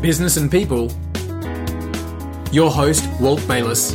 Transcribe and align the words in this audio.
business 0.00 0.38
and 0.38 0.50
people. 0.50 0.90
Your 2.52 2.70
host, 2.70 3.08
Walt 3.20 3.46
Bayless. 3.46 3.94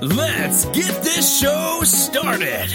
Let's 0.00 0.66
get 0.66 1.02
this 1.02 1.40
show 1.40 1.80
started. 1.82 2.70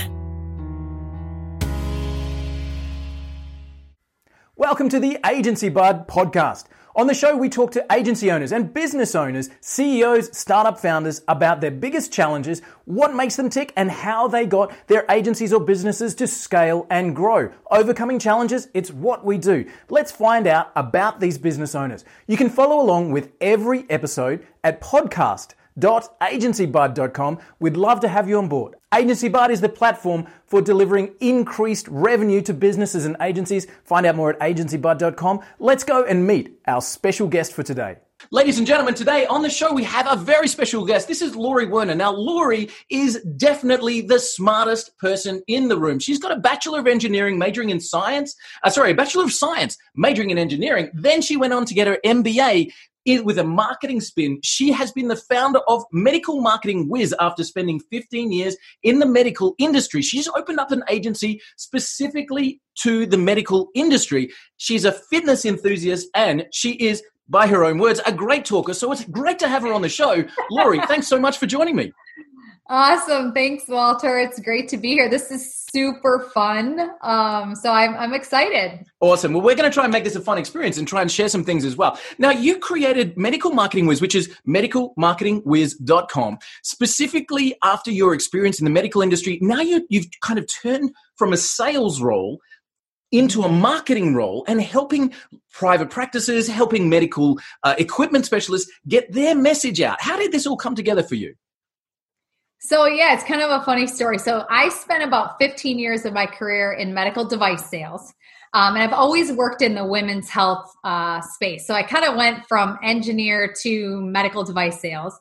Welcome 4.55 4.89
to 4.89 4.99
the 4.99 5.17
Agency 5.25 5.69
Bud 5.69 6.07
podcast. 6.07 6.65
On 6.95 7.07
the 7.07 7.15
show, 7.15 7.35
we 7.35 7.49
talk 7.49 7.71
to 7.71 7.83
agency 7.91 8.29
owners 8.29 8.51
and 8.51 8.71
business 8.71 9.15
owners, 9.15 9.49
CEOs, 9.61 10.37
startup 10.37 10.79
founders 10.79 11.23
about 11.27 11.59
their 11.59 11.71
biggest 11.71 12.13
challenges, 12.13 12.61
what 12.85 13.15
makes 13.15 13.35
them 13.35 13.49
tick, 13.49 13.73
and 13.75 13.89
how 13.89 14.27
they 14.27 14.45
got 14.45 14.71
their 14.85 15.03
agencies 15.09 15.51
or 15.51 15.59
businesses 15.59 16.13
to 16.13 16.27
scale 16.27 16.85
and 16.91 17.15
grow. 17.15 17.51
Overcoming 17.71 18.19
challenges, 18.19 18.67
it's 18.75 18.91
what 18.91 19.25
we 19.25 19.39
do. 19.39 19.65
Let's 19.89 20.11
find 20.11 20.45
out 20.45 20.71
about 20.75 21.19
these 21.19 21.39
business 21.39 21.73
owners. 21.73 22.05
You 22.27 22.37
can 22.37 22.51
follow 22.51 22.79
along 22.79 23.11
with 23.11 23.31
every 23.41 23.89
episode 23.89 24.45
at 24.63 24.79
podcast 24.79 25.55
agencybud.com. 25.79 27.39
We'd 27.59 27.77
love 27.77 27.99
to 28.01 28.07
have 28.07 28.29
you 28.29 28.37
on 28.37 28.47
board. 28.47 28.75
Agency 28.93 29.27
Bud 29.27 29.51
is 29.51 29.61
the 29.61 29.69
platform 29.69 30.27
for 30.45 30.61
delivering 30.61 31.13
increased 31.19 31.87
revenue 31.87 32.41
to 32.41 32.53
businesses 32.53 33.05
and 33.05 33.17
agencies. 33.21 33.67
Find 33.85 34.05
out 34.05 34.15
more 34.15 34.31
at 34.31 34.39
agencybud.com. 34.39 35.39
Let's 35.59 35.83
go 35.83 36.03
and 36.03 36.27
meet 36.27 36.59
our 36.67 36.81
special 36.81 37.27
guest 37.27 37.53
for 37.53 37.63
today. 37.63 37.97
Ladies 38.31 38.57
and 38.57 38.65
gentlemen, 38.65 38.93
today 38.93 39.25
on 39.25 39.41
the 39.41 39.49
show 39.49 39.73
we 39.73 39.83
have 39.83 40.07
a 40.09 40.15
very 40.15 40.47
special 40.47 40.85
guest. 40.85 41.07
This 41.07 41.21
is 41.21 41.35
Lori 41.35 41.65
Werner. 41.65 41.93
Now, 41.93 42.13
Lori 42.13 42.69
is 42.89 43.21
definitely 43.35 44.01
the 44.01 44.19
smartest 44.19 44.97
person 44.97 45.43
in 45.47 45.67
the 45.67 45.77
room. 45.77 45.99
She's 45.99 46.19
got 46.19 46.31
a 46.31 46.37
Bachelor 46.37 46.79
of 46.79 46.87
Engineering 46.87 47.37
majoring 47.37 47.69
in 47.69 47.81
science, 47.81 48.35
uh, 48.63 48.69
sorry, 48.69 48.91
a 48.91 48.95
Bachelor 48.95 49.25
of 49.25 49.33
Science 49.33 49.77
majoring 49.95 50.29
in 50.29 50.37
engineering. 50.37 50.89
Then 50.93 51.21
she 51.21 51.35
went 51.35 51.53
on 51.53 51.65
to 51.65 51.73
get 51.73 51.87
her 51.87 51.99
MBA 52.05 52.71
with 53.05 53.37
a 53.37 53.43
marketing 53.43 54.01
spin. 54.01 54.39
She 54.43 54.71
has 54.71 54.91
been 54.91 55.07
the 55.07 55.15
founder 55.15 55.59
of 55.67 55.83
Medical 55.91 56.41
Marketing 56.41 56.87
Wiz 56.89 57.13
after 57.19 57.43
spending 57.43 57.79
15 57.79 58.31
years 58.31 58.55
in 58.83 58.99
the 58.99 59.05
medical 59.05 59.55
industry. 59.57 60.01
She's 60.01 60.27
opened 60.29 60.59
up 60.59 60.71
an 60.71 60.83
agency 60.89 61.41
specifically 61.57 62.61
to 62.79 63.05
the 63.05 63.17
medical 63.17 63.69
industry. 63.75 64.31
She's 64.57 64.85
a 64.85 64.91
fitness 64.91 65.45
enthusiast 65.45 66.07
and 66.15 66.45
she 66.51 66.73
is, 66.73 67.03
by 67.29 67.47
her 67.47 67.63
own 67.63 67.77
words, 67.77 68.01
a 68.05 68.11
great 68.11 68.45
talker. 68.45 68.73
So 68.73 68.91
it's 68.91 69.05
great 69.05 69.39
to 69.39 69.47
have 69.47 69.63
her 69.63 69.73
on 69.73 69.81
the 69.81 69.89
show. 69.89 70.23
Lori, 70.51 70.79
thanks 70.87 71.07
so 71.07 71.19
much 71.19 71.37
for 71.37 71.45
joining 71.45 71.75
me. 71.75 71.91
Awesome. 72.69 73.33
Thanks, 73.33 73.67
Walter. 73.67 74.17
It's 74.17 74.39
great 74.39 74.69
to 74.69 74.77
be 74.77 74.93
here. 74.93 75.09
This 75.09 75.31
is 75.31 75.53
super 75.53 76.31
fun. 76.33 76.79
Um, 77.01 77.55
so 77.55 77.69
I'm, 77.71 77.93
I'm 77.95 78.13
excited. 78.13 78.85
Awesome. 79.01 79.33
Well, 79.33 79.41
we're 79.41 79.55
going 79.55 79.69
to 79.69 79.73
try 79.73 79.83
and 79.83 79.91
make 79.91 80.05
this 80.05 80.15
a 80.15 80.21
fun 80.21 80.37
experience 80.37 80.77
and 80.77 80.87
try 80.87 81.01
and 81.01 81.11
share 81.11 81.27
some 81.27 81.43
things 81.43 81.65
as 81.65 81.75
well. 81.75 81.99
Now, 82.19 82.29
you 82.31 82.57
created 82.59 83.17
Medical 83.17 83.51
Marketing 83.51 83.85
Wiz, 83.85 83.99
which 83.99 84.15
is 84.15 84.33
medicalmarketingwiz.com, 84.47 86.37
specifically 86.63 87.55
after 87.63 87.91
your 87.91 88.13
experience 88.13 88.59
in 88.59 88.65
the 88.65 88.71
medical 88.71 89.01
industry. 89.01 89.39
Now 89.41 89.59
you, 89.59 89.85
you've 89.89 90.07
kind 90.21 90.39
of 90.39 90.47
turned 90.47 90.91
from 91.17 91.33
a 91.33 91.37
sales 91.37 92.01
role 92.01 92.39
into 93.11 93.43
a 93.43 93.49
marketing 93.49 94.15
role 94.15 94.45
and 94.47 94.61
helping 94.61 95.13
private 95.51 95.89
practices, 95.89 96.47
helping 96.47 96.89
medical 96.89 97.39
uh, 97.63 97.75
equipment 97.77 98.25
specialists 98.25 98.71
get 98.87 99.11
their 99.11 99.35
message 99.35 99.81
out. 99.81 100.01
How 100.01 100.17
did 100.17 100.31
this 100.31 100.47
all 100.47 100.57
come 100.57 100.75
together 100.75 101.03
for 101.03 101.15
you? 101.15 101.35
So, 102.65 102.85
yeah, 102.85 103.13
it's 103.13 103.25
kind 103.25 103.41
of 103.41 103.49
a 103.49 103.61
funny 103.65 103.87
story. 103.87 104.17
So, 104.17 104.45
I 104.49 104.69
spent 104.69 105.03
about 105.03 105.37
15 105.37 105.77
years 105.77 106.05
of 106.05 106.13
my 106.13 106.25
career 106.25 106.71
in 106.71 106.93
medical 106.93 107.25
device 107.25 107.69
sales. 107.69 108.13
Um, 108.53 108.75
and 108.75 108.83
I've 108.83 108.93
always 108.93 109.33
worked 109.33 109.61
in 109.61 109.75
the 109.75 109.85
women's 109.85 110.29
health 110.29 110.73
uh, 110.85 111.19
space. 111.19 111.67
So, 111.67 111.73
I 111.73 111.83
kind 111.83 112.05
of 112.05 112.15
went 112.15 112.47
from 112.47 112.79
engineer 112.81 113.53
to 113.63 113.99
medical 114.01 114.45
device 114.45 114.79
sales 114.79 115.19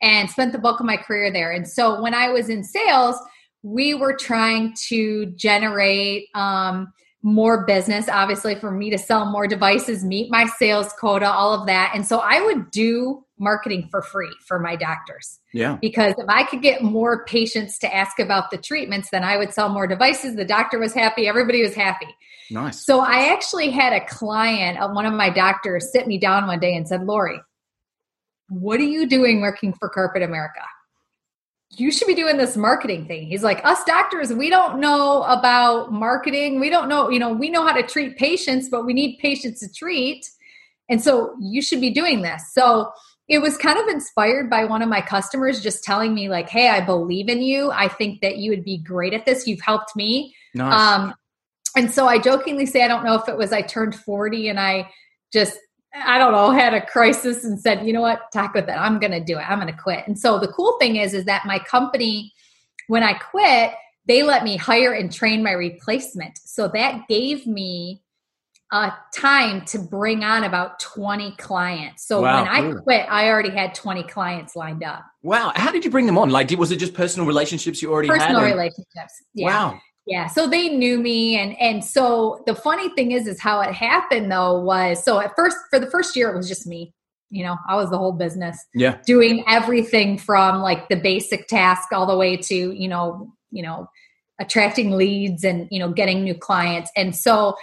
and 0.00 0.30
spent 0.30 0.52
the 0.52 0.58
bulk 0.58 0.80
of 0.80 0.86
my 0.86 0.96
career 0.96 1.30
there. 1.30 1.52
And 1.52 1.68
so, 1.68 2.00
when 2.00 2.14
I 2.14 2.30
was 2.30 2.48
in 2.48 2.64
sales, 2.64 3.16
we 3.62 3.92
were 3.92 4.16
trying 4.16 4.72
to 4.88 5.26
generate 5.36 6.28
um, 6.34 6.94
more 7.22 7.66
business, 7.66 8.08
obviously, 8.08 8.54
for 8.54 8.70
me 8.70 8.90
to 8.90 8.98
sell 8.98 9.26
more 9.26 9.46
devices, 9.46 10.04
meet 10.04 10.30
my 10.30 10.46
sales 10.58 10.92
quota, 10.94 11.30
all 11.30 11.52
of 11.52 11.66
that. 11.66 11.92
And 11.94 12.06
so, 12.06 12.18
I 12.18 12.40
would 12.40 12.70
do 12.70 13.24
marketing 13.40 13.88
for 13.90 14.02
free 14.02 14.34
for 14.46 14.58
my 14.58 14.76
doctors. 14.76 15.40
Yeah. 15.52 15.78
Because 15.80 16.14
if 16.18 16.28
I 16.28 16.44
could 16.44 16.62
get 16.62 16.82
more 16.82 17.24
patients 17.24 17.78
to 17.78 17.92
ask 17.92 18.18
about 18.18 18.50
the 18.50 18.58
treatments, 18.58 19.08
then 19.10 19.24
I 19.24 19.36
would 19.38 19.52
sell 19.52 19.70
more 19.70 19.86
devices. 19.86 20.36
The 20.36 20.44
doctor 20.44 20.78
was 20.78 20.92
happy, 20.92 21.26
everybody 21.26 21.62
was 21.62 21.74
happy. 21.74 22.06
Nice. 22.50 22.84
So 22.84 23.00
I 23.00 23.32
actually 23.32 23.70
had 23.70 23.92
a 23.92 24.04
client, 24.06 24.78
uh, 24.78 24.88
one 24.90 25.06
of 25.06 25.14
my 25.14 25.30
doctors, 25.30 25.90
sit 25.90 26.06
me 26.06 26.18
down 26.18 26.46
one 26.46 26.60
day 26.60 26.74
and 26.74 26.86
said, 26.86 27.04
Lori, 27.04 27.40
what 28.48 28.80
are 28.80 28.84
you 28.84 29.06
doing 29.06 29.40
working 29.40 29.72
for 29.72 29.88
Corporate 29.88 30.24
America? 30.24 30.60
You 31.76 31.92
should 31.92 32.08
be 32.08 32.14
doing 32.14 32.36
this 32.36 32.56
marketing 32.56 33.06
thing. 33.06 33.26
He's 33.26 33.44
like, 33.44 33.64
us 33.64 33.82
doctors, 33.84 34.32
we 34.32 34.50
don't 34.50 34.80
know 34.80 35.22
about 35.22 35.92
marketing. 35.92 36.58
We 36.58 36.68
don't 36.68 36.88
know, 36.88 37.10
you 37.10 37.18
know, 37.18 37.32
we 37.32 37.48
know 37.48 37.64
how 37.64 37.72
to 37.72 37.82
treat 37.82 38.16
patients, 38.16 38.68
but 38.68 38.84
we 38.84 38.92
need 38.92 39.18
patients 39.18 39.60
to 39.60 39.72
treat. 39.72 40.28
And 40.88 41.00
so 41.00 41.34
you 41.40 41.62
should 41.62 41.80
be 41.80 41.90
doing 41.90 42.22
this. 42.22 42.52
So 42.52 42.90
it 43.30 43.40
was 43.40 43.56
kind 43.56 43.78
of 43.78 43.86
inspired 43.86 44.50
by 44.50 44.64
one 44.64 44.82
of 44.82 44.88
my 44.88 45.00
customers 45.00 45.62
just 45.62 45.84
telling 45.84 46.12
me 46.12 46.28
like 46.28 46.50
hey 46.50 46.68
i 46.68 46.80
believe 46.80 47.28
in 47.28 47.40
you 47.40 47.70
i 47.70 47.88
think 47.88 48.20
that 48.20 48.36
you 48.36 48.50
would 48.50 48.64
be 48.64 48.76
great 48.76 49.14
at 49.14 49.24
this 49.24 49.46
you've 49.46 49.60
helped 49.60 49.96
me 49.96 50.34
nice. 50.52 50.74
um, 50.74 51.14
and 51.76 51.90
so 51.90 52.06
i 52.06 52.18
jokingly 52.18 52.66
say 52.66 52.82
i 52.84 52.88
don't 52.88 53.04
know 53.04 53.14
if 53.14 53.28
it 53.28 53.38
was 53.38 53.52
i 53.52 53.62
turned 53.62 53.94
40 53.94 54.48
and 54.48 54.60
i 54.60 54.90
just 55.32 55.56
i 55.94 56.18
don't 56.18 56.32
know 56.32 56.50
had 56.50 56.74
a 56.74 56.84
crisis 56.86 57.44
and 57.44 57.58
said 57.60 57.86
you 57.86 57.92
know 57.92 58.00
what 58.00 58.30
talk 58.32 58.54
with 58.54 58.68
it 58.68 58.72
i'm 58.72 58.98
gonna 58.98 59.24
do 59.24 59.38
it 59.38 59.50
i'm 59.50 59.58
gonna 59.58 59.76
quit 59.76 60.06
and 60.06 60.18
so 60.18 60.38
the 60.38 60.48
cool 60.48 60.76
thing 60.78 60.96
is 60.96 61.14
is 61.14 61.24
that 61.24 61.46
my 61.46 61.58
company 61.58 62.32
when 62.88 63.02
i 63.02 63.12
quit 63.12 63.72
they 64.06 64.22
let 64.22 64.44
me 64.44 64.56
hire 64.56 64.92
and 64.92 65.12
train 65.12 65.42
my 65.42 65.52
replacement 65.52 66.38
so 66.44 66.68
that 66.68 67.06
gave 67.08 67.46
me 67.46 68.02
a 68.72 68.92
time 69.12 69.64
to 69.64 69.78
bring 69.78 70.22
on 70.22 70.44
about 70.44 70.78
20 70.78 71.32
clients. 71.32 72.06
So 72.06 72.22
wow, 72.22 72.44
when 72.44 72.48
I 72.48 72.80
quit, 72.80 73.06
I 73.10 73.28
already 73.28 73.50
had 73.50 73.74
20 73.74 74.04
clients 74.04 74.54
lined 74.54 74.84
up. 74.84 75.04
Wow. 75.22 75.52
How 75.56 75.72
did 75.72 75.84
you 75.84 75.90
bring 75.90 76.06
them 76.06 76.16
on? 76.16 76.30
Like, 76.30 76.50
was 76.52 76.70
it 76.70 76.76
just 76.76 76.94
personal 76.94 77.26
relationships 77.26 77.82
you 77.82 77.90
already 77.90 78.08
personal 78.08 78.28
had? 78.28 78.34
Personal 78.36 78.56
relationships. 78.56 79.22
Yeah. 79.34 79.46
Wow. 79.46 79.80
Yeah. 80.10 80.26
So 80.26 80.48
they 80.48 80.68
knew 80.68 80.98
me. 80.98 81.38
And, 81.38 81.56
and 81.60 81.84
so 81.84 82.42
the 82.44 82.54
funny 82.54 82.88
thing 82.90 83.12
is, 83.12 83.28
is 83.28 83.40
how 83.40 83.60
it 83.60 83.72
happened 83.72 84.30
though 84.30 84.60
was, 84.60 85.04
so 85.04 85.20
at 85.20 85.36
first, 85.36 85.56
for 85.70 85.78
the 85.78 85.86
first 85.86 86.16
year, 86.16 86.28
it 86.30 86.36
was 86.36 86.48
just 86.48 86.66
me. 86.66 86.92
You 87.30 87.44
know, 87.44 87.56
I 87.68 87.76
was 87.76 87.90
the 87.90 87.96
whole 87.96 88.10
business. 88.10 88.58
Yeah. 88.74 88.98
Doing 89.06 89.44
everything 89.46 90.18
from 90.18 90.62
like 90.62 90.88
the 90.88 90.96
basic 90.96 91.46
task 91.46 91.92
all 91.92 92.06
the 92.06 92.16
way 92.16 92.36
to, 92.36 92.54
you 92.54 92.88
know, 92.88 93.32
you 93.52 93.62
know, 93.62 93.88
attracting 94.40 94.90
leads 94.90 95.44
and, 95.44 95.68
you 95.70 95.78
know, 95.78 95.92
getting 95.92 96.24
new 96.24 96.34
clients. 96.34 96.90
And 96.96 97.14
so, 97.14 97.54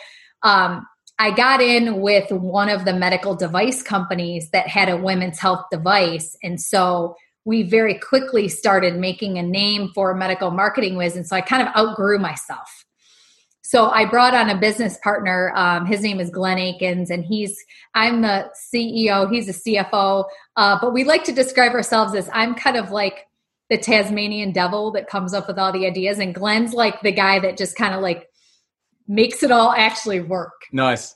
um, 0.41 0.87
I 1.19 1.31
got 1.31 1.61
in 1.61 1.99
with 1.99 2.31
one 2.31 2.69
of 2.69 2.85
the 2.85 2.93
medical 2.93 3.35
device 3.35 3.81
companies 3.83 4.51
that 4.51 4.67
had 4.67 4.87
a 4.87 4.95
women's 4.95 5.39
health 5.39 5.65
device. 5.69 6.37
And 6.43 6.61
so 6.61 7.15
we 7.47 7.63
very 7.63 7.93
quickly 7.93 8.49
started 8.49 8.97
making 8.97 9.37
a 9.37 9.41
name 9.41 9.89
for 9.95 10.13
medical 10.13 10.51
marketing 10.51 10.97
wiz. 10.97 11.15
And 11.15 11.25
so 11.25 11.33
I 11.33 11.39
kind 11.39 11.65
of 11.65 11.73
outgrew 11.77 12.19
myself. 12.19 12.83
So 13.61 13.89
I 13.89 14.03
brought 14.03 14.33
on 14.33 14.49
a 14.49 14.57
business 14.57 14.97
partner. 15.01 15.53
Um, 15.55 15.85
his 15.85 16.01
name 16.01 16.19
is 16.19 16.29
Glenn 16.29 16.57
Akins, 16.57 17.09
and 17.09 17.23
he's 17.23 17.57
I'm 17.95 18.21
the 18.21 18.51
CEO. 18.73 19.31
He's 19.31 19.45
the 19.45 19.53
CFO. 19.53 20.25
Uh, 20.57 20.77
but 20.81 20.93
we 20.93 21.05
like 21.05 21.23
to 21.23 21.31
describe 21.31 21.71
ourselves 21.71 22.15
as 22.15 22.29
I'm 22.33 22.53
kind 22.53 22.75
of 22.75 22.91
like 22.91 23.27
the 23.69 23.77
Tasmanian 23.77 24.51
devil 24.51 24.91
that 24.91 25.07
comes 25.07 25.33
up 25.33 25.47
with 25.47 25.57
all 25.57 25.71
the 25.71 25.85
ideas, 25.85 26.19
and 26.19 26.35
Glenn's 26.35 26.73
like 26.73 27.01
the 27.01 27.13
guy 27.13 27.39
that 27.39 27.57
just 27.57 27.77
kind 27.77 27.93
of 27.93 28.01
like 28.01 28.27
makes 29.07 29.41
it 29.41 29.51
all 29.51 29.71
actually 29.71 30.19
work. 30.19 30.53
Nice. 30.73 31.15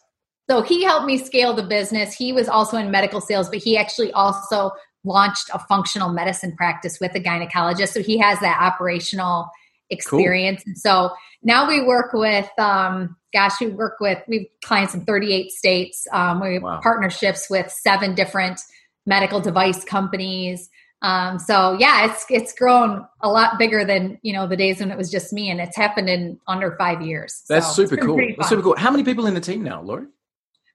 So 0.50 0.62
he 0.62 0.84
helped 0.84 1.06
me 1.06 1.18
scale 1.18 1.54
the 1.54 1.64
business. 1.64 2.14
He 2.14 2.32
was 2.32 2.48
also 2.48 2.78
in 2.78 2.90
medical 2.90 3.20
sales, 3.20 3.50
but 3.50 3.60
he 3.60 3.78
actually 3.78 4.14
also 4.14 4.72
launched 5.04 5.50
a 5.54 5.60
functional 5.60 6.10
medicine 6.10 6.56
practice 6.56 7.00
with 7.00 7.16
a 7.16 7.20
gynecologist. 7.20 7.90
So 7.90 8.02
he 8.02 8.18
has 8.20 8.40
that 8.40 8.62
operational 8.62 9.50
experience. 9.90 10.64
Cool. 10.64 10.72
And 10.72 10.78
so 10.78 11.12
now 11.44 11.68
we 11.68 11.84
work 11.84 12.14
with, 12.14 12.50
um, 12.60 13.16
gosh, 13.34 13.60
we 13.60 13.68
work 13.68 14.00
with, 14.00 14.20
we 14.28 14.38
have 14.38 14.48
clients 14.64 14.94
in 14.94 15.06
38 15.06 15.52
states. 15.52 16.08
Um, 16.12 16.42
we 16.42 16.56
have 16.56 16.64
wow. 16.64 16.80
partnerships 16.82 17.50
with 17.50 17.72
seven 17.72 18.16
different 18.16 18.60
medical 19.06 19.40
device 19.40 19.84
companies. 19.84 20.70
Um, 21.04 21.40
so 21.40 21.76
yeah, 21.80 22.06
it's 22.06 22.26
it's 22.30 22.54
grown 22.54 23.08
a 23.22 23.30
lot 23.30 23.58
bigger 23.58 23.84
than 23.84 24.20
you 24.22 24.34
know 24.34 24.48
the 24.48 24.56
days 24.56 24.80
when 24.80 24.92
it 24.92 24.98
was 24.98 25.10
just 25.10 25.34
me, 25.34 25.50
and 25.50 25.60
it's 25.60 25.76
happened 25.76 26.10
in 26.10 26.40
under 26.48 26.76
five 26.78 27.02
years. 27.02 27.42
That's 27.50 27.76
so 27.76 27.88
super 27.88 27.98
cool. 27.98 28.18
That's 28.38 28.50
super 28.50 28.62
cool. 28.62 28.76
How 28.78 28.92
many 28.92 29.04
people 29.04 29.26
in 29.26 29.34
the 29.34 29.42
team 29.42 29.64
now, 29.64 29.82
Lori? 29.82 30.06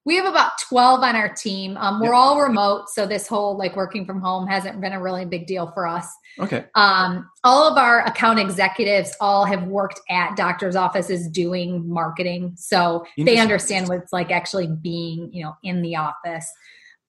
We 0.06 0.14
have 0.14 0.25
about 0.25 0.53
12 0.61 1.03
on 1.03 1.17
our 1.17 1.29
team. 1.29 1.76
Um, 1.76 1.99
we're 1.99 2.06
yep. 2.06 2.14
all 2.14 2.41
remote, 2.41 2.88
so 2.88 3.06
this 3.06 3.26
whole 3.26 3.58
like 3.58 3.75
working 3.75 4.06
from 4.06 4.20
home 4.20 4.47
hasn't 4.47 4.81
been 4.81 4.93
a 4.93 5.03
really 5.03 5.25
big 5.25 5.49
deal 5.49 5.73
for 5.73 5.85
us. 5.85 6.08
Okay. 6.38 6.64
Um, 6.76 7.29
all 7.43 7.69
of 7.69 7.76
our 7.76 8.06
account 8.06 8.38
executives 8.38 9.12
all 9.20 9.44
have 9.44 9.64
worked 9.64 10.00
at 10.08 10.37
doctors' 10.37 10.76
offices 10.76 11.29
doing 11.29 11.88
marketing, 11.88 12.55
so 12.56 13.05
they 13.19 13.38
understand 13.38 13.88
what 13.88 13.99
it's 13.99 14.12
like 14.12 14.31
actually 14.31 14.69
being, 14.69 15.29
you 15.32 15.43
know, 15.43 15.56
in 15.64 15.82
the 15.82 15.97
office. 15.97 16.49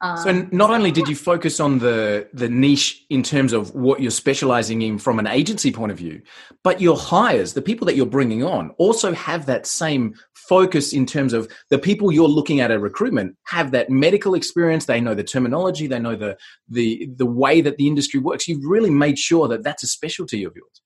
Um, 0.01 0.17
so 0.17 0.47
not 0.51 0.69
only 0.69 0.91
did 0.91 1.07
you 1.07 1.15
focus 1.15 1.59
on 1.59 1.79
the 1.79 2.27
the 2.31 2.47
niche 2.47 3.03
in 3.09 3.23
terms 3.23 3.51
of 3.51 3.73
what 3.73 3.99
you're 3.99 4.11
specializing 4.11 4.83
in 4.83 4.99
from 4.99 5.17
an 5.17 5.25
agency 5.25 5.71
point 5.71 5.91
of 5.91 5.97
view, 5.97 6.21
but 6.63 6.79
your 6.79 6.95
hires, 6.95 7.53
the 7.53 7.63
people 7.63 7.85
that 7.87 7.95
you're 7.95 8.05
bringing 8.05 8.43
on, 8.43 8.69
also 8.77 9.13
have 9.13 9.47
that 9.47 9.65
same 9.65 10.13
focus 10.35 10.93
in 10.93 11.07
terms 11.07 11.33
of 11.33 11.51
the 11.71 11.79
people 11.79 12.11
you're 12.11 12.27
looking 12.27 12.59
at 12.59 12.69
a 12.69 12.77
recruitment 12.79 13.35
have 13.45 13.71
that 13.71 13.89
medical 13.89 14.35
experience. 14.35 14.85
They 14.85 15.01
know 15.01 15.15
the 15.15 15.23
terminology, 15.23 15.87
they 15.87 15.99
know 15.99 16.15
the 16.15 16.37
the 16.69 17.09
the 17.15 17.25
way 17.25 17.61
that 17.61 17.77
the 17.77 17.87
industry 17.87 18.19
works. 18.19 18.47
You've 18.47 18.65
really 18.65 18.91
made 18.91 19.17
sure 19.17 19.47
that 19.47 19.63
that's 19.63 19.83
a 19.83 19.87
specialty 19.87 20.43
of 20.43 20.55
yours. 20.55 20.81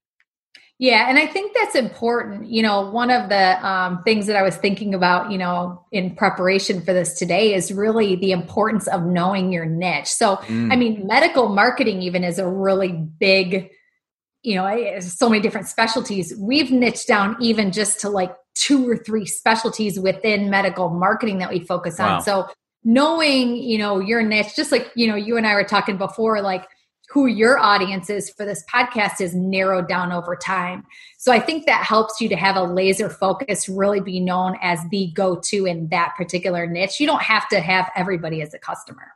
Yeah, 0.82 1.08
and 1.08 1.20
I 1.20 1.28
think 1.28 1.54
that's 1.54 1.76
important. 1.76 2.48
You 2.48 2.64
know, 2.64 2.90
one 2.90 3.12
of 3.12 3.30
the 3.30 3.64
um, 3.64 4.02
things 4.02 4.26
that 4.26 4.36
I 4.36 4.42
was 4.42 4.56
thinking 4.56 4.96
about, 4.96 5.32
you 5.32 5.38
know, 5.38 5.86
in 5.92 6.16
preparation 6.16 6.82
for 6.82 6.92
this 6.92 7.14
today 7.20 7.54
is 7.54 7.72
really 7.72 8.16
the 8.16 8.32
importance 8.32 8.88
of 8.88 9.06
knowing 9.06 9.54
your 9.54 9.68
niche. 9.68 10.08
So, 10.08 10.38
mm. 10.38 10.74
I 10.74 10.76
mean, 10.76 11.06
medical 11.06 11.50
marketing 11.50 12.02
even 12.02 12.24
is 12.24 12.40
a 12.40 12.48
really 12.48 12.94
big, 12.94 13.70
you 14.42 14.56
know, 14.56 15.00
so 15.02 15.30
many 15.30 15.40
different 15.40 15.68
specialties. 15.68 16.34
We've 16.40 16.72
niched 16.72 17.08
down 17.08 17.38
even 17.40 17.72
just 17.72 18.00
to 18.00 18.10
like 18.10 18.36
two 18.56 18.90
or 18.90 18.98
three 18.98 19.28
specialties 19.28 20.00
within 20.00 20.50
medical 20.50 20.90
marketing 20.90 21.38
that 21.38 21.52
we 21.52 21.60
focus 21.60 22.00
on. 22.00 22.14
Wow. 22.14 22.20
So, 22.22 22.50
knowing, 22.84 23.56
you 23.56 23.78
know, 23.78 24.00
your 24.00 24.24
niche, 24.24 24.56
just 24.56 24.72
like, 24.72 24.92
you 24.96 25.06
know, 25.06 25.16
you 25.16 25.38
and 25.38 25.46
I 25.46 25.54
were 25.54 25.64
talking 25.64 25.98
before, 25.98 26.42
like, 26.42 26.68
who 27.12 27.26
your 27.26 27.60
audience 27.60 28.10
is 28.10 28.30
for 28.30 28.46
this 28.46 28.64
podcast 28.74 29.20
is 29.20 29.36
narrowed 29.36 29.90
down 29.90 30.14
over 30.14 30.34
time. 30.34 30.86
So 31.18 31.34
I 31.34 31.40
think 31.40 31.66
that 31.66 31.84
helps 31.84 32.22
you 32.22 32.30
to 32.30 32.38
have 32.38 32.56
a 32.56 32.64
laser 32.64 33.10
focus, 33.10 33.68
really 33.68 34.00
be 34.00 34.22
known 34.22 34.58
as 34.62 34.80
the 34.92 35.12
go 35.14 35.36
to 35.36 35.66
in 35.66 35.90
that 35.90 36.14
particular 36.16 36.66
niche. 36.66 37.02
You 37.02 37.08
don't 37.08 37.22
have 37.22 37.50
to 37.50 37.60
have 37.60 37.92
everybody 37.98 38.42
as 38.42 38.54
a 38.54 38.60
customer. 38.60 39.12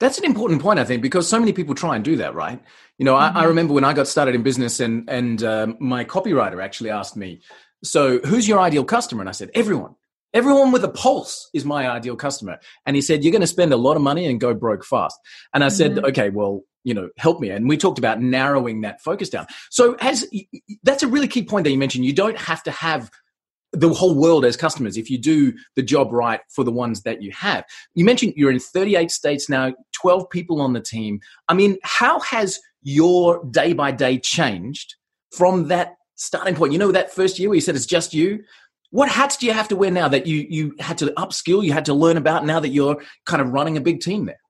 That's 0.00 0.16
an 0.16 0.24
important 0.24 0.62
point, 0.62 0.78
I 0.78 0.84
think, 0.84 1.02
because 1.02 1.28
so 1.28 1.38
many 1.38 1.52
people 1.52 1.74
try 1.74 1.96
and 1.96 2.04
do 2.04 2.16
that, 2.16 2.34
right? 2.34 2.62
You 2.96 3.04
know, 3.04 3.14
mm-hmm. 3.14 3.36
I, 3.36 3.40
I, 3.40 3.42
mm-hmm. 3.42 3.48
remember 3.48 3.74
when 3.74 3.84
I 3.84 3.92
got 3.92 4.08
started 4.08 4.34
in 4.34 4.42
business, 4.42 4.80
and 4.80 5.08
and 5.10 5.42
um, 5.42 5.76
my 5.80 6.04
copywriter 6.04 6.62
actually 6.62 6.90
asked 6.90 7.16
me, 7.16 7.40
"So, 7.82 8.20
who's 8.20 8.46
your 8.46 8.60
ideal 8.60 8.84
customer?" 8.84 9.22
And 9.22 9.28
I 9.28 9.32
said, 9.32 9.50
"Everyone." 9.54 9.96
Everyone 10.34 10.72
with 10.72 10.84
a 10.84 10.88
pulse 10.88 11.48
is 11.54 11.64
my 11.64 11.88
ideal 11.88 12.16
customer. 12.16 12.58
And 12.86 12.96
he 12.96 13.02
said, 13.02 13.24
You're 13.24 13.32
going 13.32 13.40
to 13.40 13.46
spend 13.46 13.72
a 13.72 13.76
lot 13.76 13.96
of 13.96 14.02
money 14.02 14.26
and 14.26 14.40
go 14.40 14.54
broke 14.54 14.84
fast. 14.84 15.18
And 15.54 15.64
I 15.64 15.68
said, 15.68 15.92
mm-hmm. 15.92 16.06
Okay, 16.06 16.30
well, 16.30 16.62
you 16.84 16.94
know, 16.94 17.10
help 17.16 17.40
me. 17.40 17.50
And 17.50 17.68
we 17.68 17.76
talked 17.76 17.98
about 17.98 18.20
narrowing 18.20 18.82
that 18.82 19.00
focus 19.02 19.28
down. 19.30 19.46
So, 19.70 19.94
as 20.00 20.26
that's 20.82 21.02
a 21.02 21.08
really 21.08 21.28
key 21.28 21.44
point 21.44 21.64
that 21.64 21.70
you 21.70 21.78
mentioned. 21.78 22.04
You 22.04 22.12
don't 22.12 22.38
have 22.38 22.62
to 22.64 22.70
have 22.70 23.10
the 23.72 23.92
whole 23.92 24.14
world 24.14 24.44
as 24.44 24.56
customers 24.56 24.96
if 24.96 25.10
you 25.10 25.18
do 25.18 25.52
the 25.76 25.82
job 25.82 26.12
right 26.12 26.40
for 26.48 26.64
the 26.64 26.72
ones 26.72 27.02
that 27.02 27.22
you 27.22 27.30
have. 27.32 27.64
You 27.94 28.04
mentioned 28.04 28.34
you're 28.36 28.50
in 28.50 28.58
38 28.58 29.10
states 29.10 29.48
now, 29.48 29.74
12 30.00 30.30
people 30.30 30.60
on 30.60 30.72
the 30.72 30.80
team. 30.80 31.20
I 31.48 31.54
mean, 31.54 31.76
how 31.82 32.20
has 32.20 32.58
your 32.82 33.44
day 33.50 33.72
by 33.72 33.90
day 33.90 34.18
changed 34.18 34.94
from 35.32 35.68
that 35.68 35.96
starting 36.14 36.54
point? 36.54 36.72
You 36.72 36.78
know, 36.78 36.92
that 36.92 37.12
first 37.12 37.38
year 37.38 37.50
where 37.50 37.56
you 37.56 37.60
said 37.60 37.76
it's 37.76 37.86
just 37.86 38.14
you 38.14 38.40
what 38.90 39.08
hats 39.08 39.36
do 39.36 39.46
you 39.46 39.52
have 39.52 39.68
to 39.68 39.76
wear 39.76 39.90
now 39.90 40.08
that 40.08 40.26
you 40.26 40.46
you 40.48 40.74
had 40.78 40.98
to 40.98 41.06
upskill 41.12 41.64
you 41.64 41.72
had 41.72 41.84
to 41.86 41.94
learn 41.94 42.16
about 42.16 42.44
now 42.44 42.60
that 42.60 42.70
you're 42.70 43.02
kind 43.26 43.42
of 43.42 43.50
running 43.50 43.76
a 43.76 43.80
big 43.80 44.00
team 44.00 44.26
there? 44.26 44.40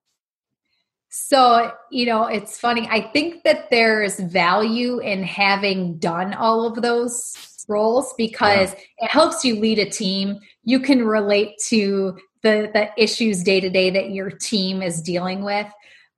So 1.09 1.71
you 1.91 2.05
know 2.05 2.25
it's 2.25 2.57
funny. 2.57 2.87
I 2.89 3.01
think 3.01 3.43
that 3.43 3.69
there's 3.69 4.19
value 4.19 4.99
in 4.99 5.23
having 5.23 5.97
done 5.97 6.33
all 6.33 6.65
of 6.65 6.81
those 6.81 7.33
roles 7.67 8.13
because 8.17 8.71
yeah. 8.71 9.05
it 9.05 9.11
helps 9.11 9.43
you 9.43 9.59
lead 9.59 9.79
a 9.79 9.89
team. 9.89 10.39
You 10.63 10.79
can 10.79 11.05
relate 11.05 11.55
to 11.67 12.17
the 12.43 12.69
the 12.73 12.89
issues 12.97 13.43
day 13.43 13.59
to 13.59 13.69
day 13.69 13.89
that 13.89 14.11
your 14.11 14.29
team 14.29 14.81
is 14.81 15.01
dealing 15.01 15.43
with. 15.43 15.67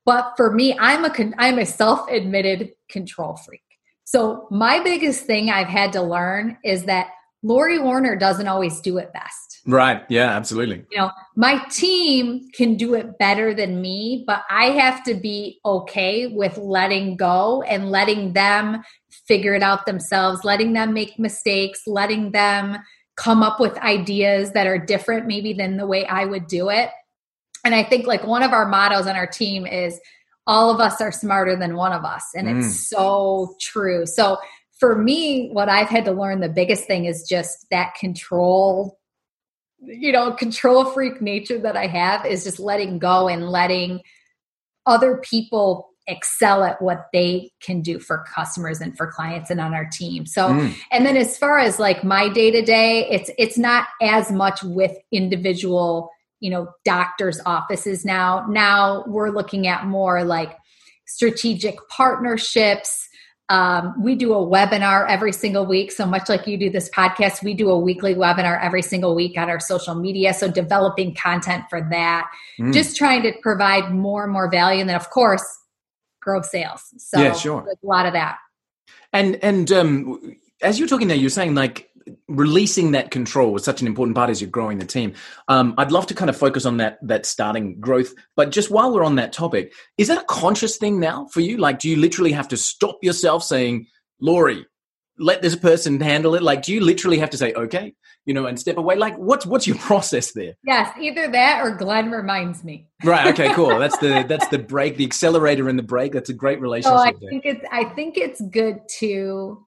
But 0.05 0.33
for 0.35 0.51
me 0.51 0.77
i'm 0.79 1.05
a 1.05 1.33
i'm 1.37 1.57
a 1.57 1.65
self-admitted 1.65 2.71
control 2.89 3.37
freak. 3.37 3.63
So 4.03 4.47
my 4.51 4.79
biggest 4.83 5.25
thing 5.25 5.49
i've 5.49 5.67
had 5.67 5.93
to 5.93 6.01
learn 6.01 6.57
is 6.63 6.83
that 6.83 7.07
Lori 7.43 7.79
Werner 7.79 8.15
doesn't 8.15 8.47
always 8.47 8.79
do 8.81 8.97
it 8.97 9.11
best. 9.13 9.61
Right. 9.65 10.03
Yeah, 10.09 10.29
absolutely. 10.29 10.85
You 10.91 10.97
know, 10.97 11.11
my 11.35 11.63
team 11.69 12.49
can 12.53 12.75
do 12.75 12.93
it 12.95 13.17
better 13.17 13.53
than 13.53 13.81
me, 13.81 14.23
but 14.25 14.43
I 14.49 14.67
have 14.71 15.03
to 15.05 15.13
be 15.13 15.59
okay 15.65 16.27
with 16.27 16.57
letting 16.57 17.17
go 17.17 17.61
and 17.63 17.89
letting 17.89 18.33
them 18.33 18.83
figure 19.27 19.53
it 19.53 19.63
out 19.63 19.85
themselves, 19.85 20.43
letting 20.43 20.73
them 20.73 20.93
make 20.93 21.19
mistakes, 21.19 21.81
letting 21.85 22.31
them 22.31 22.77
come 23.15 23.43
up 23.43 23.59
with 23.59 23.77
ideas 23.77 24.53
that 24.53 24.67
are 24.67 24.79
different 24.79 25.27
maybe 25.27 25.53
than 25.53 25.77
the 25.77 25.85
way 25.87 26.05
I 26.05 26.25
would 26.25 26.47
do 26.47 26.69
it. 26.69 26.89
And 27.63 27.75
I 27.75 27.83
think 27.83 28.07
like 28.07 28.25
one 28.25 28.41
of 28.41 28.53
our 28.53 28.67
mottos 28.67 29.05
on 29.05 29.15
our 29.15 29.27
team 29.27 29.67
is 29.67 29.99
all 30.47 30.71
of 30.71 30.79
us 30.79 30.99
are 31.01 31.11
smarter 31.11 31.55
than 31.55 31.75
one 31.75 31.93
of 31.93 32.03
us. 32.03 32.23
And 32.35 32.47
mm. 32.47 32.59
it's 32.59 32.89
so 32.89 33.55
true. 33.59 34.05
So 34.07 34.37
for 34.81 34.95
me, 34.95 35.49
what 35.51 35.69
I've 35.69 35.89
had 35.89 36.05
to 36.05 36.11
learn 36.11 36.39
the 36.39 36.49
biggest 36.49 36.85
thing 36.85 37.05
is 37.05 37.27
just 37.29 37.67
that 37.69 37.93
control, 37.93 38.99
you 39.79 40.11
know, 40.11 40.33
control 40.33 40.85
freak 40.85 41.21
nature 41.21 41.59
that 41.59 41.77
I 41.77 41.85
have 41.85 42.25
is 42.25 42.43
just 42.43 42.59
letting 42.59 42.97
go 42.97 43.27
and 43.27 43.47
letting 43.47 44.01
other 44.87 45.17
people 45.17 45.89
excel 46.07 46.63
at 46.63 46.81
what 46.81 47.05
they 47.13 47.51
can 47.61 47.81
do 47.81 47.99
for 47.99 48.25
customers 48.33 48.81
and 48.81 48.97
for 48.97 49.05
clients 49.05 49.51
and 49.51 49.61
on 49.61 49.75
our 49.75 49.85
team. 49.85 50.25
So 50.25 50.47
mm. 50.47 50.75
and 50.91 51.05
then 51.05 51.15
as 51.15 51.37
far 51.37 51.59
as 51.59 51.77
like 51.77 52.03
my 52.03 52.27
day 52.27 52.49
to 52.49 52.63
day, 52.63 53.07
it's 53.07 53.29
it's 53.37 53.59
not 53.59 53.87
as 54.01 54.31
much 54.31 54.63
with 54.63 54.97
individual, 55.11 56.09
you 56.39 56.49
know, 56.49 56.69
doctors 56.85 57.39
offices 57.45 58.03
now. 58.03 58.47
Now 58.49 59.03
we're 59.05 59.29
looking 59.29 59.67
at 59.67 59.85
more 59.85 60.23
like 60.23 60.57
strategic 61.05 61.77
partnerships, 61.87 63.07
um, 63.51 64.01
we 64.01 64.15
do 64.15 64.33
a 64.33 64.37
webinar 64.37 65.05
every 65.09 65.33
single 65.33 65.65
week. 65.65 65.91
So 65.91 66.05
much 66.05 66.29
like 66.29 66.47
you 66.47 66.57
do 66.57 66.69
this 66.69 66.89
podcast, 66.89 67.43
we 67.43 67.53
do 67.53 67.69
a 67.69 67.77
weekly 67.77 68.15
webinar 68.15 68.57
every 68.63 68.81
single 68.81 69.13
week 69.13 69.37
on 69.37 69.49
our 69.49 69.59
social 69.59 69.93
media. 69.93 70.33
So 70.33 70.49
developing 70.49 71.13
content 71.13 71.65
for 71.69 71.85
that, 71.91 72.31
mm. 72.57 72.73
just 72.73 72.95
trying 72.95 73.23
to 73.23 73.33
provide 73.41 73.93
more 73.93 74.23
and 74.23 74.31
more 74.31 74.49
value. 74.49 74.79
And 74.79 74.89
then, 74.89 74.95
of 74.95 75.09
course, 75.09 75.43
grow 76.21 76.41
sales. 76.41 76.81
So 76.97 77.19
yeah, 77.19 77.33
sure. 77.33 77.67
a 77.67 77.85
lot 77.85 78.05
of 78.05 78.13
that. 78.13 78.37
And 79.11 79.35
and 79.43 79.69
um, 79.73 80.37
as 80.61 80.79
you're 80.79 80.87
talking 80.87 81.09
there, 81.09 81.17
you're 81.17 81.29
saying 81.29 81.53
like 81.53 81.90
releasing 82.27 82.91
that 82.91 83.11
control 83.11 83.51
was 83.51 83.63
such 83.63 83.81
an 83.81 83.87
important 83.87 84.15
part 84.15 84.29
as 84.29 84.41
you're 84.41 84.49
growing 84.49 84.79
the 84.79 84.85
team. 84.85 85.13
Um, 85.47 85.73
I'd 85.77 85.91
love 85.91 86.07
to 86.07 86.13
kind 86.13 86.29
of 86.29 86.37
focus 86.37 86.65
on 86.65 86.77
that 86.77 86.99
that 87.03 87.25
starting 87.25 87.79
growth, 87.79 88.13
but 88.35 88.51
just 88.51 88.71
while 88.71 88.93
we're 88.93 89.03
on 89.03 89.15
that 89.15 89.33
topic, 89.33 89.73
is 89.97 90.07
that 90.07 90.21
a 90.21 90.25
conscious 90.25 90.77
thing 90.77 90.99
now 90.99 91.27
for 91.31 91.41
you? 91.41 91.57
Like, 91.57 91.79
do 91.79 91.89
you 91.89 91.97
literally 91.97 92.31
have 92.31 92.47
to 92.49 92.57
stop 92.57 92.97
yourself 93.01 93.43
saying, 93.43 93.87
"Lori, 94.19 94.65
let 95.17 95.41
this 95.41 95.55
person 95.55 95.99
handle 95.99 96.35
it"? 96.35 96.43
Like, 96.43 96.63
do 96.63 96.73
you 96.73 96.81
literally 96.81 97.19
have 97.19 97.29
to 97.31 97.37
say, 97.37 97.53
"Okay"? 97.53 97.93
You 98.25 98.35
know, 98.35 98.45
and 98.45 98.59
step 98.59 98.77
away. 98.77 98.95
Like, 98.95 99.15
what's 99.17 99.45
what's 99.45 99.65
your 99.67 99.77
process 99.89 100.31
there? 100.33 100.53
Yes, 100.63 100.95
either 100.99 101.31
that 101.31 101.61
or 101.63 101.75
Glenn 101.75 102.11
reminds 102.11 102.63
me. 102.63 102.87
right. 103.03 103.27
Okay. 103.27 103.53
Cool. 103.53 103.79
That's 103.79 103.97
the 103.97 104.25
that's 104.27 104.47
the 104.49 104.59
break, 104.59 104.97
the 104.97 105.05
accelerator 105.05 105.67
and 105.69 105.77
the 105.77 105.83
break. 105.83 106.11
That's 106.11 106.29
a 106.29 106.33
great 106.33 106.61
relationship. 106.61 106.97
Oh, 106.97 107.01
I 107.01 107.13
think 107.13 107.45
it's 107.45 107.65
I 107.71 107.85
think 107.85 108.17
it's 108.17 108.41
good 108.41 108.81
to 108.99 109.65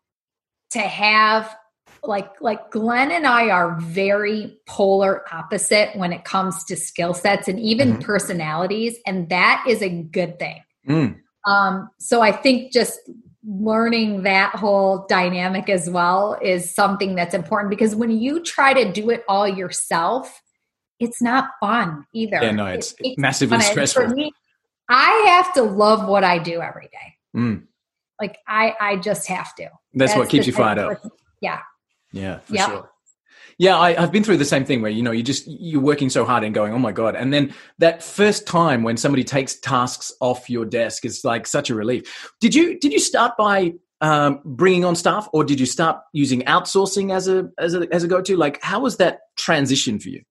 to 0.73 0.81
have 0.81 1.55
like 2.07 2.31
like 2.41 2.71
Glenn 2.71 3.11
and 3.11 3.27
I 3.27 3.51
are 3.51 3.79
very 3.81 4.59
polar 4.67 5.25
opposite 5.33 5.97
when 5.97 6.13
it 6.13 6.25
comes 6.25 6.65
to 6.65 6.77
skill 6.77 7.15
sets 7.15 7.49
and 7.49 7.59
even 7.61 7.93
mm-hmm. 7.93 8.03
personalities, 8.03 8.97
and 9.07 9.29
that 9.29 9.65
is 9.69 9.83
a 9.83 9.89
good 9.89 10.39
thing. 10.39 10.63
Mm. 10.89 11.21
Um, 11.47 11.91
so 11.99 12.23
I 12.23 12.33
think 12.33 12.73
just 12.73 12.99
learning 13.47 14.23
that 14.23 14.55
whole 14.55 15.07
dynamic 15.09 15.69
as 15.69 15.91
well 15.91 16.39
is 16.41 16.75
something 16.75 17.15
that's 17.15 17.35
important 17.35 17.71
because 17.71 17.95
when 17.95 18.11
you 18.11 18.43
try 18.43 18.73
to 18.73 18.91
do 18.91 19.11
it 19.11 19.23
all 19.29 19.47
yourself, 19.47 20.41
it's 20.99 21.21
not 21.21 21.51
fun 21.61 22.07
either. 22.15 22.39
Yeah, 22.41 22.53
no, 22.53 22.67
it's, 22.67 22.95
it's 23.01 23.19
massively 23.19 23.61
stressful. 23.61 24.09
For 24.09 24.15
me, 24.15 24.33
I 24.89 25.25
have 25.27 25.53
to 25.55 25.63
love 25.63 26.09
what 26.09 26.25
I 26.25 26.39
do 26.39 26.63
every 26.63 26.89
day. 26.89 27.39
Mm. 27.39 27.65
Like 28.21 28.39
I, 28.49 28.75
I 28.81 28.97
just 28.97 29.27
have 29.29 29.55
to. 29.57 29.65
That's, 29.93 30.13
that's 30.13 30.17
what 30.17 30.29
keeps 30.29 30.47
you 30.47 30.53
fired 30.53 30.79
up. 30.79 31.03
Yeah. 31.43 31.61
Yeah, 32.15 32.39
for 32.41 32.55
yep. 32.55 32.69
sure. 32.69 32.91
Yeah, 33.59 33.79
I, 33.79 34.01
have 34.01 34.11
been 34.11 34.25
through 34.25 34.39
the 34.39 34.45
same 34.45 34.65
thing 34.65 34.83
where 34.83 34.91
you 34.91 35.03
know 35.03 35.13
you 35.13 35.23
just 35.23 35.45
you're 35.47 35.81
working 35.81 36.11
so 36.11 36.25
hard 36.25 36.43
and 36.43 36.55
going, 36.55 36.73
oh 36.73 36.79
my 36.79 36.93
god, 36.93 37.15
and 37.15 37.33
then 37.33 37.55
that 37.79 38.03
first 38.03 38.47
time 38.47 38.83
when 38.83 38.97
somebody 38.97 39.23
takes 39.23 39.59
tasks 39.61 40.13
off 40.21 40.51
your 40.51 40.65
desk 40.65 41.05
is 41.05 41.25
like 41.25 41.47
such 41.47 41.71
a 41.71 41.75
relief. 41.75 42.33
Did 42.41 42.55
you 42.55 42.79
did 42.79 42.93
you 42.93 42.99
start 42.99 43.37
by 43.39 43.75
um, 44.01 44.41
bringing 44.45 44.85
on 44.85 44.97
staff, 44.97 45.29
or 45.33 45.45
did 45.45 45.61
you 45.61 45.67
start 45.67 45.99
using 46.13 46.43
outsourcing 46.43 47.15
as 47.15 47.29
a 47.29 47.49
as 47.59 47.75
a 47.75 47.87
as 47.93 48.03
a 48.03 48.09
go 48.09 48.21
to? 48.23 48.37
Like, 48.37 48.61
how 48.63 48.81
was 48.81 48.97
that 48.97 49.21
transition 49.37 49.99
for 50.01 50.09
you? 50.09 50.23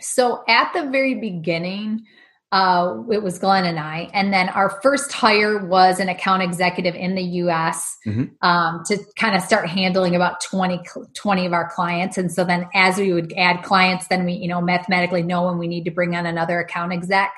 So 0.00 0.42
at 0.48 0.72
the 0.72 0.90
very 0.90 1.14
beginning, 1.14 2.04
uh, 2.52 3.02
it 3.10 3.22
was 3.22 3.38
Glenn 3.38 3.64
and 3.64 3.80
I. 3.80 4.10
And 4.12 4.30
then 4.30 4.50
our 4.50 4.78
first 4.82 5.10
hire 5.10 5.64
was 5.64 5.98
an 5.98 6.10
account 6.10 6.42
executive 6.42 6.94
in 6.94 7.14
the 7.14 7.22
US 7.22 7.96
mm-hmm. 8.06 8.24
um, 8.46 8.82
to 8.86 8.98
kind 9.16 9.34
of 9.34 9.42
start 9.42 9.70
handling 9.70 10.14
about 10.14 10.42
20, 10.42 10.82
20 11.14 11.46
of 11.46 11.54
our 11.54 11.70
clients. 11.70 12.18
And 12.18 12.30
so 12.30 12.44
then 12.44 12.68
as 12.74 12.98
we 12.98 13.14
would 13.14 13.32
add 13.38 13.62
clients, 13.62 14.06
then 14.08 14.26
we, 14.26 14.34
you 14.34 14.48
know, 14.48 14.60
mathematically 14.60 15.22
know 15.22 15.46
when 15.46 15.56
we 15.56 15.66
need 15.66 15.86
to 15.86 15.90
bring 15.90 16.14
on 16.14 16.26
another 16.26 16.60
account 16.60 16.92
exec. 16.92 17.32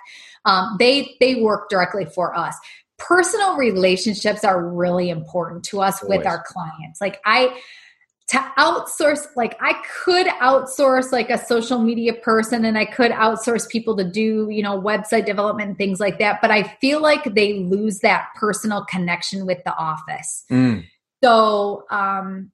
Um, 0.46 0.74
they, 0.80 1.16
they 1.20 1.36
work 1.36 1.70
directly 1.70 2.06
for 2.06 2.36
us. 2.36 2.56
Personal 2.98 3.56
relationships 3.56 4.42
are 4.42 4.68
really 4.68 5.10
important 5.10 5.64
to 5.66 5.80
us 5.80 6.02
Always. 6.02 6.18
with 6.18 6.26
our 6.26 6.42
clients. 6.44 7.00
Like 7.00 7.20
I, 7.24 7.56
to 8.26 8.38
outsource 8.58 9.26
like 9.36 9.56
i 9.60 9.74
could 10.04 10.26
outsource 10.26 11.12
like 11.12 11.28
a 11.28 11.38
social 11.38 11.78
media 11.78 12.14
person 12.14 12.64
and 12.64 12.78
i 12.78 12.84
could 12.84 13.10
outsource 13.12 13.68
people 13.68 13.96
to 13.96 14.04
do 14.04 14.48
you 14.50 14.62
know 14.62 14.80
website 14.80 15.26
development 15.26 15.68
and 15.68 15.78
things 15.78 16.00
like 16.00 16.18
that 16.18 16.40
but 16.40 16.50
i 16.50 16.62
feel 16.80 17.00
like 17.00 17.34
they 17.34 17.60
lose 17.60 17.98
that 17.98 18.28
personal 18.36 18.84
connection 18.86 19.46
with 19.46 19.62
the 19.64 19.76
office. 19.76 20.44
Mm. 20.50 20.84
so 21.22 21.84
um 21.90 22.50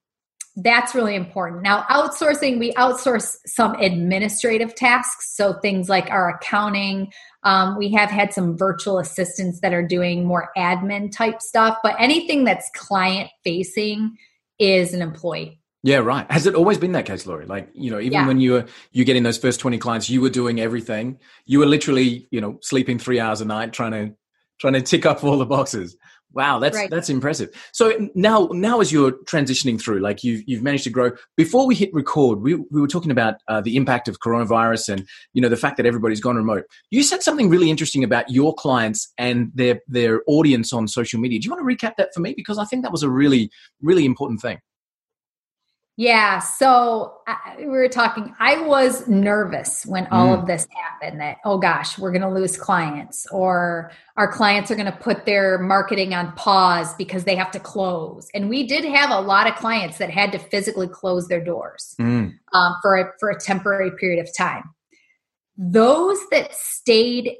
that's 0.56 0.96
really 0.96 1.14
important. 1.14 1.62
Now 1.62 1.82
outsourcing 1.84 2.58
we 2.58 2.72
outsource 2.72 3.36
some 3.46 3.74
administrative 3.76 4.74
tasks 4.74 5.34
so 5.34 5.54
things 5.54 5.88
like 5.88 6.10
our 6.10 6.28
accounting. 6.28 7.12
Um, 7.44 7.78
we 7.78 7.90
have 7.92 8.10
had 8.10 8.34
some 8.34 8.58
virtual 8.58 8.98
assistants 8.98 9.60
that 9.60 9.72
are 9.72 9.86
doing 9.86 10.26
more 10.26 10.50
admin 10.58 11.10
type 11.10 11.40
stuff 11.40 11.78
but 11.82 11.94
anything 11.98 12.44
that's 12.44 12.68
client 12.74 13.30
facing 13.44 14.18
is 14.58 14.92
an 14.92 15.00
employee 15.02 15.59
yeah, 15.82 15.96
right. 15.96 16.30
Has 16.30 16.46
it 16.46 16.54
always 16.54 16.78
been 16.78 16.92
that 16.92 17.06
case, 17.06 17.26
Lori? 17.26 17.46
Like, 17.46 17.70
you 17.72 17.90
know, 17.90 17.98
even 17.98 18.12
yeah. 18.12 18.26
when 18.26 18.40
you 18.40 18.52
were 18.52 18.66
you 18.92 19.04
getting 19.04 19.22
those 19.22 19.38
first 19.38 19.60
20 19.60 19.78
clients, 19.78 20.10
you 20.10 20.20
were 20.20 20.30
doing 20.30 20.60
everything. 20.60 21.18
You 21.46 21.58
were 21.60 21.66
literally, 21.66 22.28
you 22.30 22.40
know, 22.40 22.58
sleeping 22.60 22.98
three 22.98 23.18
hours 23.18 23.40
a 23.40 23.46
night 23.46 23.72
trying 23.72 23.92
to 23.92 24.14
trying 24.60 24.74
to 24.74 24.82
tick 24.82 25.06
up 25.06 25.24
all 25.24 25.38
the 25.38 25.46
boxes. 25.46 25.96
Wow, 26.32 26.60
that's 26.60 26.76
right. 26.76 26.88
that's 26.90 27.08
impressive. 27.08 27.48
So 27.72 28.08
now 28.14 28.50
now 28.52 28.80
as 28.80 28.92
you're 28.92 29.12
transitioning 29.24 29.80
through, 29.80 29.98
like 29.98 30.22
you've 30.22 30.42
you've 30.46 30.62
managed 30.62 30.84
to 30.84 30.90
grow. 30.90 31.10
Before 31.36 31.66
we 31.66 31.74
hit 31.74 31.92
record, 31.92 32.40
we 32.40 32.54
we 32.54 32.80
were 32.80 32.86
talking 32.86 33.10
about 33.10 33.36
uh, 33.48 33.60
the 33.60 33.74
impact 33.74 34.06
of 34.06 34.20
coronavirus 34.20 34.90
and 34.90 35.08
you 35.32 35.42
know 35.42 35.48
the 35.48 35.56
fact 35.56 35.76
that 35.78 35.86
everybody's 35.86 36.20
gone 36.20 36.36
remote. 36.36 36.64
You 36.90 37.02
said 37.02 37.22
something 37.22 37.48
really 37.48 37.68
interesting 37.68 38.04
about 38.04 38.30
your 38.30 38.54
clients 38.54 39.12
and 39.18 39.50
their 39.54 39.80
their 39.88 40.22
audience 40.28 40.72
on 40.72 40.86
social 40.86 41.18
media. 41.18 41.40
Do 41.40 41.46
you 41.46 41.50
want 41.50 41.68
to 41.68 41.86
recap 41.86 41.96
that 41.96 42.10
for 42.14 42.20
me 42.20 42.34
because 42.36 42.58
I 42.58 42.64
think 42.64 42.84
that 42.84 42.92
was 42.92 43.02
a 43.02 43.10
really 43.10 43.50
really 43.82 44.04
important 44.04 44.40
thing. 44.40 44.60
Yeah. 45.96 46.38
So 46.38 47.18
I, 47.26 47.56
we 47.58 47.66
were 47.66 47.88
talking. 47.88 48.34
I 48.40 48.62
was 48.62 49.06
nervous 49.06 49.84
when 49.84 50.06
all 50.06 50.34
mm. 50.34 50.40
of 50.40 50.46
this 50.46 50.66
happened 50.74 51.20
that, 51.20 51.38
oh 51.44 51.58
gosh, 51.58 51.98
we're 51.98 52.12
going 52.12 52.22
to 52.22 52.30
lose 52.30 52.56
clients 52.56 53.26
or 53.30 53.92
our 54.16 54.32
clients 54.32 54.70
are 54.70 54.76
going 54.76 54.90
to 54.90 54.98
put 54.98 55.26
their 55.26 55.58
marketing 55.58 56.14
on 56.14 56.32
pause 56.32 56.94
because 56.94 57.24
they 57.24 57.34
have 57.34 57.50
to 57.50 57.60
close. 57.60 58.30
And 58.32 58.48
we 58.48 58.66
did 58.66 58.84
have 58.84 59.10
a 59.10 59.20
lot 59.20 59.46
of 59.46 59.56
clients 59.56 59.98
that 59.98 60.08
had 60.08 60.32
to 60.32 60.38
physically 60.38 60.88
close 60.88 61.28
their 61.28 61.44
doors 61.44 61.94
mm. 62.00 62.32
um, 62.54 62.76
for, 62.80 62.96
a, 62.96 63.12
for 63.18 63.28
a 63.28 63.38
temporary 63.38 63.90
period 63.90 64.26
of 64.26 64.34
time. 64.34 64.64
Those 65.58 66.18
that 66.30 66.54
stayed 66.54 67.36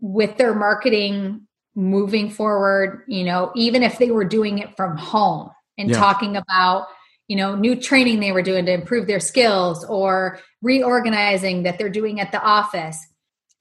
with 0.00 0.38
their 0.38 0.56
marketing 0.56 1.46
moving 1.76 2.30
forward, 2.30 3.04
you 3.06 3.22
know, 3.22 3.52
even 3.54 3.84
if 3.84 3.98
they 3.98 4.10
were 4.10 4.24
doing 4.24 4.58
it 4.58 4.76
from 4.76 4.96
home 4.96 5.50
and 5.78 5.90
yeah. 5.90 5.96
talking 5.96 6.36
about, 6.36 6.88
you 7.32 7.36
know 7.36 7.54
new 7.54 7.74
training 7.74 8.20
they 8.20 8.30
were 8.30 8.42
doing 8.42 8.66
to 8.66 8.72
improve 8.72 9.06
their 9.06 9.18
skills 9.18 9.86
or 9.86 10.38
reorganizing 10.60 11.62
that 11.62 11.78
they're 11.78 11.88
doing 11.88 12.20
at 12.20 12.30
the 12.30 12.42
office 12.42 12.98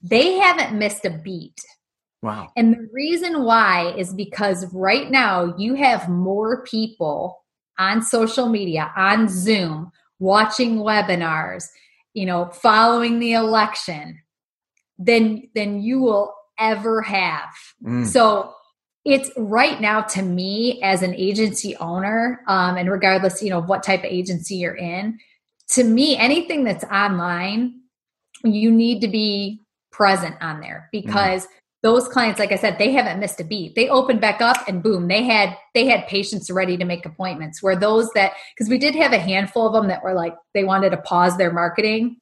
they 0.02 0.34
haven't 0.34 0.78
missed 0.78 1.06
a 1.06 1.12
beat. 1.12 1.60
Wow. 2.24 2.50
And 2.56 2.74
the 2.74 2.90
reason 2.92 3.44
why 3.44 3.94
is 3.98 4.14
because 4.14 4.66
right 4.74 5.10
now 5.10 5.56
you 5.58 5.76
have 5.76 6.10
more 6.10 6.64
people 6.64 7.44
on 7.78 8.02
social 8.02 8.50
media 8.50 8.92
on 8.98 9.28
zoom 9.30 9.92
watching 10.20 10.78
webinars 10.78 11.66
you 12.14 12.26
know 12.26 12.46
following 12.48 13.20
the 13.20 13.34
election 13.34 14.20
than 15.00 15.50
than 15.56 15.82
you 15.82 16.00
will 16.00 16.34
ever 16.60 17.02
have. 17.02 17.54
Mm. 17.84 18.06
so 18.06 18.54
it's 19.04 19.32
right 19.36 19.82
now 19.82 20.02
to 20.02 20.22
me 20.22 20.80
as 20.84 21.02
an 21.02 21.16
agency 21.16 21.76
owner 21.78 22.42
um, 22.48 22.78
and 22.78 22.90
regardless 22.90 23.42
you 23.42 23.50
know 23.50 23.62
what 23.62 23.84
type 23.84 24.02
of 24.02 24.06
agency 24.06 24.56
you're 24.56 24.76
in 24.76 25.18
to 25.68 25.84
me 25.84 26.18
anything 26.18 26.64
that's 26.64 26.84
online 26.86 27.80
you 28.44 28.72
need 28.72 29.02
to 29.02 29.08
be 29.08 29.62
present 29.92 30.36
on 30.42 30.60
there 30.60 30.90
because 30.92 31.44
mm-hmm. 31.44 31.54
those 31.84 32.08
clients 32.08 32.40
like 32.40 32.52
i 32.52 32.56
said 32.56 32.78
they 32.78 32.92
haven't 32.92 33.20
missed 33.20 33.40
a 33.40 33.44
beat. 33.44 33.76
They 33.76 33.90
opened 33.90 34.22
back 34.22 34.42
up 34.42 34.58
and 34.68 34.84
boom 34.84 35.08
they 35.08 35.24
had 35.24 35.58
they 35.74 35.86
had 35.86 36.08
patients 36.08 36.50
ready 36.50 36.78
to 36.78 36.86
make 36.86 37.06
appointments 37.06 37.62
where 37.62 37.76
those 37.76 38.10
that 38.14 38.34
because 38.56 38.70
we 38.70 38.78
did 38.78 38.96
have 38.96 39.14
a 39.14 39.20
handful 39.20 39.68
of 39.68 39.74
them 39.74 39.88
that 39.88 40.04
were 40.04 40.14
like 40.14 40.36
they 40.54 40.64
wanted 40.64 40.92
to 40.92 40.98
pause 40.98 41.38
their 41.38 41.52
marketing. 41.52 42.18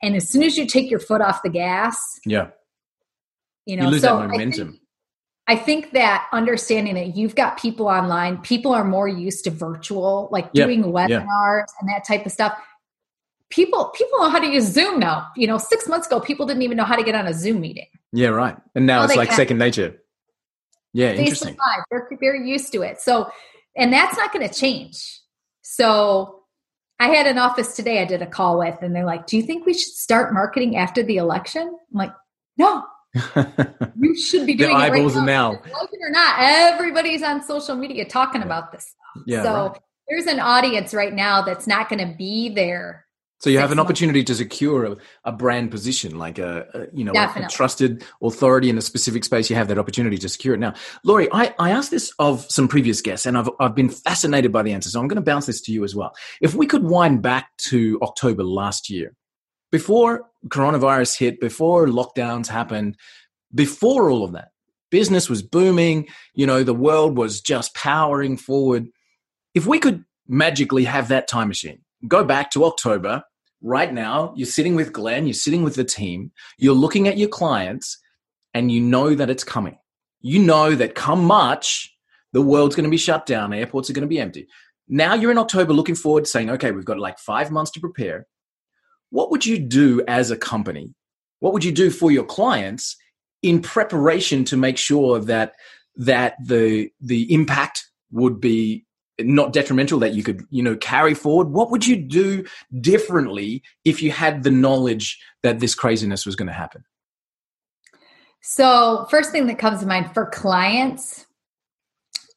And 0.00 0.14
as 0.14 0.30
soon 0.30 0.44
as 0.44 0.56
you 0.56 0.64
take 0.64 0.92
your 0.92 1.00
foot 1.00 1.20
off 1.20 1.42
the 1.42 1.50
gas 1.50 1.96
yeah. 2.24 2.48
You 3.66 3.76
know 3.76 3.84
you 3.84 3.90
lose 3.90 4.02
so 4.02 4.18
that 4.18 4.28
momentum 4.28 4.80
I 5.48 5.56
think 5.56 5.92
that 5.92 6.28
understanding 6.30 6.94
that 6.94 7.16
you've 7.16 7.34
got 7.34 7.58
people 7.58 7.88
online, 7.88 8.36
people 8.42 8.74
are 8.74 8.84
more 8.84 9.08
used 9.08 9.44
to 9.44 9.50
virtual, 9.50 10.28
like 10.30 10.50
yep. 10.52 10.66
doing 10.66 10.84
webinars 10.84 11.08
yeah. 11.08 11.64
and 11.80 11.88
that 11.88 12.04
type 12.06 12.26
of 12.26 12.32
stuff. 12.32 12.52
People 13.48 13.86
people 13.96 14.18
know 14.18 14.28
how 14.28 14.38
to 14.38 14.46
use 14.46 14.64
Zoom 14.64 15.00
now. 15.00 15.26
You 15.36 15.46
know, 15.46 15.56
six 15.56 15.88
months 15.88 16.06
ago, 16.06 16.20
people 16.20 16.44
didn't 16.44 16.62
even 16.62 16.76
know 16.76 16.84
how 16.84 16.96
to 16.96 17.02
get 17.02 17.14
on 17.14 17.26
a 17.26 17.32
Zoom 17.32 17.62
meeting. 17.62 17.86
Yeah, 18.12 18.28
right. 18.28 18.56
And 18.74 18.84
now, 18.84 19.02
it's 19.04 19.16
like 19.16 19.30
can. 19.30 19.36
second 19.36 19.56
nature. 19.56 19.96
Yeah, 20.92 21.12
interesting. 21.12 21.56
Live. 21.56 21.84
They're 21.90 22.08
very 22.20 22.46
used 22.46 22.70
to 22.72 22.82
it. 22.82 23.00
So, 23.00 23.30
and 23.74 23.90
that's 23.90 24.18
not 24.18 24.34
going 24.34 24.46
to 24.46 24.54
change. 24.54 25.22
So, 25.62 26.42
I 27.00 27.08
had 27.08 27.26
an 27.26 27.38
office 27.38 27.74
today 27.74 28.02
I 28.02 28.04
did 28.04 28.20
a 28.20 28.26
call 28.26 28.58
with, 28.58 28.82
and 28.82 28.94
they're 28.94 29.06
like, 29.06 29.26
"Do 29.26 29.38
you 29.38 29.42
think 29.42 29.64
we 29.64 29.72
should 29.72 29.94
start 29.94 30.34
marketing 30.34 30.76
after 30.76 31.02
the 31.02 31.16
election?" 31.16 31.62
I'm 31.62 31.98
like, 31.98 32.12
"No, 32.58 32.84
you 33.14 34.16
should 34.16 34.46
be 34.46 34.54
doing 34.54 34.70
the 34.70 34.76
eyeballs 34.76 35.16
it 35.16 35.20
right 35.20 35.26
now. 35.26 35.52
now. 35.52 35.88
or 36.00 36.10
not, 36.10 36.36
everybody's 36.38 37.22
on 37.22 37.42
social 37.42 37.76
media 37.76 38.04
talking 38.04 38.42
about 38.42 38.72
this 38.72 38.84
stuff. 38.84 39.24
Yeah, 39.26 39.42
so 39.42 39.68
right. 39.68 39.80
there's 40.08 40.26
an 40.26 40.40
audience 40.40 40.92
right 40.92 41.12
now 41.12 41.42
that's 41.42 41.66
not 41.66 41.88
going 41.88 42.06
to 42.06 42.14
be 42.16 42.50
there. 42.50 43.06
So 43.40 43.50
you 43.50 43.58
have 43.60 43.70
an 43.70 43.78
opportunity 43.78 44.24
to 44.24 44.34
secure 44.34 44.84
a, 44.84 44.96
a 45.24 45.32
brand 45.32 45.70
position, 45.70 46.18
like 46.18 46.38
a, 46.38 46.66
a 46.74 46.86
you 46.92 47.04
know 47.04 47.12
a, 47.12 47.44
a, 47.44 47.48
trusted 47.48 48.04
authority 48.20 48.68
in 48.68 48.76
a 48.76 48.80
specific 48.80 49.22
space. 49.22 49.48
You 49.48 49.54
have 49.54 49.68
that 49.68 49.78
opportunity 49.78 50.18
to 50.18 50.28
secure 50.28 50.54
it. 50.54 50.58
Now, 50.58 50.74
Lori, 51.04 51.28
I, 51.30 51.54
I 51.58 51.70
asked 51.70 51.92
this 51.92 52.12
of 52.18 52.44
some 52.50 52.66
previous 52.66 53.00
guests, 53.00 53.26
and 53.26 53.38
I've 53.38 53.48
I've 53.60 53.76
been 53.76 53.90
fascinated 53.90 54.52
by 54.52 54.62
the 54.62 54.72
answer. 54.72 54.90
So 54.90 55.00
I'm 55.00 55.06
going 55.06 55.16
to 55.16 55.22
bounce 55.22 55.46
this 55.46 55.60
to 55.62 55.72
you 55.72 55.84
as 55.84 55.94
well. 55.94 56.16
If 56.40 56.54
we 56.54 56.66
could 56.66 56.82
wind 56.82 57.22
back 57.22 57.56
to 57.68 58.00
October 58.02 58.42
last 58.42 58.90
year, 58.90 59.14
before 59.70 60.26
coronavirus 60.48 61.18
hit, 61.18 61.40
before 61.40 61.86
lockdowns 61.86 62.46
happened, 62.46 62.96
before 63.54 64.10
all 64.10 64.24
of 64.24 64.32
that, 64.32 64.48
business 64.90 65.28
was 65.28 65.42
booming, 65.42 66.08
you 66.34 66.46
know, 66.46 66.62
the 66.62 66.74
world 66.74 67.16
was 67.16 67.40
just 67.40 67.74
powering 67.74 68.36
forward. 68.36 68.88
If 69.54 69.66
we 69.66 69.78
could 69.78 70.04
magically 70.26 70.84
have 70.84 71.08
that 71.08 71.28
time 71.28 71.48
machine, 71.48 71.80
go 72.06 72.24
back 72.24 72.50
to 72.52 72.64
October, 72.64 73.22
right 73.62 73.92
now, 73.92 74.32
you're 74.36 74.46
sitting 74.46 74.74
with 74.74 74.92
Glenn, 74.92 75.26
you're 75.26 75.34
sitting 75.34 75.64
with 75.64 75.74
the 75.74 75.84
team, 75.84 76.32
you're 76.58 76.74
looking 76.74 77.08
at 77.08 77.18
your 77.18 77.28
clients, 77.28 77.98
and 78.54 78.72
you 78.72 78.80
know 78.80 79.14
that 79.14 79.30
it's 79.30 79.44
coming. 79.44 79.78
You 80.20 80.40
know 80.40 80.74
that 80.74 80.94
come 80.94 81.24
March, 81.24 81.94
the 82.32 82.42
world's 82.42 82.76
going 82.76 82.84
to 82.84 82.90
be 82.90 82.96
shut 82.96 83.26
down, 83.26 83.52
airports 83.52 83.90
are 83.90 83.92
going 83.92 84.02
to 84.02 84.08
be 84.08 84.20
empty. 84.20 84.48
Now 84.88 85.14
you're 85.14 85.30
in 85.30 85.38
October 85.38 85.72
looking 85.72 85.94
forward, 85.94 86.26
saying, 86.26 86.50
okay, 86.50 86.72
we've 86.72 86.84
got 86.84 86.98
like 86.98 87.18
five 87.18 87.50
months 87.50 87.70
to 87.72 87.80
prepare 87.80 88.26
what 89.10 89.30
would 89.30 89.46
you 89.46 89.58
do 89.58 90.02
as 90.06 90.30
a 90.30 90.36
company? 90.36 90.94
What 91.40 91.52
would 91.52 91.64
you 91.64 91.72
do 91.72 91.90
for 91.90 92.10
your 92.10 92.24
clients 92.24 92.96
in 93.42 93.62
preparation 93.62 94.44
to 94.44 94.56
make 94.56 94.76
sure 94.76 95.20
that 95.20 95.54
that 95.96 96.34
the 96.44 96.90
the 97.00 97.32
impact 97.32 97.84
would 98.10 98.40
be 98.40 98.84
not 99.20 99.52
detrimental 99.52 99.98
that 99.98 100.14
you 100.14 100.22
could 100.22 100.42
you 100.50 100.62
know 100.62 100.76
carry 100.76 101.14
forward? 101.14 101.50
What 101.50 101.70
would 101.70 101.86
you 101.86 101.96
do 101.96 102.44
differently 102.80 103.62
if 103.84 104.02
you 104.02 104.10
had 104.10 104.42
the 104.42 104.50
knowledge 104.50 105.20
that 105.42 105.60
this 105.60 105.74
craziness 105.74 106.26
was 106.26 106.36
going 106.36 106.48
to 106.48 106.52
happen? 106.52 106.84
So 108.40 109.06
first 109.10 109.32
thing 109.32 109.46
that 109.46 109.58
comes 109.58 109.80
to 109.80 109.86
mind 109.86 110.12
for 110.14 110.26
clients 110.26 111.26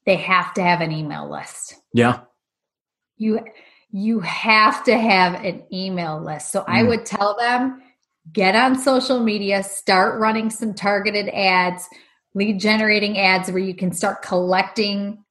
they 0.06 0.16
have 0.18 0.54
to 0.56 0.64
have 0.64 0.82
an 0.82 0.92
email 0.92 1.30
list. 1.30 1.76
Yeah. 1.94 2.22
You 3.18 3.40
you 3.92 4.20
have 4.22 4.84
to 4.86 4.98
have 4.98 5.44
an 5.44 5.64
email 5.72 6.22
list. 6.22 6.52
So 6.52 6.62
mm. 6.62 6.66
I 6.68 6.84
would 6.84 7.06
tell 7.06 7.36
them 7.38 7.82
get 8.32 8.56
on 8.56 8.78
social 8.78 9.20
media, 9.20 9.64
start 9.64 10.20
running 10.20 10.50
some 10.50 10.74
targeted 10.74 11.28
ads, 11.30 11.88
lead 12.34 12.60
generating 12.60 13.18
ads 13.18 13.50
where 13.50 13.62
you 13.62 13.76
can 13.76 13.92
start 13.92 14.22
collecting 14.22 15.24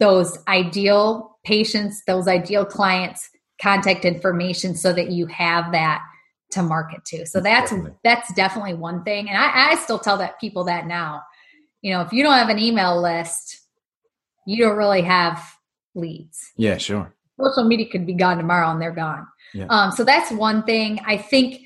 those 0.00 0.38
ideal 0.48 1.38
patients, 1.44 2.02
those 2.06 2.28
ideal 2.28 2.64
clients 2.64 3.30
contact 3.62 4.04
information 4.04 4.74
so 4.74 4.92
that 4.92 5.10
you 5.10 5.26
have 5.26 5.72
that 5.72 6.02
to 6.50 6.62
market 6.62 7.04
to. 7.04 7.26
So 7.26 7.40
that's 7.40 7.70
Definitely. 7.70 7.98
that's 8.04 8.34
definitely 8.34 8.74
one 8.74 9.04
thing. 9.04 9.28
And 9.28 9.38
I, 9.38 9.72
I 9.72 9.74
still 9.76 9.98
tell 9.98 10.18
that 10.18 10.40
people 10.40 10.64
that 10.64 10.86
now. 10.86 11.22
You 11.80 11.92
know, 11.92 12.00
if 12.00 12.12
you 12.12 12.22
don't 12.22 12.34
have 12.34 12.48
an 12.48 12.58
email 12.58 13.00
list, 13.00 13.60
you 14.46 14.64
don't 14.64 14.76
really 14.76 15.02
have 15.02 15.42
leads. 15.94 16.52
Yeah, 16.56 16.78
sure. 16.78 17.14
Social 17.40 17.64
media 17.64 17.88
could 17.88 18.06
be 18.06 18.14
gone 18.14 18.36
tomorrow 18.36 18.70
and 18.70 18.80
they're 18.80 18.92
gone. 18.92 19.26
Yeah. 19.52 19.66
Um, 19.68 19.90
so 19.92 20.04
that's 20.04 20.30
one 20.30 20.62
thing. 20.64 21.00
I 21.06 21.16
think 21.16 21.62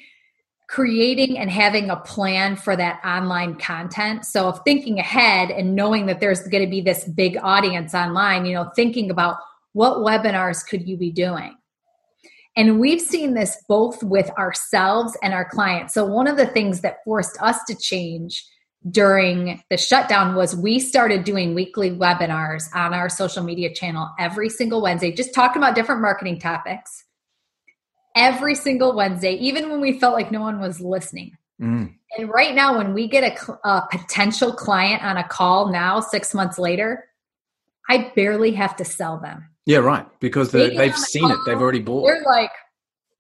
creating 0.69 1.39
and 1.39 1.51
having 1.51 1.89
a 1.89 1.97
plan 1.97 2.55
for 2.55 2.77
that 2.77 3.01
online 3.05 3.55
content. 3.55 4.25
So 4.27 4.53
thinking 4.53 4.99
ahead 4.99 5.51
and 5.51 5.75
knowing 5.75 6.07
that 6.07 6.21
there's 6.21 6.47
going 6.47 6.65
to 6.65 6.71
be 6.71 6.83
this 6.83 7.05
big 7.05 7.39
audience 7.43 7.95
online, 7.95 8.45
you 8.45 8.55
know, 8.55 8.71
thinking 8.77 9.11
about 9.11 9.39
what 9.73 9.99
webinars 9.99 10.67
could 10.67 10.87
you 10.87 10.97
be 10.97 11.11
doing? 11.11 11.55
And 12.55 12.81
we've 12.81 13.01
seen 13.01 13.35
this 13.35 13.63
both 13.69 14.03
with 14.03 14.31
ourselves 14.31 15.17
and 15.23 15.33
our 15.33 15.49
clients. 15.49 15.95
So 15.95 16.05
one 16.05 16.27
of 16.27 16.37
the 16.37 16.47
things 16.47 16.81
that 16.83 16.99
forced 17.05 17.41
us 17.41 17.63
to 17.65 17.75
change 17.75 18.45
during 18.89 19.63
the 19.71 19.77
shutdown 19.77 20.35
was 20.35 20.55
we 20.55 20.79
started 20.79 21.25
doing 21.25 21.55
weekly 21.55 21.91
webinars 21.91 22.65
on 22.75 22.95
our 22.95 23.09
social 23.09 23.43
media 23.43 23.73
channel 23.75 24.09
every 24.19 24.49
single 24.49 24.81
Wednesday, 24.81 25.13
just 25.13 25.35
talking 25.35 25.61
about 25.61 25.75
different 25.75 26.01
marketing 26.01 26.39
topics 26.39 27.05
every 28.19 28.55
single 28.55 28.95
Wednesday, 28.95 29.35
even 29.35 29.71
when 29.71 29.81
we 29.81 29.99
felt 29.99 30.15
like 30.15 30.31
no 30.31 30.41
one 30.41 30.61
was 30.61 30.81
listening. 30.81 31.37
Mm. 31.63 31.95
And 32.17 32.29
right 32.29 32.55
now, 32.55 32.77
when 32.77 32.93
we 32.93 33.09
get 33.09 33.23
a, 33.23 33.69
a 33.69 33.87
potential 33.91 34.53
client 34.53 35.05
on 35.05 35.17
a 35.17 35.27
call 35.27 35.71
now, 35.71 36.01
six 36.01 36.35
months 36.35 36.59
later, 36.59 37.05
I 37.89 38.13
barely 38.15 38.53
have 38.53 38.77
to 38.77 38.85
sell 38.85 39.19
them. 39.19 39.49
Yeah, 39.67 39.79
right. 39.79 40.07
Because 40.21 40.51
they, 40.51 40.77
they've 40.77 40.97
seen 40.97 41.31
it. 41.31 41.39
They've 41.47 41.61
already 41.61 41.81
bought. 41.81 42.07
They're 42.07 42.23
like, 42.23 42.51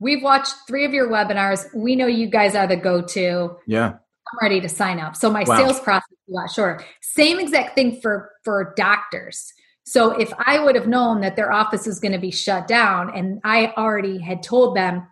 we've 0.00 0.22
watched 0.22 0.54
three 0.66 0.84
of 0.84 0.92
your 0.92 1.08
webinars. 1.08 1.66
We 1.74 1.94
know 1.94 2.06
you 2.06 2.28
guys 2.28 2.54
are 2.54 2.66
the 2.66 2.76
go 2.76 3.02
to. 3.02 3.56
Yeah. 3.66 3.96
I'm 4.32 4.38
ready 4.40 4.61
to 4.61 4.68
sign 4.68 5.00
up. 5.00 5.16
So 5.16 5.30
my 5.30 5.44
Wow. 5.44 5.56
sales 5.56 5.80
process 5.80 6.11
is 6.11 6.35
a 6.35 6.37
lot 6.37 6.50
shorter. 6.50 6.85
Same 7.00 7.38
exact 7.40 7.75
thing 7.75 8.00
for 8.00 8.30
for 8.44 8.75
doctors. 8.76 9.52
So 9.85 10.11
if 10.11 10.32
I 10.38 10.58
would 10.58 10.75
have 10.75 10.87
known 10.87 11.20
that 11.23 11.35
their 11.37 11.50
office 11.52 11.87
was 11.87 11.99
going 11.99 12.12
to 12.12 12.18
be 12.18 12.30
shut 12.30 12.66
down 12.68 13.14
and 13.16 13.40
I 13.42 13.73
already 13.76 14.18
had 14.18 14.42
told 14.42 14.76
them, 14.76 15.06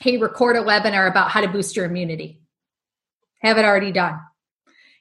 hey, 0.00 0.18
record 0.18 0.56
a 0.56 0.60
webinar 0.60 1.08
about 1.08 1.30
how 1.30 1.40
to 1.40 1.48
boost 1.48 1.74
your 1.74 1.86
immunity. 1.86 2.42
Have 3.42 3.56
it 3.56 3.64
already 3.64 3.92
done. 3.92 4.20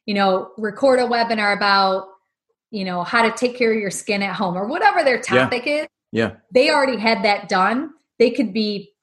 You 0.06 0.14
know, 0.14 0.52
record 0.58 1.00
a 1.00 1.04
webinar 1.04 1.56
about, 1.56 2.08
you 2.72 2.86
know, 2.86 3.04
how 3.04 3.22
to 3.24 3.32
take 3.36 3.58
care 3.58 3.74
of 3.74 3.80
your 3.80 3.92
skin 3.92 4.24
at 4.24 4.36
home 4.36 4.56
or 4.56 4.68
whatever 4.68 5.04
their 5.04 5.20
topic 5.20 5.68
is 5.68 5.88
Yeah. 6.14 6.38
they 6.54 6.70
already 6.72 6.98
had 6.98 7.24
that 7.24 7.50
done 7.50 7.94
they 8.20 8.30
could 8.32 8.54
be 8.54 8.94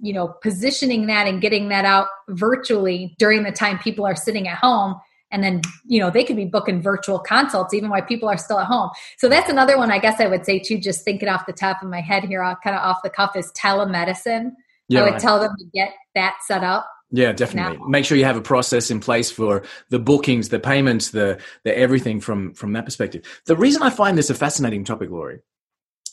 you 0.00 0.12
know 0.12 0.28
positioning 0.42 1.06
that 1.06 1.26
and 1.26 1.40
getting 1.40 1.68
that 1.68 1.84
out 1.84 2.08
virtually 2.28 3.14
during 3.18 3.42
the 3.42 3.52
time 3.52 3.78
people 3.78 4.04
are 4.06 4.16
sitting 4.16 4.48
at 4.48 4.58
home 4.58 4.94
and 5.30 5.42
then 5.42 5.60
you 5.86 5.98
know 6.00 6.10
they 6.10 6.24
could 6.24 6.36
be 6.36 6.44
booking 6.44 6.80
virtual 6.82 7.18
consults 7.18 7.74
even 7.74 7.90
while 7.90 8.02
people 8.02 8.28
are 8.28 8.36
still 8.36 8.58
at 8.58 8.66
home 8.66 8.90
so 9.18 9.28
that's 9.28 9.50
another 9.50 9.76
one 9.76 9.90
i 9.90 9.98
guess 9.98 10.20
i 10.20 10.26
would 10.26 10.44
say 10.44 10.58
too 10.58 10.78
just 10.78 11.04
thinking 11.04 11.28
off 11.28 11.46
the 11.46 11.52
top 11.52 11.82
of 11.82 11.88
my 11.88 12.00
head 12.00 12.24
here 12.24 12.42
kind 12.62 12.76
of 12.76 12.82
off 12.82 12.98
the 13.02 13.10
cuff 13.10 13.36
is 13.36 13.50
telemedicine 13.52 14.52
Yeah. 14.88 15.00
i 15.00 15.02
would 15.04 15.12
right. 15.12 15.20
tell 15.20 15.40
them 15.40 15.54
to 15.58 15.64
get 15.74 15.92
that 16.14 16.36
set 16.46 16.62
up 16.62 16.88
Yeah, 17.10 17.32
definitely. 17.32 17.78
Make 17.86 18.04
sure 18.04 18.16
you 18.18 18.24
have 18.24 18.36
a 18.36 18.42
process 18.42 18.90
in 18.90 18.98
place 18.98 19.30
for 19.30 19.62
the 19.90 20.00
bookings, 20.00 20.48
the 20.48 20.58
payments, 20.58 21.10
the 21.10 21.38
the 21.62 21.76
everything 21.78 22.20
from 22.20 22.54
from 22.54 22.72
that 22.72 22.84
perspective. 22.84 23.22
The 23.46 23.54
reason 23.56 23.82
I 23.82 23.90
find 23.90 24.18
this 24.18 24.30
a 24.30 24.34
fascinating 24.34 24.84
topic, 24.84 25.10
Lori, 25.10 25.38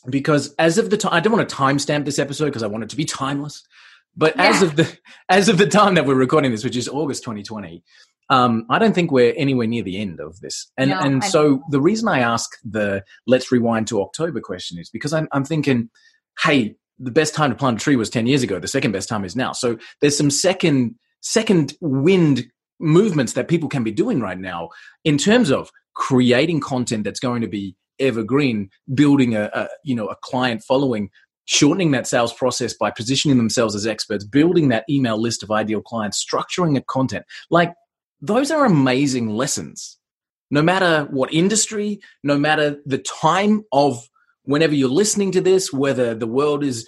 because 0.10 0.54
as 0.58 0.78
of 0.78 0.90
the 0.90 0.98
time, 0.98 1.14
I 1.14 1.20
don't 1.20 1.34
want 1.34 1.48
to 1.48 1.56
timestamp 1.56 2.06
this 2.06 2.20
episode 2.20 2.46
because 2.46 2.64
I 2.64 2.68
want 2.68 2.84
it 2.84 2.90
to 2.90 2.96
be 2.98 3.06
timeless. 3.06 3.64
But 4.16 4.38
as 4.40 4.62
of 4.62 4.76
the 4.76 4.98
as 5.30 5.48
of 5.50 5.58
the 5.58 5.68
time 5.68 5.96
that 5.96 6.06
we're 6.06 6.16
recording 6.16 6.52
this, 6.52 6.64
which 6.64 6.76
is 6.76 6.90
August 6.90 7.24
2020, 7.24 7.84
um, 8.30 8.66
I 8.70 8.78
don't 8.80 8.94
think 8.94 9.12
we're 9.12 9.34
anywhere 9.38 9.68
near 9.68 9.84
the 9.84 9.98
end 10.00 10.20
of 10.20 10.40
this. 10.42 10.70
And 10.78 10.90
No, 10.92 11.00
and 11.00 11.24
I- 11.24 11.28
so 11.28 11.62
the 11.70 11.80
reason 11.82 12.08
I 12.10 12.20
ask 12.20 12.50
the 12.64 13.04
let's 13.28 13.52
rewind 13.52 13.88
to 13.88 14.02
October 14.02 14.42
question 14.42 14.80
is 14.80 14.90
because 14.90 15.14
I'm 15.14 15.28
I'm 15.32 15.46
thinking, 15.46 15.90
hey, 16.44 16.76
the 17.00 17.12
best 17.12 17.34
time 17.34 17.52
to 17.52 17.56
plant 17.56 17.82
a 17.82 17.84
tree 17.84 17.96
was 17.96 18.10
10 18.10 18.28
years 18.28 18.44
ago. 18.44 18.60
The 18.60 18.68
second 18.68 18.92
best 18.92 19.10
time 19.10 19.26
is 19.26 19.36
now. 19.36 19.54
So 19.54 19.78
there's 20.02 20.18
some 20.18 20.30
second 20.30 20.96
second 21.22 21.74
wind 21.82 22.46
movements 22.80 23.34
that 23.34 23.48
people 23.48 23.70
can 23.70 23.84
be 23.84 23.92
doing 23.92 24.20
right 24.20 24.40
now 24.40 24.70
in 25.06 25.18
terms 25.18 25.52
of 25.52 25.72
creating 25.94 26.60
content 26.60 27.04
that's 27.04 27.20
going 27.20 27.42
to 27.42 27.48
be 27.48 27.76
evergreen, 28.02 28.70
building 28.94 29.36
a, 29.36 29.50
a 29.54 29.68
you 29.84 29.96
know 29.96 30.08
a 30.08 30.16
client 30.18 30.64
following, 30.64 31.10
shortening 31.46 31.92
that 31.92 32.08
sales 32.08 32.34
process 32.34 32.74
by 32.74 32.92
positioning 32.92 33.38
themselves 33.38 33.76
as 33.76 33.88
experts, 33.88 34.26
building 34.26 34.70
that 34.70 34.86
email 34.90 35.20
list 35.20 35.44
of 35.44 35.52
ideal 35.52 35.82
clients, 35.82 36.24
structuring 36.24 36.78
a 36.78 36.82
content. 36.82 37.26
Like 37.50 37.74
those 38.22 38.52
are 38.52 38.66
amazing 38.66 39.30
lessons. 39.30 39.98
No 40.50 40.62
matter 40.62 41.08
what 41.12 41.34
industry, 41.34 42.02
no 42.24 42.38
matter 42.38 42.78
the 42.86 42.98
time 42.98 43.64
of 43.72 44.10
whenever 44.44 44.76
you're 44.76 44.90
listening 44.90 45.32
to 45.32 45.42
this, 45.42 45.72
whether 45.72 46.14
the 46.14 46.28
world 46.28 46.64
is 46.64 46.88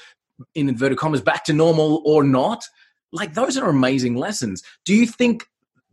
in 0.55 0.67
inverted 0.67 0.97
commas 0.97 1.21
back 1.21 1.45
to 1.45 1.53
normal 1.53 2.01
or 2.05 2.23
not, 2.23 2.63
like 3.11 3.35
those 3.35 3.57
are 3.57 3.69
amazing 3.69 4.15
lessons. 4.15 4.63
Do 4.85 4.93
you 4.93 5.05
think 5.05 5.45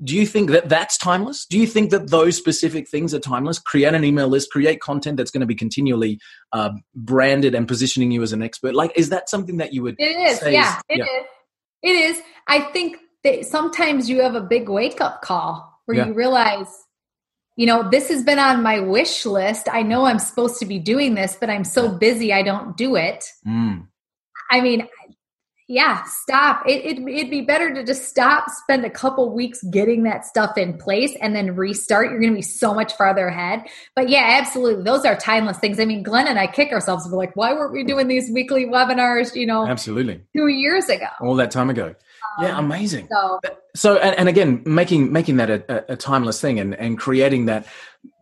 do 0.02 0.16
you 0.16 0.26
think 0.26 0.50
that 0.50 0.68
that's 0.68 0.96
timeless? 0.96 1.46
Do 1.46 1.58
you 1.58 1.66
think 1.66 1.90
that 1.90 2.10
those 2.10 2.36
specific 2.36 2.88
things 2.88 3.12
are 3.12 3.18
timeless? 3.18 3.58
Create 3.58 3.94
an 3.94 4.04
email 4.04 4.28
list, 4.28 4.50
create 4.50 4.80
content 4.80 5.16
that's 5.16 5.30
going 5.30 5.40
to 5.42 5.46
be 5.46 5.54
continually 5.54 6.18
uh, 6.52 6.70
branded 6.94 7.54
and 7.54 7.68
positioning 7.68 8.10
you 8.10 8.22
as 8.22 8.32
an 8.32 8.42
expert. 8.42 8.74
Like, 8.74 8.92
is 8.96 9.10
that 9.10 9.28
something 9.28 9.58
that 9.58 9.72
you 9.74 9.82
would? 9.82 9.96
It 9.98 10.16
is, 10.16 10.40
yeah, 10.42 10.80
it 10.88 11.00
is. 11.00 11.06
yeah. 11.06 11.22
It 11.82 11.92
is. 11.96 12.22
I 12.46 12.60
think 12.60 12.96
that 13.24 13.44
sometimes 13.46 14.08
you 14.08 14.22
have 14.22 14.34
a 14.34 14.40
big 14.40 14.68
wake 14.68 15.00
up 15.00 15.22
call 15.22 15.78
where 15.86 15.98
Yeah. 15.98 16.06
you 16.06 16.14
realize, 16.14 16.68
you 17.56 17.66
know, 17.66 17.88
this 17.90 18.08
has 18.08 18.22
been 18.24 18.38
on 18.38 18.62
my 18.62 18.80
wish 18.80 19.26
list. 19.26 19.68
I 19.70 19.82
know 19.82 20.04
I'm 20.06 20.18
supposed 20.18 20.58
to 20.60 20.66
be 20.66 20.78
doing 20.78 21.14
this, 21.14 21.36
but 21.38 21.50
I'm 21.50 21.64
so 21.64 21.90
busy 21.90 22.32
I 22.32 22.42
don't 22.42 22.76
do 22.76 22.96
it. 22.96 23.24
Mm, 23.46 23.86
I 24.50 24.60
mean, 24.60 24.88
yeah, 25.70 26.02
stop. 26.04 26.64
It, 26.66 26.85
it, 26.85 27.09
it'd 27.09 27.30
be 27.30 27.42
better 27.42 27.72
to 27.72 27.85
just 27.85 28.09
stop, 28.09 28.50
spend 28.50 28.85
a 28.85 28.90
couple 28.90 29.33
weeks 29.33 29.62
getting 29.70 30.02
that 30.02 30.26
stuff 30.26 30.59
in 30.59 30.76
place, 30.76 31.16
and 31.20 31.35
then 31.37 31.54
restart. 31.54 32.11
You're 32.11 32.18
going 32.18 32.33
to 32.33 32.37
be 32.37 32.42
so 32.42 32.74
much 32.74 32.92
farther 32.94 33.28
ahead. 33.28 33.62
But 33.94 34.09
yeah, 34.09 34.38
absolutely. 34.40 34.83
Those 34.83 35.04
are 35.04 35.14
timeless 35.14 35.59
things. 35.59 35.78
I 35.78 35.85
mean, 35.85 36.02
Glenn 36.02 36.26
and 36.26 36.40
I 36.40 36.48
kick 36.48 36.72
ourselves. 36.72 37.06
We're 37.09 37.16
like, 37.18 37.37
why 37.37 37.52
weren't 37.52 37.72
we 37.72 37.85
doing 37.85 38.09
these 38.09 38.28
weekly 38.33 38.66
webinars, 38.66 39.37
you 39.37 39.46
know, 39.46 39.64
absolutely, 39.64 40.22
two 40.37 40.48
years 40.48 40.88
ago? 40.88 41.06
all 41.20 41.37
that 41.37 41.52
time 41.52 41.70
ago. 41.70 41.94
yeah, 42.42 42.59
Um, 42.59 42.64
amazing. 42.64 43.06
So 43.09 43.38
so 43.76 43.96
and, 43.98 44.18
and 44.18 44.28
again 44.28 44.64
making 44.66 45.12
making 45.12 45.37
that 45.37 45.50
a, 45.50 45.92
a- 45.92 45.96
timeless 45.96 46.40
thing 46.40 46.59
and 46.59 46.74
and 46.74 46.98
creating 46.98 47.46
that 47.46 47.64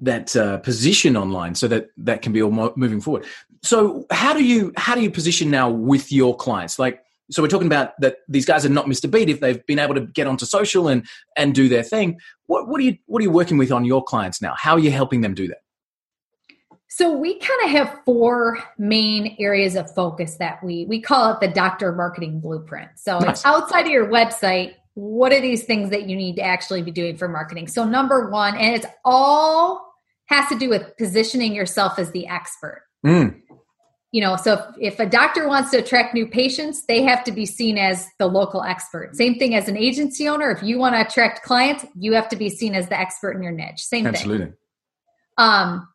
that 0.02 0.37
uh, 0.37 0.58
position 0.58 1.16
online 1.16 1.54
so 1.54 1.66
that 1.68 1.88
that 1.96 2.20
can 2.20 2.32
be 2.32 2.42
all 2.42 2.50
mo- 2.50 2.74
moving 2.76 3.00
forward 3.00 3.24
so 3.62 4.06
how 4.11 4.34
do 4.34 4.44
you 4.44 4.72
how 4.76 4.94
do 4.94 5.00
you 5.00 5.11
position 5.11 5.50
now 5.50 5.70
with 5.70 6.12
your 6.12 6.37
clients 6.37 6.78
like 6.78 7.02
so 7.30 7.42
we're 7.42 7.48
talking 7.48 7.66
about 7.66 7.92
that 8.00 8.18
these 8.28 8.46
guys 8.46 8.64
are 8.64 8.70
not 8.70 8.86
mr 8.86 9.10
beat 9.10 9.28
if 9.28 9.40
they've 9.40 9.64
been 9.66 9.78
able 9.78 9.94
to 9.94 10.00
get 10.00 10.26
onto 10.26 10.46
social 10.46 10.88
and 10.88 11.06
and 11.36 11.54
do 11.54 11.68
their 11.68 11.82
thing 11.82 12.18
what 12.46 12.68
what 12.68 12.80
are 12.80 12.84
you 12.84 12.96
what 13.06 13.20
are 13.20 13.24
you 13.24 13.30
working 13.30 13.58
with 13.58 13.70
on 13.72 13.84
your 13.84 14.02
clients 14.02 14.40
now 14.42 14.54
how 14.58 14.72
are 14.74 14.78
you 14.80 14.90
helping 14.90 15.20
them 15.20 15.34
do 15.34 15.46
that 15.48 15.58
So 16.90 17.12
we 17.12 17.38
kind 17.38 17.60
of 17.64 17.70
have 17.70 18.00
four 18.06 18.58
main 18.78 19.36
areas 19.38 19.76
of 19.76 19.92
focus 19.94 20.36
that 20.38 20.62
we 20.64 20.86
we 20.86 21.00
call 21.00 21.32
it 21.32 21.40
the 21.40 21.48
doctor 21.48 21.92
marketing 21.92 22.40
blueprint. 22.40 22.88
So 22.96 23.18
Nice. 23.18 23.30
it's 23.30 23.44
outside 23.44 23.82
of 23.82 23.92
your 23.92 24.08
website. 24.08 24.74
What 24.94 25.32
are 25.32 25.40
these 25.40 25.64
things 25.64 25.90
that 25.90 26.08
you 26.08 26.16
need 26.16 26.36
to 26.36 26.42
actually 26.42 26.82
be 26.82 26.90
doing 26.90 27.16
for 27.16 27.28
marketing? 27.28 27.68
So 27.68 27.84
number 27.84 28.30
one, 28.30 28.56
and 28.56 28.74
it's 28.74 28.86
all 29.04 29.86
has 30.26 30.48
to 30.48 30.58
do 30.58 30.68
with 30.70 30.96
positioning 30.96 31.54
yourself 31.54 31.98
as 31.98 32.10
the 32.12 32.26
expert. 32.26 32.82
Mm, 33.06 33.38
You 34.11 34.23
know, 34.23 34.37
so 34.37 34.55
if, 34.55 34.94
if 34.94 35.01
a 35.01 35.07
doctor 35.07 35.47
wants 35.47 35.71
to 35.73 35.79
attract 35.79 36.14
new 36.14 36.27
patients, 36.27 36.87
they 36.87 37.03
have 37.03 37.23
to 37.25 37.33
be 37.33 37.44
seen 37.44 37.77
as 37.77 38.09
the 38.18 38.27
local 38.27 38.62
expert. 38.62 39.14
Same 39.14 39.38
thing 39.38 39.55
as 39.55 39.68
an 39.68 39.77
agency 39.77 40.27
owner. 40.29 40.51
If 40.51 40.62
you 40.62 40.79
want 40.79 40.94
to 40.94 41.03
attract 41.03 41.42
clients, 41.42 41.85
you 41.94 42.14
have 42.14 42.29
to 42.31 42.37
be 42.37 42.49
seen 42.49 42.75
as 42.75 42.88
the 42.88 42.99
expert 42.99 43.33
in 43.33 43.42
your 43.42 43.53
niche. 43.53 43.81
Same 43.81 44.05
thing. 44.05 44.14
absolutely 44.14 44.53
Um, 45.37 45.87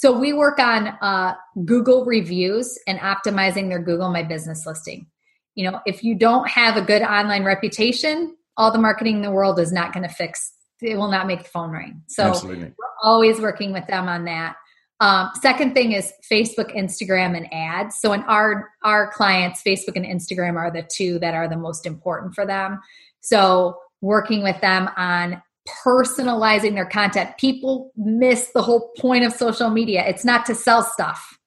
so 0.00 0.18
we 0.18 0.32
work 0.32 0.58
on 0.58 0.88
uh, 0.88 1.34
Google 1.64 2.06
reviews 2.06 2.78
and 2.86 2.98
optimizing 3.00 3.68
their 3.68 3.78
Google 3.78 4.10
My 4.10 4.22
Business 4.22 4.64
listing. 4.64 5.06
You 5.54 5.70
know, 5.70 5.80
if 5.84 6.02
you 6.02 6.14
don't 6.14 6.48
have 6.48 6.78
a 6.78 6.82
good 6.82 7.02
online 7.02 7.44
reputation, 7.44 8.34
all 8.56 8.72
the 8.72 8.78
marketing 8.78 9.16
in 9.16 9.22
the 9.22 9.30
world 9.30 9.60
is 9.60 9.72
not 9.72 9.92
going 9.92 10.08
to 10.08 10.14
fix. 10.14 10.52
It 10.80 10.96
will 10.96 11.10
not 11.10 11.26
make 11.26 11.42
the 11.42 11.50
phone 11.50 11.70
ring. 11.70 12.02
So 12.08 12.24
absolutely 12.24 12.72
we're 12.78 12.86
always 13.02 13.40
working 13.40 13.74
with 13.74 13.86
them 13.88 14.08
on 14.08 14.24
that. 14.24 14.56
Um, 15.00 15.30
second 15.40 15.72
thing 15.72 15.92
is 15.92 16.12
Facebook, 16.30 16.76
Instagram, 16.76 17.36
and 17.36 17.52
ads. 17.52 17.98
So 17.98 18.12
in 18.12 18.22
our 18.22 18.70
our 18.84 19.10
clients, 19.12 19.62
Facebook 19.62 19.96
and 19.96 20.04
Instagram 20.04 20.56
are 20.56 20.70
the 20.70 20.82
two 20.82 21.18
that 21.20 21.34
are 21.34 21.48
the 21.48 21.56
most 21.56 21.86
important 21.86 22.34
for 22.34 22.44
them. 22.44 22.80
So 23.20 23.78
working 24.02 24.42
with 24.42 24.60
them 24.60 24.90
on 24.96 25.42
personalizing 25.84 26.74
their 26.74 26.86
content. 26.86 27.36
People 27.38 27.92
miss 27.96 28.50
the 28.54 28.62
whole 28.62 28.90
point 28.98 29.24
of 29.24 29.32
social 29.32 29.70
media. 29.70 30.04
It's 30.06 30.24
not 30.24 30.46
to 30.46 30.54
sell 30.54 30.82
stuff. 30.82 31.38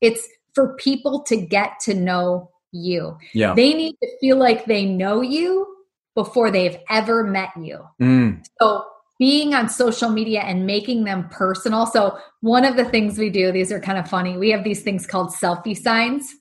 It's 0.00 0.26
for 0.54 0.74
people 0.76 1.22
to 1.24 1.36
get 1.36 1.80
to 1.80 1.94
know 1.94 2.50
you. 2.72 3.16
Yeah. 3.34 3.54
They 3.54 3.74
need 3.74 3.96
to 4.02 4.18
feel 4.20 4.36
like 4.36 4.66
they 4.66 4.84
know 4.84 5.20
you 5.20 5.66
before 6.14 6.50
they've 6.50 6.76
ever 6.88 7.24
met 7.24 7.50
you. 7.60 7.80
Mm. 8.00 8.44
So 8.60 8.84
being 9.20 9.54
on 9.54 9.68
social 9.68 10.08
media 10.08 10.40
and 10.40 10.66
making 10.66 11.04
them 11.04 11.28
personal. 11.28 11.84
So 11.84 12.18
one 12.40 12.64
of 12.64 12.76
the 12.76 12.86
things 12.86 13.18
we 13.18 13.28
do, 13.28 13.52
these 13.52 13.70
are 13.70 13.78
kind 13.78 13.98
of 13.98 14.08
funny. 14.08 14.38
We 14.38 14.48
have 14.50 14.64
these 14.64 14.82
things 14.82 15.06
called 15.06 15.28
selfie 15.28 15.76
signs. 15.76 16.34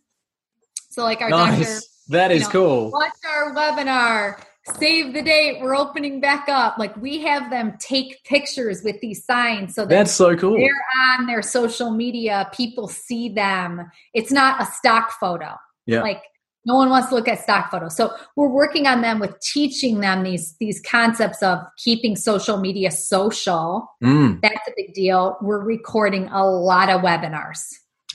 So 0.90 1.04
like 1.04 1.20
our 1.22 1.30
doctor, 1.30 1.68
That 2.08 2.32
is 2.32 2.44
know, 2.44 2.50
cool. 2.50 2.92
watch 2.92 3.12
our 3.30 3.54
webinar, 3.54 4.42
save 4.78 5.14
the 5.14 5.22
date, 5.22 5.62
we're 5.62 5.76
opening 5.76 6.22
back 6.22 6.48
up. 6.48 6.78
Like 6.78 6.96
we 6.96 7.20
have 7.20 7.50
them 7.52 7.78
take 7.82 8.24
pictures 8.24 8.82
with 8.82 9.00
these 9.02 9.26
signs 9.26 9.76
so 9.76 9.82
that 9.82 9.90
That's 9.90 10.14
so 10.14 10.38
cool. 10.38 10.56
they're 10.56 11.18
on 11.18 11.28
their 11.28 11.42
social 11.42 11.92
media, 11.92 12.50
people 12.54 12.88
see 12.88 13.28
them. 13.28 13.92
It's 14.14 14.32
not 14.32 14.62
a 14.62 14.66
stock 14.66 15.12
photo. 15.20 15.56
Yeah. 15.86 16.02
Like 16.02 16.24
no 16.66 16.76
one 16.76 16.90
wants 16.90 17.10
to 17.10 17.16
look 17.16 17.28
at 17.28 17.40
stock 17.40 17.72
photos. 17.72 17.96
So 17.96 18.14
we're 18.36 18.50
working 18.50 18.86
on 18.86 19.02
them 19.02 19.20
with 19.20 19.40
teaching 19.40 20.02
them 20.02 20.24
these 20.24 20.56
these 20.60 20.82
concepts 20.82 21.42
of 21.42 21.60
keeping 21.78 22.16
social 22.16 22.58
media 22.58 22.92
social. 22.92 23.90
Mm. 24.04 24.42
That's 24.42 24.68
a 24.68 24.72
big 24.76 24.94
deal. 24.94 25.38
We're 25.42 25.64
recording 25.64 26.28
a 26.30 26.46
lot 26.46 26.90
of 26.90 27.02
webinars 27.02 27.62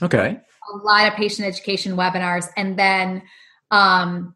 Okay. 0.01 0.37
a 0.73 0.77
lot 0.77 1.07
of 1.07 1.13
patient 1.15 1.47
education 1.47 1.95
webinars 1.95 2.47
and 2.57 2.77
then 2.77 3.21
um 3.71 4.35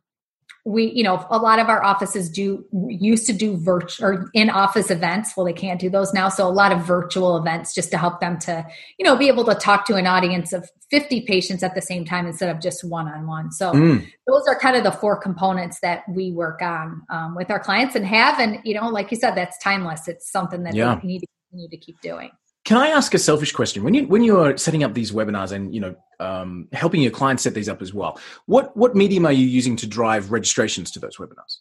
we 0.66 0.92
you 0.92 1.04
know 1.04 1.26
a 1.30 1.38
lot 1.38 1.60
of 1.60 1.70
our 1.70 1.84
offices 1.84 2.30
do 2.30 2.66
used 2.90 3.26
to 3.26 3.34
do 3.34 3.58
virtual 3.58 4.06
or 4.06 4.30
in 4.34 4.50
office 4.50 4.92
events. 4.92 5.34
Well 5.36 5.46
they 5.46 5.54
can't 5.54 5.80
do 5.80 5.90
those 5.90 6.14
now. 6.14 6.30
So 6.30 6.48
a 6.48 6.50
lot 6.52 6.72
of 6.72 6.82
virtual 6.82 7.38
events 7.38 7.74
just 7.74 7.92
to 7.92 7.98
help 7.98 8.20
them 8.20 8.38
to 8.40 8.66
you 8.98 9.06
know 9.06 9.16
be 9.16 9.28
able 9.28 9.46
to 9.46 9.56
talk 9.56 9.86
to 9.88 9.96
an 9.96 10.06
audience 10.08 10.54
of 10.54 10.70
50 10.92 11.22
patients 11.22 11.64
at 11.64 11.76
the 11.76 11.82
same 11.82 12.04
time 12.04 12.26
instead 12.26 12.50
of 12.54 12.62
just 12.62 12.84
one 12.84 13.08
on 13.08 13.28
one 13.28 13.52
so 13.52 13.72
Mm. 13.74 14.06
those 14.28 14.44
are 14.48 14.58
kind 14.60 14.76
of 14.76 14.84
the 14.84 14.92
four 14.92 15.16
components 15.22 15.80
that 15.82 16.04
we 16.10 16.32
work 16.32 16.62
on 16.62 17.04
um, 17.10 17.36
with 17.36 17.52
our 17.52 17.60
clients 17.60 17.96
and 17.96 18.06
have. 18.06 18.40
And 18.40 18.60
you 18.64 18.74
know 18.74 18.90
like 18.90 19.12
you 19.12 19.18
said 19.18 19.36
that's 19.36 19.58
timeless. 19.60 20.08
It's 20.08 20.32
something 20.32 20.64
that 20.64 20.76
Yeah. 20.76 21.00
we 21.02 21.08
need 21.08 21.20
to 21.20 21.28
continue 21.52 21.70
to 21.70 21.78
keep 21.78 22.02
doing 22.02 22.32
Can 22.70 22.78
I 22.78 22.90
ask 22.90 23.16
a 23.16 23.18
selfish 23.18 23.52
question? 23.52 23.84
When 23.84 23.96
you 23.96 24.06
when 24.06 24.22
you 24.22 24.40
are 24.40 24.56
setting 24.56 24.84
up 24.84 24.94
these 24.94 25.12
webinars 25.12 25.52
and 25.52 25.74
you 25.74 25.82
know 25.82 25.96
um, 26.20 26.68
helping 26.72 27.02
your 27.02 27.10
clients 27.10 27.42
set 27.42 27.56
these 27.56 27.68
up 27.68 27.82
as 27.82 27.96
well, 27.96 28.20
what 28.46 28.78
what 28.78 28.96
medium 28.96 29.26
are 29.26 29.32
you 29.32 29.48
using 29.48 29.76
to 29.78 29.88
drive 29.88 30.32
registrations 30.32 30.92
to 30.92 31.00
those 31.00 31.18
webinars? 31.18 31.58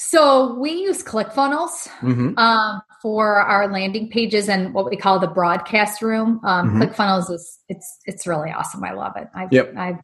so 0.00 0.54
we 0.58 0.72
use 0.72 1.02
clickfunnels 1.04 1.86
Mm-hmm. 2.00 2.36
um, 2.38 2.82
for 3.02 3.36
our 3.36 3.68
landing 3.72 4.10
pages 4.10 4.48
and 4.48 4.74
what 4.74 4.90
we 4.90 4.96
call 4.96 5.20
the 5.20 5.28
broadcast 5.28 6.02
room. 6.02 6.40
Um, 6.44 6.70
Mhm. 6.74 6.82
ClickFunnels 6.82 7.30
is 7.30 7.58
it's 7.68 7.98
it's 8.04 8.26
really 8.26 8.50
awesome. 8.50 8.82
I 8.82 8.92
love 8.94 9.12
it. 9.16 9.28
I've, 9.32 9.52
Yep. 9.52 9.74
I've, 9.76 10.00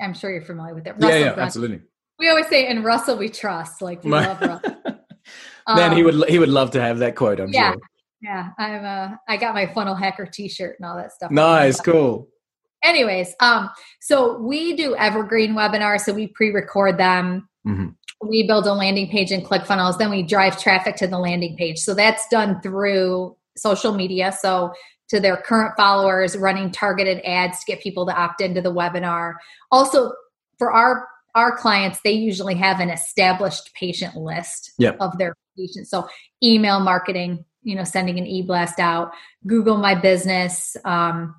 I'm 0.00 0.14
sure 0.14 0.30
you're 0.30 0.40
familiar 0.46 0.74
with 0.74 0.86
it. 0.86 0.94
Yeah, 0.98 1.06
Russell 1.06 1.20
yeah, 1.20 1.24
Brunson. 1.34 1.42
absolutely. 1.42 1.80
We 2.18 2.30
always 2.30 2.46
say, 2.48 2.66
"In 2.70 2.82
Russell 2.82 3.18
we 3.18 3.28
trust." 3.28 3.82
Like 3.82 4.02
we 4.02 4.12
love 4.12 4.40
Russell. 4.40 4.72
Man, 5.76 5.92
he 5.92 6.02
Um, 6.02 6.04
would 6.20 6.28
he 6.30 6.38
would 6.38 6.48
love 6.48 6.70
to 6.70 6.80
have 6.80 7.00
that 7.00 7.16
quote. 7.16 7.38
I'm 7.38 7.50
Yeah. 7.52 7.72
sure. 7.72 7.80
Yeah, 8.22 8.50
I'm. 8.58 8.84
Uh, 8.84 9.16
I 9.28 9.36
got 9.36 9.54
my 9.54 9.66
funnel 9.72 9.94
hacker 9.94 10.26
T-shirt 10.26 10.76
and 10.78 10.88
all 10.88 10.96
that 10.96 11.12
stuff. 11.12 11.30
Nice, 11.30 11.80
cool. 11.80 12.28
Anyways, 12.82 13.34
um, 13.40 13.70
so 14.00 14.38
we 14.38 14.74
do 14.76 14.94
evergreen 14.96 15.52
webinars. 15.54 16.00
So 16.00 16.12
we 16.14 16.28
pre-record 16.28 16.98
them. 16.98 17.48
Mhm. 17.66 17.94
We 18.26 18.46
build 18.46 18.66
a 18.66 18.72
landing 18.72 19.08
page 19.10 19.32
in 19.32 19.42
ClickFunnels. 19.42 19.98
Then 19.98 20.10
we 20.10 20.22
drive 20.22 20.58
traffic 20.60 20.96
to 20.96 21.06
the 21.06 21.18
landing 21.18 21.56
page. 21.56 21.78
So 21.78 21.94
that's 21.94 22.26
done 22.28 22.60
through 22.62 23.36
social 23.56 23.92
media. 23.94 24.32
So 24.32 24.72
to 25.08 25.20
their 25.20 25.36
current 25.36 25.74
followers, 25.76 26.36
running 26.36 26.70
targeted 26.70 27.20
ads 27.24 27.60
to 27.60 27.66
get 27.66 27.80
people 27.82 28.06
to 28.06 28.14
opt 28.14 28.40
into 28.40 28.60
the 28.62 28.72
webinar. 28.72 29.34
Also, 29.70 30.12
for 30.58 30.72
our 30.72 31.06
our 31.36 31.56
clients, 31.56 32.00
they 32.02 32.10
usually 32.10 32.54
have 32.56 32.80
an 32.80 32.90
established 32.90 33.72
patient 33.74 34.16
list 34.16 34.72
Yep. 34.78 34.96
of 35.00 35.16
their 35.16 35.34
patients. 35.56 35.88
So 35.88 36.08
email 36.42 36.80
marketing, 36.80 37.44
you 37.62 37.76
know, 37.76 37.84
sending 37.84 38.18
an 38.18 38.26
e-blast 38.26 38.78
out, 38.78 39.12
Google 39.46 39.76
My 39.76 39.94
Business 39.94 40.76
um, 40.84 41.34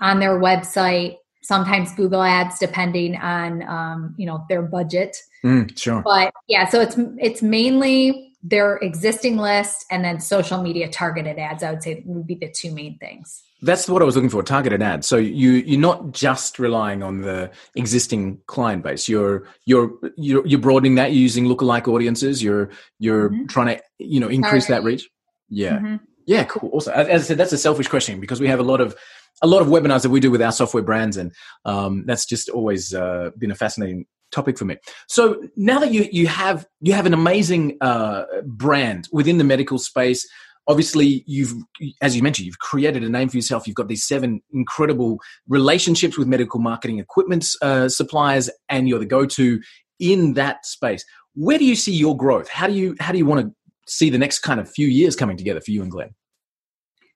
on 0.00 0.20
their 0.20 0.38
website, 0.38 1.16
sometimes 1.42 1.94
Google 1.94 2.22
Ads, 2.22 2.58
depending 2.58 3.16
on 3.16 3.62
um, 3.62 4.14
you 4.18 4.26
know 4.26 4.44
their 4.48 4.62
budget. 4.62 5.16
Mm, 5.44 5.76
sure. 5.78 6.02
But 6.02 6.32
yeah, 6.48 6.68
so 6.68 6.80
it's 6.80 6.96
it's 7.18 7.42
mainly 7.42 8.32
their 8.46 8.76
existing 8.76 9.38
list 9.38 9.86
and 9.90 10.04
then 10.04 10.20
social 10.20 10.62
media 10.62 10.86
targeted 10.88 11.38
ads. 11.38 11.62
I 11.62 11.70
would 11.70 11.82
say 11.82 12.02
would 12.04 12.26
be 12.26 12.34
the 12.34 12.50
two 12.50 12.72
main 12.72 12.98
things. 12.98 13.42
That's 13.62 13.88
what 13.88 14.02
I 14.02 14.04
was 14.04 14.16
looking 14.16 14.28
for. 14.28 14.42
Targeted 14.42 14.82
ads. 14.82 15.06
So 15.06 15.16
you 15.16 15.52
you're 15.52 15.80
not 15.80 16.12
just 16.12 16.58
relying 16.58 17.02
on 17.02 17.22
the 17.22 17.50
existing 17.74 18.38
client 18.46 18.82
base. 18.82 19.08
You're 19.08 19.46
you're 19.64 19.92
you're, 20.16 20.46
you're 20.46 20.60
broadening 20.60 20.96
that. 20.96 21.12
You're 21.12 21.22
using 21.22 21.46
lookalike 21.46 21.88
audiences. 21.88 22.42
You're 22.42 22.68
you're 22.98 23.30
Mhm. 23.30 23.48
trying 23.48 23.76
to 23.76 23.82
you 23.98 24.20
know 24.20 24.28
increase 24.28 24.66
that 24.66 24.82
reach. 24.84 25.08
Yeah. 25.48 25.78
Mhm. 25.78 26.00
Yeah, 26.26 26.44
cool. 26.44 26.70
Also, 26.70 26.90
as 26.92 27.08
as 27.08 27.22
I 27.22 27.24
said, 27.24 27.38
that's 27.38 27.52
a 27.52 27.58
selfish 27.58 27.88
question 27.88 28.20
because 28.20 28.40
we 28.40 28.48
have 28.48 28.60
a 28.60 28.64
lot 28.64 28.80
of 28.80 28.96
a 29.42 29.46
lot 29.46 29.62
of 29.62 29.68
webinars 29.68 30.02
that 30.02 30.10
we 30.10 30.20
do 30.20 30.30
with 30.30 30.40
our 30.42 30.52
software 30.52 30.82
brands, 30.82 31.16
and 31.16 31.32
um, 31.64 32.04
that's 32.06 32.24
just 32.24 32.48
always 32.48 32.94
uh, 32.94 33.30
been 33.38 33.50
a 33.50 33.54
fascinating 33.54 34.06
topic 34.32 34.58
for 34.58 34.64
me. 34.64 34.76
So 35.08 35.42
now 35.56 35.78
that 35.80 35.92
you 35.92 36.08
you 36.10 36.26
have 36.26 36.66
you 36.80 36.92
have 36.94 37.06
an 37.06 37.14
amazing 37.14 37.76
uh, 37.80 38.24
brand 38.44 39.08
within 39.12 39.38
the 39.38 39.44
medical 39.44 39.78
space, 39.78 40.26
obviously 40.66 41.24
you've 41.26 41.52
as 42.00 42.16
you 42.16 42.22
mentioned 42.22 42.46
you've 42.46 42.58
created 42.58 43.02
a 43.04 43.08
name 43.08 43.28
for 43.28 43.36
yourself. 43.36 43.66
You've 43.66 43.76
got 43.76 43.88
these 43.88 44.04
seven 44.04 44.40
incredible 44.52 45.20
relationships 45.48 46.16
with 46.16 46.26
medical 46.26 46.60
marketing 46.60 46.98
equipment 46.98 47.46
uh, 47.62 47.88
suppliers, 47.88 48.48
and 48.68 48.88
you're 48.88 48.98
the 48.98 49.06
go 49.06 49.26
to 49.26 49.60
in 49.98 50.34
that 50.34 50.64
space. 50.66 51.04
Where 51.34 51.58
do 51.58 51.64
you 51.64 51.76
see 51.76 51.92
your 51.92 52.16
growth? 52.16 52.48
How 52.48 52.66
do 52.66 52.72
you 52.72 52.96
how 53.00 53.12
do 53.12 53.18
you 53.18 53.26
want 53.26 53.46
to 53.46 53.54
see 53.86 54.10
the 54.10 54.18
next 54.18 54.40
kind 54.40 54.60
of 54.60 54.70
few 54.70 54.86
years 54.86 55.16
coming 55.16 55.36
together 55.36 55.60
for 55.60 55.70
you 55.70 55.82
and 55.82 55.90
Glenn? 55.90 56.14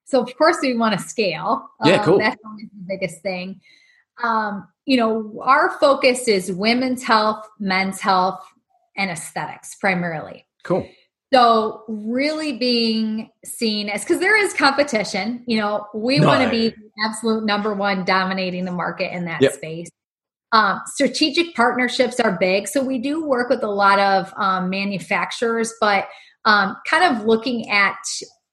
So 0.04 0.22
of 0.22 0.34
course 0.36 0.58
we 0.62 0.76
want 0.76 0.98
to 0.98 1.04
scale. 1.06 1.68
Yeah, 1.84 1.96
Um, 1.96 2.04
cool. 2.04 2.18
That's 2.18 2.36
always 2.44 2.68
the 2.70 2.84
biggest 2.88 3.22
thing. 3.22 3.60
Um, 4.22 4.66
you 4.86 4.96
know, 4.96 5.40
our 5.44 5.78
focus 5.78 6.28
is 6.28 6.50
women's 6.50 7.02
health, 7.02 7.46
men's 7.60 8.00
health, 8.00 8.42
and 8.96 9.10
aesthetics 9.10 9.76
primarily. 9.76 10.46
Cool. 10.64 10.88
So 11.32 11.84
really 11.88 12.56
being 12.56 13.30
seen 13.44 13.90
as 13.90 14.02
because 14.02 14.18
there 14.18 14.36
is 14.36 14.54
competition, 14.54 15.44
you 15.46 15.58
know, 15.58 15.86
we 15.94 16.18
No. 16.20 16.26
want 16.26 16.42
to 16.42 16.50
be 16.50 16.70
the 16.70 16.90
absolute 17.04 17.44
number 17.44 17.74
one 17.74 18.04
dominating 18.04 18.64
the 18.64 18.72
market 18.72 19.12
in 19.14 19.26
that 19.26 19.42
Yep. 19.42 19.52
space. 19.52 19.90
Um, 20.52 20.80
strategic 20.86 21.54
partnerships 21.54 22.18
are 22.18 22.38
big. 22.38 22.66
So 22.66 22.82
we 22.82 22.98
do 22.98 23.26
work 23.26 23.50
with 23.50 23.62
a 23.62 23.68
lot 23.70 23.98
of 23.98 24.32
um, 24.38 24.70
manufacturers, 24.70 25.74
but 25.82 26.08
um, 26.48 26.76
kind 26.88 27.14
of 27.14 27.26
looking 27.26 27.68
at 27.70 27.98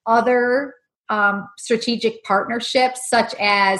other 0.06 0.74
um, 1.10 1.48
strategic 1.58 2.24
partnerships, 2.26 3.10
such 3.10 3.34
as 3.40 3.80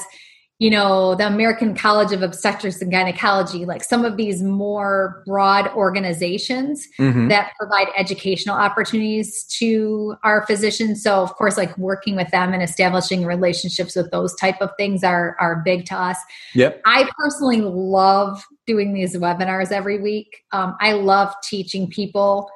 you 0.58 0.70
know 0.70 1.16
the 1.16 1.28
American 1.28 1.76
College 1.76 2.14
of 2.14 2.22
Obstetrics 2.24 2.82
and 2.82 2.90
Gynecology, 2.90 3.66
like 3.66 3.84
some 3.84 4.06
of 4.06 4.16
these 4.16 4.42
more 4.42 5.22
broad 5.26 5.68
organizations 5.76 6.88
Mhm. 6.98 7.28
that 7.28 7.52
provide 7.60 7.88
educational 7.98 8.56
opportunities 8.56 9.44
to 9.60 10.16
our 10.24 10.46
physicians. 10.48 11.04
So, 11.04 11.22
of 11.22 11.36
course, 11.36 11.58
like 11.58 11.78
working 11.78 12.16
with 12.16 12.30
them 12.32 12.54
and 12.54 12.64
establishing 12.64 13.26
relationships 13.26 13.98
with 13.98 14.12
those 14.12 14.34
type 14.36 14.62
of 14.62 14.70
things 14.78 15.04
are 15.04 15.36
are 15.42 15.62
big 15.66 15.88
to 15.88 15.96
us. 15.96 16.18
Yep. 16.54 16.82
I 16.86 17.10
personally 17.18 17.60
love 17.60 18.42
doing 18.66 18.94
these 18.94 19.14
webinars 19.18 19.74
every 19.74 20.00
week. 20.00 20.44
Um, 20.54 20.78
I 20.80 20.94
love 20.94 21.34
teaching 21.44 21.90
people 21.90 22.50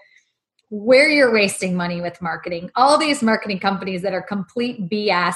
where 0.70 1.10
you're 1.10 1.34
wasting 1.34 1.76
money 1.76 2.02
with 2.02 2.22
marketing. 2.22 2.70
All 2.76 2.98
these 2.98 3.22
marketing 3.22 3.60
companies 3.60 4.02
that 4.04 4.14
are 4.14 4.22
complete 4.22 4.90
BS 4.90 5.36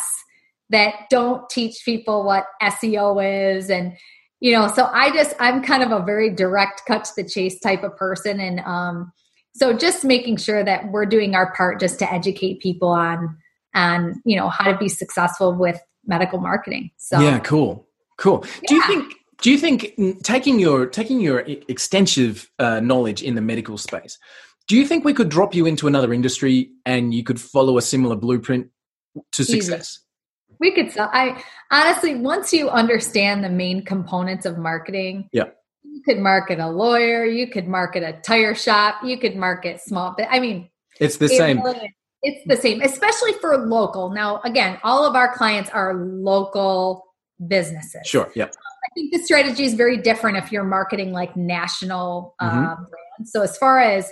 that 0.70 1.10
don't 1.10 1.50
teach 1.50 1.84
people 1.84 2.24
what 2.24 2.46
SEO 2.62 3.56
is 3.58 3.70
and 3.70 3.94
you 4.40 4.52
know 4.52 4.68
so 4.68 4.90
i 4.92 5.10
just 5.12 5.36
i'm 5.40 5.64
kind 5.64 5.84
of 5.84 5.92
a 5.92 6.04
very 6.04 6.30
direct 6.30 6.82
cut 6.86 7.06
to 7.06 7.12
the 7.16 7.24
chase 7.24 7.60
type 7.60 7.84
of 7.84 7.96
person 7.96 8.40
and 8.40 8.60
um 8.62 9.12
so 9.54 9.72
just 9.72 10.04
making 10.04 10.36
sure 10.36 10.64
that 10.64 10.92
we're 10.92 11.06
doing 11.06 11.36
our 11.36 11.54
part 11.54 11.80
just 11.80 12.00
to 12.00 12.12
educate 12.12 12.60
people 12.60 12.90
on 12.90 13.38
on 13.76 14.22
you 14.26 14.36
know 14.36 14.50
how 14.50 14.72
to 14.72 14.78
be 14.78 14.90
successful 14.90 15.54
with 15.54 15.80
medical 16.06 16.40
marketing 16.40 16.92
so 16.98 17.20
Yeah, 17.20 17.40
cool, 17.40 17.88
cool. 18.18 18.46
Do 18.68 18.76
you 18.76 18.84
think? 18.88 19.14
Do 19.42 19.52
you 19.52 19.58
think 19.58 19.94
mm, 19.98 20.22
taking 20.24 20.60
your 20.60 20.86
taking 20.86 21.20
your 21.20 21.40
extensive 21.40 22.50
uh, 22.60 22.80
knowledge 22.80 23.22
in 23.24 23.36
the 23.36 23.42
medical 23.42 23.78
space, 23.78 24.18
do 24.68 24.76
you 24.78 24.86
think 24.88 25.04
we 25.04 25.14
could 25.14 25.30
drop 25.30 25.54
you 25.54 25.66
into 25.66 25.88
another 25.88 26.14
industry 26.14 26.72
and 26.86 27.14
you 27.14 27.24
could 27.24 27.40
follow 27.40 27.78
a 27.78 27.82
similar 27.82 28.16
blueprint 28.16 28.68
to 29.34 29.42
Easy. 29.42 29.62
success? 29.62 30.00
we 30.60 30.72
could 30.72 30.92
sell 30.92 31.10
i 31.14 31.42
honestly 31.72 32.16
once 32.16 32.54
you 32.54 32.70
understand 32.70 33.44
the 33.44 33.50
main 33.50 33.84
components 33.84 34.46
of 34.46 34.58
marketing 34.58 35.28
Yeah. 35.34 35.46
you 35.84 36.02
could 36.06 36.20
market 36.20 36.60
a 36.60 36.70
lawyer 36.70 37.26
you 37.26 37.48
could 37.48 37.68
market 37.68 38.04
a 38.04 38.14
tire 38.22 38.54
shop 38.56 39.04
you 39.04 39.18
could 39.18 39.36
market 39.36 39.82
small 39.82 40.16
i 40.30 40.40
mean 40.40 40.70
It's 41.00 41.18
the 41.18 41.26
It 41.26 41.38
same. 41.38 41.62
really. 41.62 41.92
It's 42.26 42.40
the 42.48 42.56
same, 42.56 42.82
especially 42.82 43.34
for 43.42 43.58
local. 43.58 44.10
Now, 44.12 44.40
again, 44.46 44.78
all 44.82 45.06
of 45.06 45.14
our 45.14 45.36
clients 45.36 45.70
are 45.72 45.94
local 45.94 47.04
businesses. 47.48 48.00
Sure. 48.06 48.32
Yeah. 48.34 48.46
I 48.46 48.90
think 48.96 49.12
the 49.12 49.20
strategy 49.24 49.66
is 49.66 49.74
very 49.74 49.98
different 49.98 50.38
if 50.38 50.50
you're 50.50 50.64
marketing 50.64 51.12
like 51.12 51.36
national 51.36 52.34
uh, 52.40 52.50
Mhm. 52.50 52.76
brands. 52.78 53.32
So 53.34 53.42
as 53.42 53.58
far 53.58 53.80
as 53.80 54.10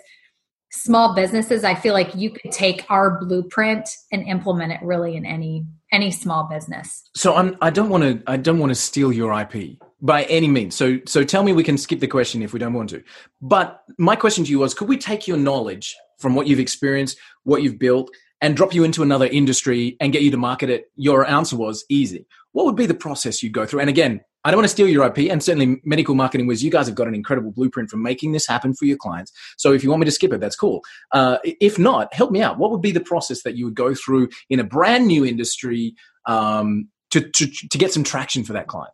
small 0.72 1.14
businesses, 1.14 1.64
I 1.64 1.76
feel 1.76 1.94
like 1.94 2.16
you 2.16 2.32
could 2.32 2.52
take 2.52 2.86
our 2.90 3.20
blueprint 3.20 3.88
and 4.12 4.28
implement 4.28 4.72
it 4.72 4.82
really 4.82 5.16
in 5.16 5.26
any 5.26 5.66
any 5.92 6.10
small 6.10 6.46
business. 6.46 7.04
So 7.16 7.36
I'm, 7.36 7.58
I 7.62 7.70
don't 7.70 7.90
want 7.90 8.04
to. 8.04 8.24
I 8.26 8.38
don't 8.38 8.60
want 8.60 8.72
to 8.72 8.76
steal 8.76 9.12
your 9.12 9.38
IP 9.40 9.78
by 10.02 10.24
any 10.24 10.48
means. 10.48 10.76
So 10.76 11.00
so 11.06 11.24
tell 11.24 11.44
me 11.44 11.54
we 11.54 11.64
can 11.64 11.78
skip 11.78 12.00
the 12.00 12.08
question 12.08 12.42
if 12.42 12.54
we 12.54 12.60
don't 12.60 12.74
want 12.74 12.90
to. 12.92 13.04
But 13.42 13.84
my 13.98 14.16
question 14.16 14.44
to 14.46 14.50
you 14.50 14.60
was: 14.60 14.74
Could 14.74 14.88
we 14.88 14.98
take 14.98 15.28
your 15.28 15.38
knowledge 15.38 15.96
from 16.18 16.36
what 16.36 16.48
you've 16.48 16.60
experienced, 16.60 17.18
what 17.44 17.62
you've 17.62 17.80
built, 17.80 18.10
and 18.40 18.56
drop 18.56 18.74
you 18.74 18.84
into 18.84 19.04
another 19.04 19.28
industry 19.28 19.98
and 20.00 20.14
get 20.14 20.22
you 20.22 20.32
to 20.32 20.38
market 20.38 20.70
it? 20.70 20.86
Your 20.96 21.28
answer 21.28 21.58
was 21.58 21.86
easy. 21.90 22.26
What 22.54 22.66
would 22.66 22.76
be 22.76 22.86
the 22.86 22.94
process 22.94 23.44
you'd 23.44 23.54
go 23.54 23.66
through? 23.66 23.82
And 23.82 23.90
again, 23.90 24.22
I 24.44 24.50
don't 24.52 24.58
want 24.58 24.66
to 24.66 24.70
steal 24.74 24.88
your 24.88 25.06
IP, 25.06 25.30
and 25.32 25.44
certainly 25.44 25.80
medical 25.84 26.16
marketing 26.16 26.48
wiz. 26.48 26.64
You 26.64 26.72
guys 26.72 26.88
have 26.88 26.96
got 26.96 27.08
an 27.08 27.14
incredible 27.14 27.52
blueprint 27.52 27.90
for 27.90 27.98
making 27.98 28.32
this 28.32 28.48
happen 28.48 28.74
for 28.74 28.86
your 28.86 28.98
clients. 28.98 29.32
So 29.58 29.72
if 29.72 29.84
you 29.84 29.90
want 29.90 30.00
me 30.00 30.06
to 30.06 30.12
skip 30.12 30.34
it, 30.34 30.40
that's 30.40 30.56
cool. 30.56 30.82
Uh, 31.12 31.38
if 31.44 31.78
not, 31.78 32.14
help 32.14 32.32
me 32.32 32.42
out. 32.42 32.58
What 32.58 32.72
would 32.72 32.82
be 32.82 32.92
the 32.92 33.02
process 33.02 33.44
that 33.44 33.56
you 33.56 33.66
would 33.66 33.76
go 33.76 33.94
through 33.94 34.30
in 34.50 34.60
a 34.60 34.64
brand 34.64 35.08
new 35.08 35.26
industry 35.26 35.94
um, 36.26 36.90
to, 37.12 37.22
to 37.22 37.48
to 37.48 37.78
get 37.78 37.94
some 37.94 38.04
traction 38.04 38.44
for 38.44 38.54
that 38.54 38.68
client? 38.68 38.94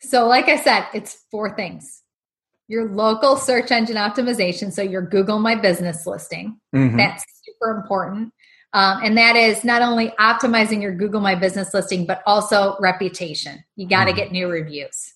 So, 0.00 0.26
like 0.26 0.48
I 0.48 0.56
said, 0.56 0.86
it's 0.94 1.24
four 1.30 1.54
things 1.54 2.00
your 2.68 2.88
local 2.88 3.36
search 3.36 3.70
engine 3.70 3.96
optimization. 3.96 4.72
So, 4.72 4.82
your 4.82 5.02
Google 5.02 5.40
My 5.40 5.56
Business 5.56 6.06
listing. 6.06 6.58
Mhm. 6.74 6.96
That's 6.96 7.22
super 7.44 7.76
important. 7.76 8.32
Um, 8.74 9.00
and 9.02 9.18
that 9.18 9.36
is 9.36 9.64
not 9.64 9.82
only 9.82 10.08
optimizing 10.18 10.80
your 10.80 10.94
Google 10.94 11.20
My 11.20 11.34
Business 11.34 11.74
listing, 11.74 12.06
but 12.06 12.22
also 12.26 12.76
reputation. 12.80 13.62
You 13.76 13.86
got 13.86 14.06
to 14.06 14.12
Mhm. 14.12 14.16
get 14.16 14.32
new 14.32 14.48
reviews. 14.48 15.12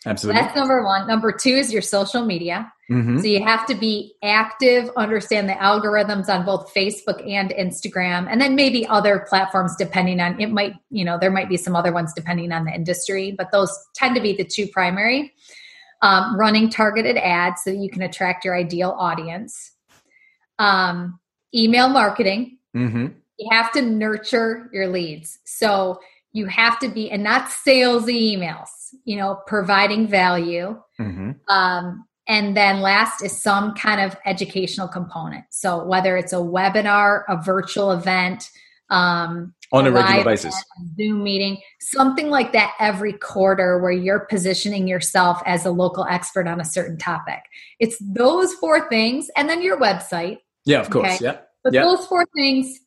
So 0.00 0.10
Absolutely. 0.10 0.40
that's 0.42 0.56
number 0.56 0.84
one. 0.84 1.06
Number 1.08 1.32
two 1.32 1.50
is 1.50 1.72
your 1.72 1.82
social 1.82 2.24
media. 2.24 2.72
Mhm. 2.90 3.20
So 3.20 3.26
you 3.26 3.42
have 3.42 3.66
to 3.66 3.74
be 3.74 4.14
active, 4.22 4.88
understand 4.96 5.48
the 5.48 5.54
algorithms 5.54 6.28
on 6.28 6.44
both 6.44 6.72
Facebook 6.72 7.28
and 7.28 7.50
Instagram, 7.50 8.28
and 8.30 8.40
then 8.40 8.54
maybe 8.54 8.86
other 8.86 9.26
platforms 9.28 9.74
depending 9.76 10.20
on 10.20 10.40
it 10.40 10.52
might, 10.52 10.74
you 10.90 11.04
know, 11.04 11.18
there 11.18 11.30
might 11.30 11.48
be 11.48 11.56
some 11.56 11.74
other 11.74 11.92
ones 11.92 12.12
depending 12.14 12.52
on 12.52 12.64
the 12.64 12.72
industry, 12.72 13.34
but 13.36 13.50
those 13.50 13.76
tend 13.94 14.14
to 14.14 14.20
be 14.20 14.32
the 14.32 14.44
two 14.44 14.68
primary. 14.68 15.32
Um, 16.02 16.38
running 16.38 16.70
targeted 16.70 17.16
ads 17.16 17.64
so 17.64 17.70
that 17.70 17.78
you 17.78 17.90
can 17.90 18.02
attract 18.02 18.44
your 18.44 18.54
ideal 18.54 18.94
audience. 18.98 19.72
Um, 20.58 21.18
email 21.54 21.88
marketing. 21.88 22.55
Mhm. 22.76 23.14
You 23.38 23.48
have 23.50 23.72
to 23.72 23.82
nurture 23.82 24.68
your 24.72 24.88
leads. 24.88 25.38
So 25.44 26.00
you 26.32 26.46
have 26.46 26.78
to 26.80 26.88
be, 26.88 27.10
and 27.10 27.22
not 27.22 27.48
salesy 27.48 28.36
emails, 28.36 28.68
you 29.04 29.16
know, 29.16 29.40
providing 29.46 30.06
value. 30.06 30.80
Mhm. 31.00 31.36
Um, 31.48 32.06
and 32.28 32.56
then 32.56 32.80
last 32.80 33.22
is 33.22 33.40
some 33.40 33.74
kind 33.74 34.00
of 34.00 34.16
educational 34.26 34.88
component. 34.88 35.44
So 35.50 35.84
whether 35.84 36.16
it's 36.16 36.32
a 36.32 36.36
webinar, 36.36 37.22
a 37.28 37.40
virtual 37.42 37.92
event, 37.92 38.50
um, 38.90 39.54
On 39.72 39.86
a 39.86 39.90
regular 39.90 40.24
basis. 40.24 40.54
event, 40.54 40.96
Zoom 40.96 41.24
meeting, 41.24 41.58
something 41.80 42.30
like 42.30 42.52
that 42.52 42.74
every 42.78 43.12
quarter 43.14 43.80
where 43.80 43.90
you're 43.90 44.20
positioning 44.20 44.86
yourself 44.86 45.42
as 45.46 45.66
a 45.66 45.70
local 45.70 46.04
expert 46.08 46.46
on 46.46 46.60
a 46.60 46.64
certain 46.64 46.96
topic. 46.98 47.40
It's 47.80 47.96
those 48.00 48.52
four 48.54 48.88
things, 48.88 49.28
and 49.36 49.48
then 49.48 49.62
your 49.62 49.78
website. 49.78 50.38
Yeah, 50.64 50.80
of 50.80 50.90
course. 50.90 51.16
Okay. 51.16 51.24
Yeah. 51.24 51.38
But 51.66 51.74
Yeah. 51.74 51.82
those 51.82 52.06
four 52.06 52.24
things, 52.36 52.78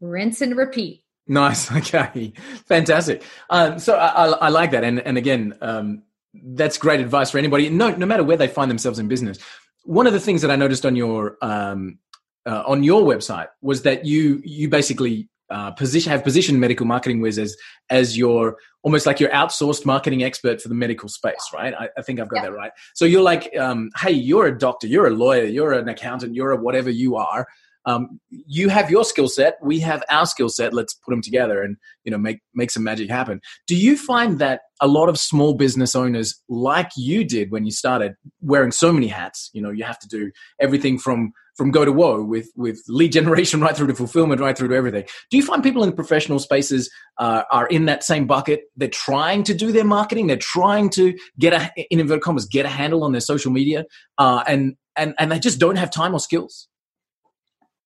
rinse 0.00 0.40
and 0.40 0.56
repeat. 0.56 1.04
Nice. 1.28 1.70
Okay. 1.76 2.32
Fantastic. 2.66 3.22
Um, 3.50 3.78
so 3.78 3.96
I, 3.96 4.06
I, 4.06 4.26
I 4.46 4.48
like 4.48 4.70
that, 4.70 4.82
and 4.82 4.98
and 5.00 5.18
again, 5.18 5.52
um, 5.60 6.02
that's 6.32 6.78
great 6.78 7.00
advice 7.00 7.30
for 7.30 7.36
anybody. 7.36 7.68
No, 7.68 7.90
no 7.90 8.06
matter 8.06 8.24
where 8.24 8.38
they 8.38 8.48
find 8.48 8.70
themselves 8.70 8.98
in 8.98 9.08
business. 9.08 9.38
One 9.84 10.06
of 10.06 10.14
the 10.14 10.20
things 10.20 10.40
that 10.40 10.50
I 10.50 10.56
noticed 10.56 10.86
on 10.86 10.96
your 10.96 11.36
um, 11.42 11.98
uh, 12.46 12.62
on 12.66 12.82
your 12.82 13.02
website 13.02 13.48
was 13.60 13.82
that 13.82 14.06
you 14.06 14.40
you 14.42 14.70
basically 14.70 15.28
uh, 15.50 15.70
position 15.72 16.10
have 16.12 16.24
positioned 16.24 16.58
medical 16.58 16.86
marketing 16.86 17.20
wiz 17.20 17.38
as 17.38 17.54
as 17.90 18.16
your 18.16 18.56
almost 18.82 19.04
like 19.04 19.20
your 19.20 19.28
outsourced 19.30 19.84
marketing 19.84 20.24
expert 20.24 20.62
for 20.62 20.68
the 20.68 20.74
medical 20.74 21.08
space, 21.10 21.50
right? 21.52 21.74
I, 21.78 21.90
I 21.98 22.02
think 22.02 22.18
I've 22.20 22.28
got 22.30 22.36
Yeah. 22.42 22.50
that 22.50 22.56
right. 22.56 22.72
So 22.94 23.04
you're 23.04 23.22
like, 23.22 23.54
um, 23.56 23.90
hey, 24.00 24.10
you're 24.12 24.46
a 24.46 24.58
doctor, 24.58 24.86
you're 24.88 25.06
a 25.06 25.10
lawyer, 25.10 25.44
you're 25.44 25.72
an 25.72 25.88
accountant, 25.88 26.34
you're 26.34 26.50
a 26.52 26.56
whatever 26.56 26.90
you 26.90 27.14
are. 27.16 27.46
Um, 27.84 28.20
you 28.28 28.68
have 28.68 28.90
your 28.90 29.04
skill 29.04 29.28
set, 29.28 29.58
we 29.62 29.80
have 29.80 30.02
our 30.08 30.26
skill 30.26 30.48
set. 30.48 30.72
Let's 30.72 30.94
put 30.94 31.10
them 31.10 31.22
together 31.22 31.62
and 31.62 31.76
you 32.04 32.10
know 32.10 32.18
make 32.18 32.40
make 32.54 32.70
some 32.70 32.84
magic 32.84 33.10
happen. 33.10 33.40
Do 33.66 33.76
you 33.76 33.96
find 33.96 34.38
that 34.38 34.60
a 34.80 34.86
lot 34.86 35.08
of 35.08 35.18
small 35.18 35.54
business 35.54 35.94
owners, 35.94 36.40
like 36.48 36.90
you 36.96 37.24
did 37.24 37.50
when 37.50 37.64
you 37.64 37.70
started, 37.70 38.14
wearing 38.40 38.72
so 38.72 38.92
many 38.92 39.08
hats? 39.08 39.50
You 39.52 39.62
know, 39.62 39.70
you 39.70 39.84
have 39.84 39.98
to 40.00 40.08
do 40.08 40.30
everything 40.60 40.98
from 40.98 41.32
from 41.56 41.70
go 41.70 41.84
to 41.84 41.92
woe 41.92 42.22
with 42.22 42.50
with 42.56 42.82
lead 42.88 43.12
generation 43.12 43.60
right 43.62 43.76
through 43.76 43.88
to 43.88 43.94
fulfillment, 43.94 44.40
right 44.40 44.56
through 44.56 44.68
to 44.68 44.74
everything. 44.74 45.04
Do 45.30 45.36
you 45.36 45.42
find 45.42 45.62
people 45.62 45.82
in 45.84 45.92
professional 45.92 46.38
spaces 46.38 46.90
uh, 47.18 47.42
are 47.50 47.66
in 47.66 47.86
that 47.86 48.04
same 48.04 48.26
bucket? 48.26 48.62
They're 48.76 48.88
trying 48.88 49.42
to 49.44 49.54
do 49.54 49.72
their 49.72 49.84
marketing, 49.84 50.28
they're 50.28 50.36
trying 50.36 50.90
to 50.90 51.16
get 51.38 51.52
a 51.52 51.70
in 51.90 52.00
inverted 52.00 52.22
commas 52.22 52.46
get 52.46 52.66
a 52.66 52.70
handle 52.70 53.04
on 53.04 53.12
their 53.12 53.20
social 53.20 53.52
media, 53.52 53.84
uh, 54.18 54.44
and 54.46 54.76
and 54.96 55.14
and 55.18 55.32
they 55.32 55.38
just 55.38 55.58
don't 55.58 55.76
have 55.76 55.90
time 55.90 56.14
or 56.14 56.20
skills. 56.20 56.68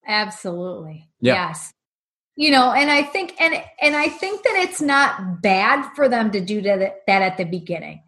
Absolutely. 0.07 1.09
Yeah. 1.21 1.49
Yes. 1.49 1.73
You 2.37 2.51
know, 2.51 2.71
and 2.73 2.90
I 2.90 3.03
think 3.03 3.35
and 3.40 3.55
and 3.81 3.97
I 3.97 4.09
think 4.09 4.42
that 4.42 4.57
it's 4.69 4.81
not 4.83 5.40
bad 5.40 5.90
for 5.95 6.09
them 6.09 6.31
to 6.33 6.40
do 6.40 6.61
that, 6.62 7.01
that 7.07 7.23
at 7.23 7.38
the 7.38 7.45
beginning 7.45 8.03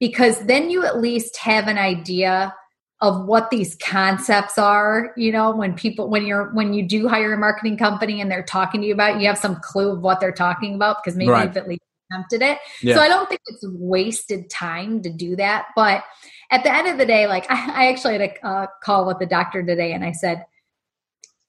because 0.00 0.40
then 0.46 0.70
you 0.70 0.84
at 0.84 1.00
least 1.00 1.36
have 1.38 1.68
an 1.68 1.78
idea 1.78 2.54
of 3.00 3.26
what 3.26 3.50
these 3.50 3.76
concepts 3.76 4.58
are, 4.58 5.12
you 5.16 5.30
know, 5.30 5.54
when 5.54 5.74
people 5.74 6.08
when 6.08 6.26
you're 6.26 6.52
when 6.54 6.74
you 6.74 6.86
do 6.86 7.06
hire 7.06 7.32
a 7.32 7.38
marketing 7.38 7.76
company 7.76 8.20
and 8.20 8.30
they're 8.30 8.42
talking 8.42 8.80
to 8.80 8.86
you 8.88 8.94
about 8.94 9.16
it, 9.16 9.20
you 9.20 9.28
have 9.28 9.38
some 9.38 9.56
clue 9.62 9.92
of 9.92 10.00
what 10.00 10.18
they're 10.18 10.32
talking 10.32 10.74
about 10.74 10.96
because 11.02 11.16
maybe 11.16 11.30
Right. 11.30 11.46
you've 11.46 11.56
at 11.56 11.68
least 11.68 11.82
attempted 12.10 12.42
it. 12.42 12.58
Yeah. 12.82 12.96
So 12.96 13.00
I 13.00 13.08
don't 13.08 13.28
think 13.28 13.40
it's 13.46 13.64
wasted 13.68 14.50
time 14.50 15.02
to 15.02 15.10
do 15.10 15.36
that. 15.36 15.66
But 15.76 16.02
at 16.50 16.64
the 16.64 16.74
end 16.74 16.88
of 16.88 16.98
the 16.98 17.06
day, 17.06 17.28
like 17.28 17.48
I, 17.48 17.84
I 17.84 17.88
actually 17.92 18.14
had 18.18 18.22
a 18.22 18.46
uh, 18.46 18.66
call 18.82 19.06
with 19.06 19.20
the 19.20 19.26
doctor 19.26 19.62
today 19.62 19.92
and 19.92 20.04
I 20.04 20.12
said, 20.12 20.44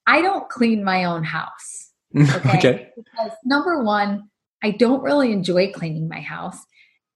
I 0.09 0.21
don't 0.21 0.49
clean 0.49 0.83
my 0.83 1.03
own 1.05 1.23
house. 1.23 1.85
Okay. 2.17 2.57
okay. 2.57 2.87
Because 2.97 3.31
number 3.45 3.83
one, 3.83 4.29
I 4.63 4.71
don't 4.71 5.03
really 5.03 5.31
enjoy 5.31 5.71
cleaning 5.71 6.09
my 6.09 6.21
house. 6.21 6.57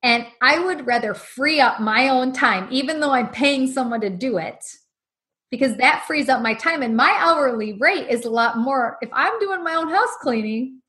And 0.04 0.28
I 0.40 0.60
would 0.60 0.86
rather 0.86 1.16
free 1.16 1.60
up 1.60 1.80
my 1.80 2.10
own 2.10 2.32
time, 2.32 2.68
even 2.70 3.00
though 3.00 3.12
I'm 3.12 3.30
paying 3.30 3.66
someone 3.66 4.02
to 4.02 4.12
do 4.12 4.38
it, 4.38 4.64
because 5.50 5.78
that 5.78 6.04
frees 6.06 6.30
up 6.30 6.44
my 6.44 6.54
time. 6.54 6.84
And 6.84 6.96
my 6.96 7.12
hourly 7.18 7.74
rate 7.74 8.08
is 8.08 8.26
a 8.26 8.30
lot 8.30 8.60
more. 8.60 8.98
If 9.02 9.10
I'm 9.14 9.40
doing 9.40 9.64
my 9.64 9.74
own 9.74 9.90
house 9.90 10.16
cleaning, 10.22 10.80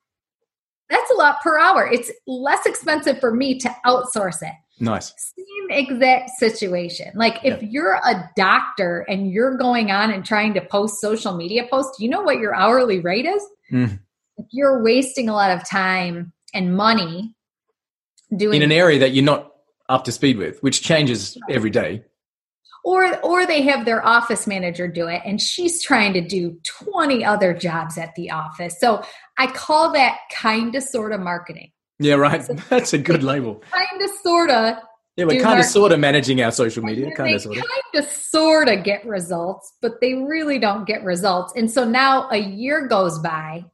that's 0.90 1.10
a 1.10 1.14
lot 1.14 1.40
per 1.42 1.58
hour. 1.58 1.86
It's 1.90 2.12
less 2.26 2.66
expensive 2.66 3.20
for 3.20 3.34
me 3.34 3.58
to 3.60 3.74
outsource 3.86 4.42
it. 4.42 4.54
Nice. 4.80 5.12
Same 5.37 5.70
exact 5.70 6.30
situation. 6.38 7.12
Like 7.14 7.37
if 7.44 7.62
Yeah. 7.62 7.68
you're 7.70 7.94
a 7.94 8.30
doctor 8.37 9.04
and 9.08 9.30
you're 9.30 9.56
going 9.56 9.90
on 9.90 10.10
and 10.10 10.24
trying 10.24 10.54
to 10.54 10.60
post 10.60 11.00
social 11.00 11.37
media 11.37 11.66
posts, 11.70 12.00
you 12.00 12.08
know 12.08 12.22
what 12.22 12.38
your 12.38 12.54
hourly 12.54 13.00
rate 13.00 13.26
is? 13.26 13.42
Mm. 13.72 14.00
If 14.37 14.46
you're 14.50 14.82
wasting 14.82 15.28
a 15.28 15.32
lot 15.32 15.50
of 15.52 15.68
time 15.68 16.32
and 16.52 16.76
money 16.76 17.34
doing 18.37 18.56
In 18.56 18.62
an 18.62 18.72
area 18.72 18.98
that 18.98 19.12
you're 19.12 19.24
not 19.24 19.52
up 19.88 20.04
to 20.04 20.12
speed 20.12 20.38
with, 20.38 20.60
which 20.62 20.82
changes 20.82 21.38
every 21.48 21.70
day. 21.70 22.02
or 22.84 23.16
or 23.20 23.46
they 23.46 23.62
have 23.62 23.84
their 23.87 24.04
office 24.04 24.46
manager 24.46 24.87
do 24.88 25.06
it 25.06 25.22
and 25.24 25.40
she's 25.40 25.82
trying 25.82 26.12
to 26.12 26.20
do 26.20 26.58
20 26.64 27.24
other 27.24 27.54
jobs 27.54 27.96
at 27.96 28.14
the 28.16 28.30
office. 28.30 28.78
So 28.80 29.02
I 29.38 29.46
call 29.46 29.92
that 29.92 30.18
kind 30.32 30.74
of 30.74 30.82
sort 30.82 31.12
of 31.12 31.20
marketing. 31.20 31.70
Yeah, 31.98 32.14
right. 32.14 32.42
That's 32.70 32.92
a 32.92 32.98
good 32.98 33.22
label. 33.22 33.62
Kind 33.72 34.02
of 34.02 34.11
sort 34.22 34.50
of 34.50 34.76
Yeah, 35.16 35.26
we're 35.26 35.40
kind 35.42 35.61
of 35.61 35.64
sort 35.66 35.92
of 35.92 36.00
managing 36.00 36.42
our 36.42 36.50
social 36.50 36.83
media, 36.83 37.11
kind 37.14 37.35
of 37.35 37.40
sort 37.42 37.57
of. 37.59 37.62
kind 37.64 38.04
of 38.04 38.11
sort 38.11 38.68
of 38.68 38.83
get 38.85 39.07
results, 39.07 39.72
but 39.80 40.00
they 40.00 40.14
really 40.14 40.59
don't 40.59 40.87
get 40.87 41.04
results. 41.04 41.52
And 41.57 41.70
so 41.70 41.85
now 41.85 42.28
a 42.30 42.38
year 42.38 42.87
goes 42.88 43.18
by 43.20 43.64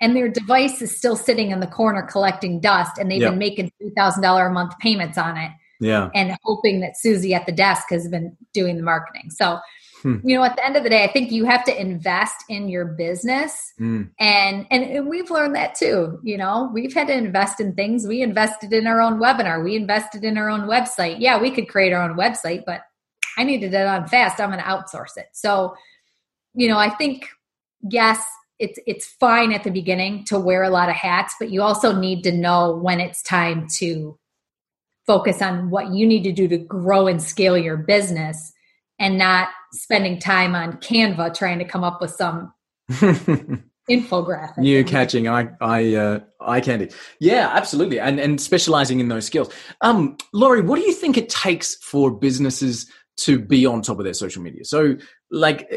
and 0.00 0.14
their 0.16 0.28
device 0.28 0.80
is 0.82 0.96
still 0.96 1.16
sitting 1.16 1.50
in 1.50 1.60
the 1.60 1.66
corner 1.66 2.02
collecting 2.02 2.60
dust 2.60 2.98
and 2.98 3.10
they've 3.10 3.20
Yeah. 3.20 3.30
been 3.30 3.38
making 3.38 3.72
$3,000 3.82 4.46
a 4.46 4.50
month 4.50 4.78
payments 4.80 5.18
on 5.18 5.36
it 5.36 5.50
Yeah. 5.80 6.10
and 6.14 6.36
hoping 6.44 6.80
that 6.80 6.96
Susie 6.96 7.34
at 7.34 7.46
the 7.46 7.52
desk 7.52 7.88
has 7.90 8.08
been 8.08 8.36
doing 8.52 8.76
the 8.76 8.82
marketing. 8.82 9.30
So, 9.30 9.58
Hmm. 10.02 10.16
you 10.24 10.36
know, 10.36 10.42
at 10.42 10.56
the 10.56 10.64
end 10.66 10.76
of 10.76 10.82
the 10.82 10.90
day, 10.90 11.04
I 11.04 11.12
think 11.12 11.30
you 11.30 11.44
have 11.44 11.64
to 11.64 11.80
invest 11.80 12.44
in 12.48 12.68
your 12.68 12.84
business 12.84 13.72
Mm. 13.80 14.10
and, 14.18 14.66
and 14.70 14.84
and 14.84 15.06
we've 15.06 15.30
learned 15.30 15.54
that 15.54 15.74
too 15.74 16.18
you 16.22 16.36
know 16.36 16.70
we've 16.74 16.92
had 16.92 17.06
to 17.06 17.14
invest 17.16 17.60
in 17.60 17.74
things. 17.74 18.06
We 18.06 18.20
invested 18.22 18.72
in 18.72 18.86
our 18.86 19.00
own 19.00 19.18
webinar. 19.18 19.62
We 19.64 19.76
invested 19.76 20.24
in 20.24 20.36
our 20.36 20.50
own 20.50 20.62
website. 20.62 21.16
Yeah 21.20 21.40
we 21.40 21.50
could 21.50 21.68
create 21.68 21.92
our 21.92 22.02
own 22.08 22.16
website 22.16 22.64
but 22.66 22.82
i 23.38 23.44
needed 23.44 23.72
it 23.74 23.86
on 23.86 24.06
fast. 24.08 24.40
I'm 24.40 24.50
going 24.50 24.62
to 24.62 24.68
outsource 24.68 25.16
it. 25.16 25.28
So 25.32 25.74
you 26.54 26.68
know 26.68 26.78
i 26.78 26.90
think 26.90 27.28
yes 27.88 28.22
it's 28.58 28.78
it's 28.86 29.06
fine 29.06 29.52
at 29.52 29.64
the 29.64 29.70
beginning 29.70 30.24
to 30.26 30.38
wear 30.38 30.62
a 30.62 30.70
lot 30.70 30.88
of 30.88 30.94
hats 30.94 31.34
but 31.38 31.50
you 31.50 31.62
also 31.62 31.92
need 31.98 32.22
to 32.24 32.32
know 32.32 32.76
when 32.76 33.00
it's 33.00 33.22
time 33.22 33.66
to 33.78 34.18
focus 35.06 35.42
on 35.42 35.70
what 35.70 35.92
you 35.92 36.06
need 36.06 36.22
to 36.24 36.32
do 36.32 36.46
to 36.46 36.58
grow 36.58 37.06
and 37.08 37.22
scale 37.22 37.56
your 37.58 37.76
business 37.76 38.51
and 39.02 39.18
not 39.18 39.48
spending 39.72 40.18
time 40.18 40.54
on 40.54 40.74
Canva 40.74 41.34
trying 41.34 41.58
to 41.58 41.64
come 41.64 41.82
up 41.82 42.00
with 42.00 42.12
some 42.12 42.54
infographic. 43.90 44.58
New 44.58 44.84
catching 44.84 45.28
eye 45.28 45.48
eye 45.60 45.94
uh, 45.94 46.20
eye 46.40 46.60
candy. 46.60 46.88
Yeah, 47.20 47.50
absolutely. 47.52 47.98
And 47.98 48.20
and 48.20 48.40
specializing 48.40 49.00
in 49.00 49.08
those 49.08 49.26
skills. 49.26 49.52
Um, 49.80 50.16
Lori, 50.32 50.62
what 50.62 50.76
do 50.76 50.82
you 50.82 50.94
think 50.94 51.18
it 51.18 51.28
takes 51.28 51.74
for 51.82 52.12
businesses 52.12 52.88
to 53.18 53.40
be 53.40 53.66
on 53.66 53.82
top 53.82 53.98
of 53.98 54.04
their 54.04 54.14
social 54.14 54.40
media? 54.40 54.64
So, 54.64 54.96
like, 55.32 55.68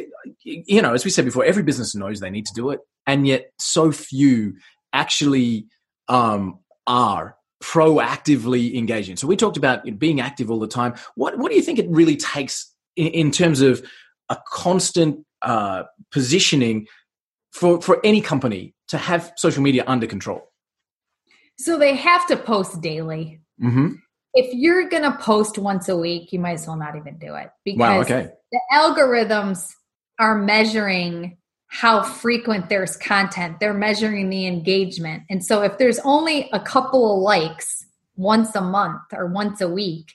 you 0.43 0.81
know, 0.81 0.93
as 0.93 1.03
we 1.03 1.09
said 1.09 1.25
before, 1.25 1.43
every 1.43 1.63
business 1.63 1.95
knows 1.95 2.19
they 2.19 2.29
need 2.29 2.45
to 2.45 2.53
do 2.53 2.69
it, 2.69 2.79
and 3.07 3.27
yet 3.27 3.47
so 3.59 3.91
few 3.91 4.53
actually 4.93 5.65
um, 6.07 6.59
are 6.85 7.35
proactively 7.63 8.75
engaging. 8.75 9.15
So 9.15 9.25
we 9.25 9.35
talked 9.35 9.57
about 9.57 9.83
being 9.97 10.21
active 10.21 10.51
all 10.51 10.59
the 10.59 10.67
time. 10.67 10.93
What 11.15 11.39
what 11.39 11.49
do 11.49 11.55
you 11.55 11.63
think 11.63 11.79
it 11.79 11.89
really 11.89 12.17
takes 12.17 12.71
in, 12.95 13.07
in 13.07 13.31
terms 13.31 13.61
of 13.61 13.85
a 14.29 14.37
constant 14.47 15.25
uh, 15.41 15.83
positioning 16.11 16.87
for 17.51 17.81
for 17.81 17.99
any 18.03 18.21
company 18.21 18.73
to 18.87 18.97
have 18.97 19.33
social 19.37 19.61
media 19.61 19.83
under 19.87 20.07
control? 20.07 20.51
So 21.57 21.77
they 21.77 21.95
have 21.95 22.27
to 22.27 22.37
post 22.37 22.81
daily. 22.81 23.39
Mm-hmm. 23.61 23.95
If 24.33 24.53
you're 24.53 24.89
going 24.89 25.03
to 25.03 25.17
post 25.17 25.57
once 25.57 25.87
a 25.87 25.95
week, 25.95 26.33
you 26.33 26.39
might 26.39 26.53
as 26.53 26.67
well 26.67 26.75
not 26.75 26.97
even 26.97 27.17
do 27.17 27.35
it 27.35 27.49
because 27.63 27.79
wow, 27.79 28.01
okay. 28.01 28.29
the 28.51 28.59
algorithms 28.73 29.71
are 30.19 30.37
measuring 30.37 31.37
how 31.67 32.03
frequent 32.03 32.69
there's 32.69 32.97
content. 32.97 33.59
They're 33.59 33.73
measuring 33.73 34.29
the 34.29 34.45
engagement. 34.45 35.23
And 35.29 35.43
so 35.43 35.61
if 35.61 35.77
there's 35.77 35.99
only 35.99 36.49
a 36.51 36.59
couple 36.59 37.15
of 37.15 37.21
likes 37.21 37.85
once 38.15 38.55
a 38.55 38.61
month 38.61 39.01
or 39.13 39.27
once 39.27 39.61
a 39.61 39.69
week, 39.69 40.13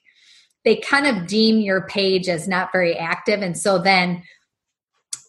they 0.65 0.77
kind 0.77 1.07
of 1.07 1.27
deem 1.27 1.59
your 1.59 1.87
page 1.87 2.29
as 2.29 2.47
not 2.47 2.71
very 2.73 2.97
active. 2.97 3.43
And 3.43 3.57
so 3.57 3.79
then 3.79 4.23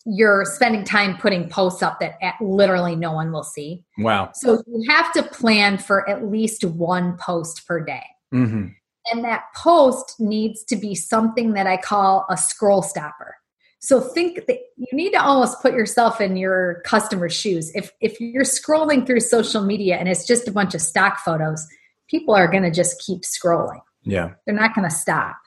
you're 0.06 0.46
spending 0.46 0.84
time 0.84 1.18
putting 1.18 1.48
posts 1.48 1.84
up 1.84 2.00
that 2.00 2.16
literally 2.42 2.96
no 2.96 3.14
one 3.14 3.32
will 3.32 3.44
see. 3.44 3.84
Wow. 3.98 4.32
So 4.34 4.62
you 4.68 4.90
have 4.90 5.14
to 5.14 5.24
plan 5.24 5.78
for 5.78 6.10
at 6.10 6.26
least 6.26 6.64
one 6.64 7.18
post 7.18 7.68
per 7.68 7.84
day. 7.84 8.04
Mm-hmm. 8.34 8.68
And 9.12 9.24
that 9.24 9.44
post 9.56 10.20
needs 10.20 10.64
to 10.66 10.76
be 10.76 10.96
something 10.96 11.54
that 11.54 11.68
I 11.68 11.78
call 11.78 12.26
a 12.30 12.38
scroll 12.38 12.82
stopper. 12.82 13.36
So 13.80 14.00
think 14.00 14.46
that 14.46 14.60
you 14.78 14.88
need 14.94 15.12
to 15.12 15.22
almost 15.22 15.60
put 15.62 15.74
yourself 15.74 16.22
in 16.22 16.38
your 16.38 16.82
customer's 16.86 17.34
shoes. 17.34 17.72
If 17.74 17.92
if 18.00 18.22
you're 18.22 18.44
scrolling 18.44 19.08
through 19.08 19.22
social 19.22 19.64
media 19.64 19.98
and 19.98 20.08
it's 20.08 20.28
just 20.28 20.48
a 20.48 20.52
bunch 20.52 20.76
of 20.76 20.82
stock 20.82 21.18
photos, 21.20 21.66
people 22.08 22.36
are 22.36 22.48
going 22.48 22.62
to 22.62 22.72
just 22.72 23.02
keep 23.04 23.22
scrolling. 23.22 23.82
Yeah. 24.04 24.32
They're 24.46 24.56
not 24.56 24.76
going 24.76 24.90
to 24.90 24.96
stop. 24.96 25.38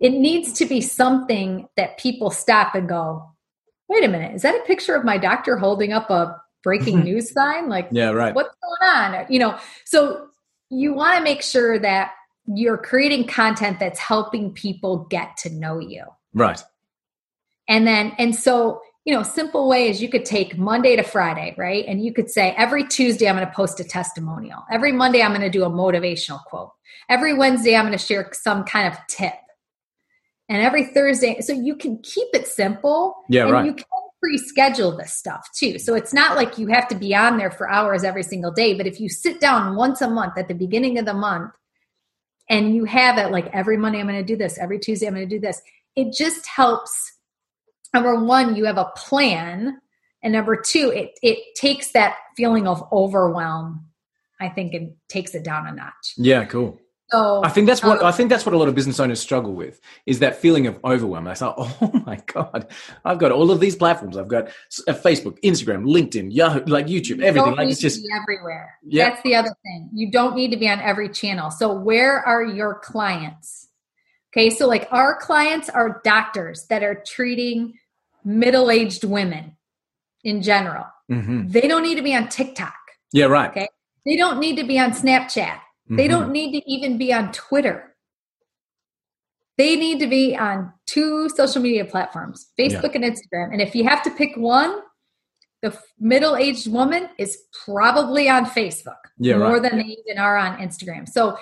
It 0.00 0.10
needs 0.10 0.52
to 0.54 0.66
be 0.66 0.80
something 0.80 1.68
that 1.76 1.98
people 1.98 2.30
stop 2.30 2.74
and 2.74 2.88
go, 2.88 3.30
wait 3.88 4.04
a 4.04 4.08
minute, 4.08 4.34
is 4.34 4.42
that 4.42 4.54
a 4.54 4.64
picture 4.64 4.94
of 4.94 5.04
my 5.04 5.18
doctor 5.18 5.56
holding 5.56 5.92
up 5.92 6.10
a 6.10 6.36
breaking 6.62 7.00
news 7.04 7.32
sign? 7.32 7.68
Like, 7.68 7.88
yeah, 7.92 8.10
right. 8.10 8.34
What's 8.34 8.54
going 8.62 8.90
on? 8.90 9.26
You 9.28 9.38
know, 9.38 9.58
so 9.84 10.28
you 10.70 10.94
want 10.94 11.18
to 11.18 11.22
make 11.22 11.42
sure 11.42 11.78
that 11.78 12.12
you're 12.46 12.78
creating 12.78 13.26
content 13.26 13.78
that's 13.78 14.00
helping 14.00 14.52
people 14.52 15.04
get 15.10 15.36
to 15.38 15.50
know 15.50 15.78
you. 15.78 16.04
Right. 16.34 16.62
And 17.68 17.86
then, 17.86 18.12
and 18.18 18.34
so, 18.34 18.80
you 19.04 19.14
know, 19.14 19.22
simple 19.22 19.68
way 19.68 19.88
is 19.88 20.00
you 20.00 20.08
could 20.08 20.24
take 20.24 20.56
Monday 20.56 20.94
to 20.96 21.02
Friday, 21.02 21.54
right? 21.58 21.84
And 21.86 22.04
you 22.04 22.12
could 22.12 22.30
say, 22.30 22.54
every 22.56 22.86
Tuesday, 22.86 23.28
I'm 23.28 23.36
going 23.36 23.46
to 23.46 23.52
post 23.52 23.80
a 23.80 23.84
testimonial. 23.84 24.64
Every 24.70 24.92
Monday, 24.92 25.22
I'm 25.22 25.32
going 25.32 25.40
to 25.40 25.50
do 25.50 25.64
a 25.64 25.70
motivational 25.70 26.42
quote. 26.44 26.70
Every 27.08 27.34
Wednesday, 27.34 27.74
I'm 27.74 27.86
going 27.86 27.98
to 27.98 28.04
share 28.04 28.30
some 28.32 28.64
kind 28.64 28.92
of 28.92 28.98
tip 29.08 29.34
and 30.48 30.62
every 30.62 30.86
Thursday. 30.86 31.40
So 31.40 31.52
you 31.52 31.74
can 31.74 31.98
keep 32.02 32.28
it 32.32 32.46
simple. 32.46 33.16
Yeah, 33.28 33.44
and 33.44 33.52
right. 33.52 33.64
You 33.64 33.74
can 33.74 33.84
pre-schedule 34.22 34.96
this 34.96 35.12
stuff 35.12 35.48
too. 35.52 35.80
So 35.80 35.94
it's 35.94 36.14
not 36.14 36.36
like 36.36 36.56
you 36.56 36.68
have 36.68 36.86
to 36.88 36.94
be 36.94 37.12
on 37.12 37.38
there 37.38 37.50
for 37.50 37.68
hours 37.68 38.04
every 38.04 38.22
single 38.22 38.52
day. 38.52 38.74
But 38.74 38.86
if 38.86 39.00
you 39.00 39.08
sit 39.08 39.40
down 39.40 39.74
once 39.74 40.00
a 40.00 40.08
month 40.08 40.38
at 40.38 40.46
the 40.46 40.54
beginning 40.54 40.98
of 40.98 41.06
the 41.06 41.14
month 41.14 41.52
and 42.48 42.72
you 42.74 42.84
have 42.84 43.18
it 43.18 43.32
like 43.32 43.48
every 43.52 43.76
Monday 43.76 43.98
I'm 43.98 44.06
going 44.06 44.24
to 44.24 44.24
do 44.24 44.36
this, 44.36 44.58
every 44.58 44.78
Tuesday 44.78 45.08
I'm 45.08 45.14
going 45.14 45.28
to 45.28 45.34
do 45.34 45.40
this, 45.40 45.60
it 45.96 46.12
just 46.16 46.46
helps. 46.46 47.11
Number 47.94 48.16
one, 48.24 48.56
you 48.56 48.64
have 48.64 48.78
a 48.78 48.90
plan. 48.96 49.80
And 50.22 50.32
number 50.32 50.56
two, 50.56 50.90
it 50.90 51.18
it 51.22 51.54
takes 51.56 51.92
that 51.92 52.16
feeling 52.36 52.66
of 52.66 52.82
overwhelm. 52.92 53.86
I 54.40 54.48
think 54.48 54.74
it 54.74 54.96
takes 55.08 55.34
it 55.34 55.44
down 55.44 55.66
a 55.66 55.72
notch. 55.72 56.14
Yeah, 56.16 56.44
cool. 56.44 56.80
So 57.12 57.44
I 57.44 57.50
think 57.50 57.66
that's 57.66 57.82
what 57.82 58.00
um, 58.00 58.06
I 58.06 58.12
think 58.12 58.30
that's 58.30 58.46
what 58.46 58.54
a 58.54 58.58
lot 58.58 58.68
of 58.68 58.74
business 58.74 58.98
owners 58.98 59.20
struggle 59.20 59.52
with 59.52 59.78
is 60.06 60.20
that 60.20 60.36
feeling 60.36 60.66
of 60.66 60.82
overwhelm. 60.82 61.28
I 61.28 61.34
thought, 61.34 61.56
oh 61.58 62.02
my 62.06 62.16
god, 62.26 62.68
I've 63.04 63.18
got 63.18 63.32
all 63.32 63.50
of 63.50 63.60
these 63.60 63.76
platforms. 63.76 64.16
I've 64.16 64.28
got 64.28 64.48
uh, 64.48 64.92
Facebook, 64.92 65.38
Instagram, 65.42 65.84
LinkedIn, 65.84 66.32
Yahoo, 66.32 66.64
like 66.64 66.86
YouTube, 66.86 67.18
you 67.18 67.24
everything. 67.24 67.50
don't 67.50 67.56
Like 67.58 67.66
need 67.66 67.72
it's 67.72 67.80
to 67.80 67.88
just 67.88 68.02
be 68.02 68.08
everywhere. 68.14 68.78
Yeah. 68.82 69.10
That's 69.10 69.22
the 69.24 69.34
other 69.34 69.54
thing. 69.62 69.90
You 69.92 70.10
don't 70.10 70.34
need 70.34 70.52
to 70.52 70.56
be 70.56 70.68
on 70.68 70.80
every 70.80 71.10
channel. 71.10 71.50
So 71.50 71.74
where 71.74 72.18
are 72.20 72.42
your 72.42 72.78
clients? 72.78 73.68
Okay, 74.32 74.48
so 74.48 74.66
like 74.66 74.88
our 74.90 75.14
clients 75.16 75.68
are 75.68 76.00
doctors 76.04 76.64
that 76.68 76.82
are 76.82 77.02
treating 77.06 77.74
middle-aged 78.24 79.04
women 79.04 79.56
in 80.24 80.42
general. 80.42 80.86
Mhm. 81.10 81.50
They 81.52 81.62
don't 81.68 81.82
need 81.82 81.96
to 81.96 82.02
be 82.02 82.14
on 82.14 82.28
TikTok. 82.28 82.74
yeah, 83.12 83.26
right. 83.26 83.50
Okay. 83.50 83.68
They 84.06 84.16
don't 84.16 84.38
need 84.38 84.56
to 84.56 84.64
be 84.64 84.78
on 84.78 84.90
Snapchat. 84.92 85.58
They 85.90 86.06
Mhm. 86.06 86.10
don't 86.10 86.32
need 86.32 86.58
to 86.58 86.70
even 86.70 86.96
be 86.98 87.12
on 87.12 87.30
Twitter. 87.32 87.94
They 89.58 89.76
need 89.76 90.00
to 90.00 90.06
be 90.06 90.34
on 90.36 90.72
two 90.86 91.28
social 91.28 91.60
media 91.60 91.84
platforms, 91.84 92.50
Facebook 92.58 92.94
and 92.94 93.04
Instagram. 93.04 93.52
And 93.52 93.60
if 93.60 93.74
you 93.74 93.84
have 93.84 94.02
to 94.04 94.10
pick 94.10 94.34
one, 94.36 94.80
the 95.60 95.78
middle-aged 96.00 96.72
woman 96.72 97.08
is 97.18 97.38
probably 97.64 98.28
on 98.28 98.46
Facebook 98.46 98.96
Yeah, 99.18 99.36
more 99.36 99.58
right. 99.58 99.62
than 99.62 99.78
they 99.78 99.84
even 99.84 100.18
are 100.18 100.36
on 100.36 100.58
Instagram. 100.58 101.08
So 101.08 101.36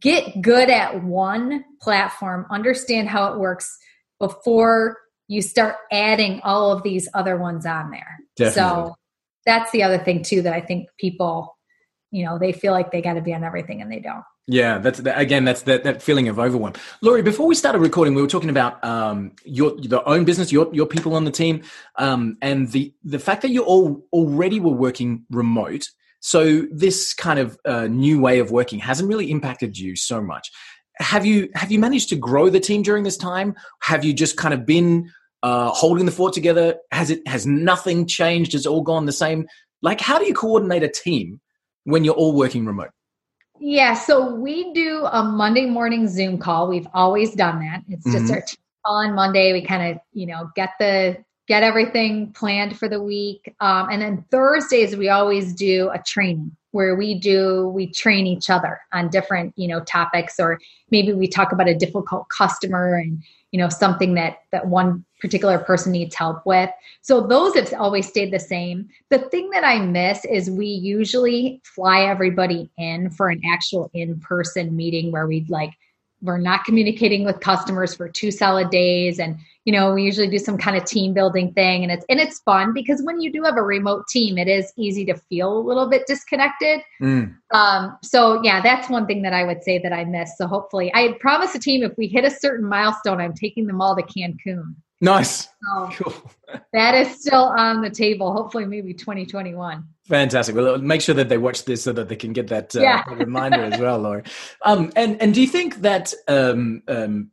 get 0.00 0.42
good 0.42 0.68
at 0.70 1.02
one 1.02 1.64
platform, 1.80 2.46
understand 2.50 3.08
how 3.08 3.32
it 3.32 3.38
works 3.38 3.76
before 4.20 4.98
you 5.34 5.42
start 5.42 5.76
adding 5.90 6.40
all 6.44 6.70
of 6.70 6.82
these 6.82 7.08
other 7.12 7.36
ones 7.36 7.66
on 7.66 7.90
there. 7.90 8.20
Definitely. 8.36 8.54
So 8.54 8.96
that's 9.44 9.70
the 9.72 9.82
other 9.82 9.98
thing 9.98 10.22
too 10.22 10.42
that 10.42 10.54
I 10.54 10.60
think 10.60 10.88
people, 10.98 11.58
you 12.10 12.24
know, 12.24 12.38
they 12.38 12.52
feel 12.52 12.72
like 12.72 12.92
they 12.92 13.02
got 13.02 13.14
to 13.14 13.20
be 13.20 13.34
on 13.34 13.42
everything 13.44 13.82
and 13.82 13.90
they 13.90 14.00
don't. 14.00 14.24
Yeah, 14.46 14.78
that's 14.78 15.00
that, 15.00 15.18
again. 15.18 15.46
That's 15.46 15.62
that, 15.62 15.84
that 15.84 16.02
feeling 16.02 16.28
of 16.28 16.38
overwhelm. 16.38 16.74
Lori, 17.00 17.22
before 17.22 17.46
we 17.46 17.54
started 17.54 17.78
recording, 17.78 18.14
we 18.14 18.20
were 18.20 18.28
talking 18.28 18.50
about 18.50 18.82
um, 18.84 19.32
your 19.44 19.74
the 19.76 20.04
own 20.04 20.26
business, 20.26 20.52
your 20.52 20.68
your 20.70 20.84
people 20.84 21.14
on 21.14 21.24
the 21.24 21.30
team, 21.30 21.62
um, 21.96 22.36
and 22.42 22.70
the 22.70 22.92
the 23.04 23.18
fact 23.18 23.40
that 23.40 23.50
you 23.50 23.64
all 23.64 24.06
already 24.12 24.60
were 24.60 24.74
working 24.74 25.24
remote. 25.30 25.88
So 26.20 26.66
this 26.70 27.14
kind 27.14 27.38
of 27.38 27.58
uh, 27.64 27.86
new 27.86 28.20
way 28.20 28.38
of 28.38 28.50
working 28.50 28.80
hasn't 28.80 29.08
really 29.08 29.30
impacted 29.30 29.78
you 29.78 29.96
so 29.96 30.20
much. 30.20 30.50
Have 30.98 31.24
you 31.24 31.48
have 31.54 31.72
you 31.72 31.78
managed 31.78 32.10
to 32.10 32.16
grow 32.16 32.50
the 32.50 32.60
team 32.60 32.82
during 32.82 33.02
this 33.02 33.16
time? 33.16 33.54
Have 33.80 34.04
you 34.04 34.12
just 34.12 34.36
kind 34.36 34.52
of 34.52 34.66
been 34.66 35.10
uh, 35.44 35.68
holding 35.68 36.06
the 36.06 36.12
fort 36.12 36.32
together? 36.32 36.76
Has 36.90 37.10
it 37.10 37.26
has 37.28 37.46
nothing 37.46 38.06
changed? 38.06 38.52
Has 38.54 38.66
all 38.66 38.80
gone 38.80 39.04
the 39.04 39.12
same? 39.12 39.46
Like, 39.82 40.00
how 40.00 40.18
do 40.18 40.24
you 40.24 40.32
coordinate 40.34 40.82
a 40.82 40.88
team 40.88 41.40
when 41.84 42.02
you're 42.02 42.14
all 42.14 42.34
working 42.34 42.64
remote? 42.64 42.90
Yeah, 43.60 43.92
so 43.92 44.34
we 44.34 44.72
do 44.72 45.04
a 45.04 45.22
Monday 45.22 45.66
morning 45.66 46.08
Zoom 46.08 46.38
call. 46.38 46.66
We've 46.66 46.88
always 46.94 47.34
done 47.34 47.60
that. 47.60 47.82
It's 47.88 48.04
just 48.10 48.24
Mhm. 48.24 48.30
our 48.30 48.40
team 48.40 48.56
call 48.84 48.96
on 48.96 49.14
Monday. 49.14 49.52
We 49.52 49.62
kind 49.62 49.92
of, 49.92 50.02
you 50.12 50.26
know, 50.26 50.48
get 50.56 50.70
the 50.80 51.18
get 51.46 51.62
everything 51.62 52.32
planned 52.32 52.78
for 52.78 52.88
the 52.88 53.02
week. 53.02 53.54
Um, 53.60 53.90
and 53.90 54.00
then 54.00 54.24
Thursdays 54.30 54.96
we 54.96 55.10
always 55.10 55.54
do 55.54 55.90
a 55.92 55.98
training 55.98 56.56
where 56.74 56.96
we 56.96 57.14
do 57.14 57.68
we 57.68 57.86
train 57.86 58.26
each 58.26 58.50
other 58.50 58.80
on 58.92 59.08
different, 59.08 59.54
you 59.56 59.68
know, 59.68 59.80
topics 59.84 60.40
or 60.40 60.58
maybe 60.90 61.12
we 61.12 61.28
talk 61.28 61.52
about 61.52 61.68
a 61.68 61.74
difficult 61.74 62.28
customer 62.30 62.96
and 62.96 63.22
you 63.52 63.58
know 63.60 63.68
something 63.68 64.14
that 64.14 64.38
that 64.50 64.66
one 64.66 65.04
particular 65.20 65.56
person 65.58 65.92
needs 65.92 66.16
help 66.16 66.44
with. 66.44 66.68
So 67.02 67.24
those 67.24 67.54
have 67.54 67.72
always 67.74 68.08
stayed 68.08 68.32
the 68.32 68.40
same. 68.40 68.88
The 69.10 69.20
thing 69.20 69.50
that 69.50 69.62
i 69.64 69.78
miss 69.78 70.24
is 70.24 70.50
we 70.50 70.66
usually 70.66 71.62
fly 71.64 72.00
everybody 72.00 72.68
in 72.76 73.08
for 73.10 73.30
an 73.30 73.40
actual 73.48 73.88
in-person 73.94 74.74
meeting 74.74 75.12
where 75.12 75.28
we'd 75.28 75.48
like 75.48 75.70
we're 76.24 76.38
not 76.38 76.64
communicating 76.64 77.24
with 77.24 77.40
customers 77.40 77.94
for 77.94 78.08
two 78.08 78.30
solid 78.30 78.70
days 78.70 79.18
and 79.18 79.38
you 79.64 79.72
know 79.72 79.94
we 79.94 80.02
usually 80.02 80.28
do 80.28 80.38
some 80.38 80.58
kind 80.58 80.76
of 80.76 80.84
team 80.84 81.14
building 81.14 81.52
thing 81.52 81.82
and 81.82 81.92
it's 81.92 82.04
and 82.08 82.18
it's 82.18 82.40
fun 82.40 82.72
because 82.72 83.02
when 83.02 83.20
you 83.20 83.30
do 83.30 83.42
have 83.42 83.56
a 83.56 83.62
remote 83.62 84.06
team 84.08 84.36
it 84.38 84.48
is 84.48 84.72
easy 84.76 85.04
to 85.04 85.14
feel 85.14 85.56
a 85.58 85.60
little 85.60 85.88
bit 85.88 86.06
disconnected 86.06 86.80
Mm. 87.04 87.34
um, 87.52 87.98
so 88.02 88.42
yeah, 88.42 88.62
that's 88.62 88.88
one 88.88 89.06
thing 89.06 89.22
that 89.22 89.32
I 89.32 89.44
would 89.44 89.62
say 89.62 89.78
that 89.78 89.92
I 89.92 90.04
missed. 90.04 90.38
So 90.38 90.46
hopefully, 90.46 90.92
I 90.94 91.02
had 91.02 91.18
promised 91.18 91.52
the 91.52 91.58
team 91.58 91.82
if 91.82 91.96
we 91.98 92.06
hit 92.06 92.24
a 92.24 92.30
certain 92.30 92.66
milestone, 92.68 93.20
I'm 93.20 93.34
taking 93.34 93.66
them 93.66 93.80
all 93.80 93.94
to 93.96 94.02
Cancun. 94.02 94.74
Nice. 95.00 95.48
So 95.62 95.90
cool. 95.92 96.32
that 96.72 96.94
is 96.94 97.20
still 97.20 97.44
on 97.44 97.82
the 97.82 97.90
table. 97.90 98.32
Hopefully, 98.32 98.64
maybe 98.64 98.94
2021. 98.94 99.84
Fantastic. 100.08 100.54
Well, 100.54 100.78
make 100.78 101.00
sure 101.00 101.14
that 101.14 101.28
they 101.28 101.38
watch 101.38 101.64
this 101.64 101.82
so 101.82 101.92
that 101.92 102.08
they 102.08 102.16
can 102.16 102.32
get 102.32 102.48
that, 102.48 102.76
uh, 102.76 102.80
yeah. 102.80 103.04
reminder 103.08 103.64
as 103.64 103.80
well, 103.80 103.98
Lori. 103.98 104.22
Um, 104.62 104.92
and 104.96 105.20
and 105.20 105.34
do 105.34 105.40
you 105.40 105.46
think 105.46 105.76
that 105.82 106.12
um, 106.28 106.82
um, 106.88 107.30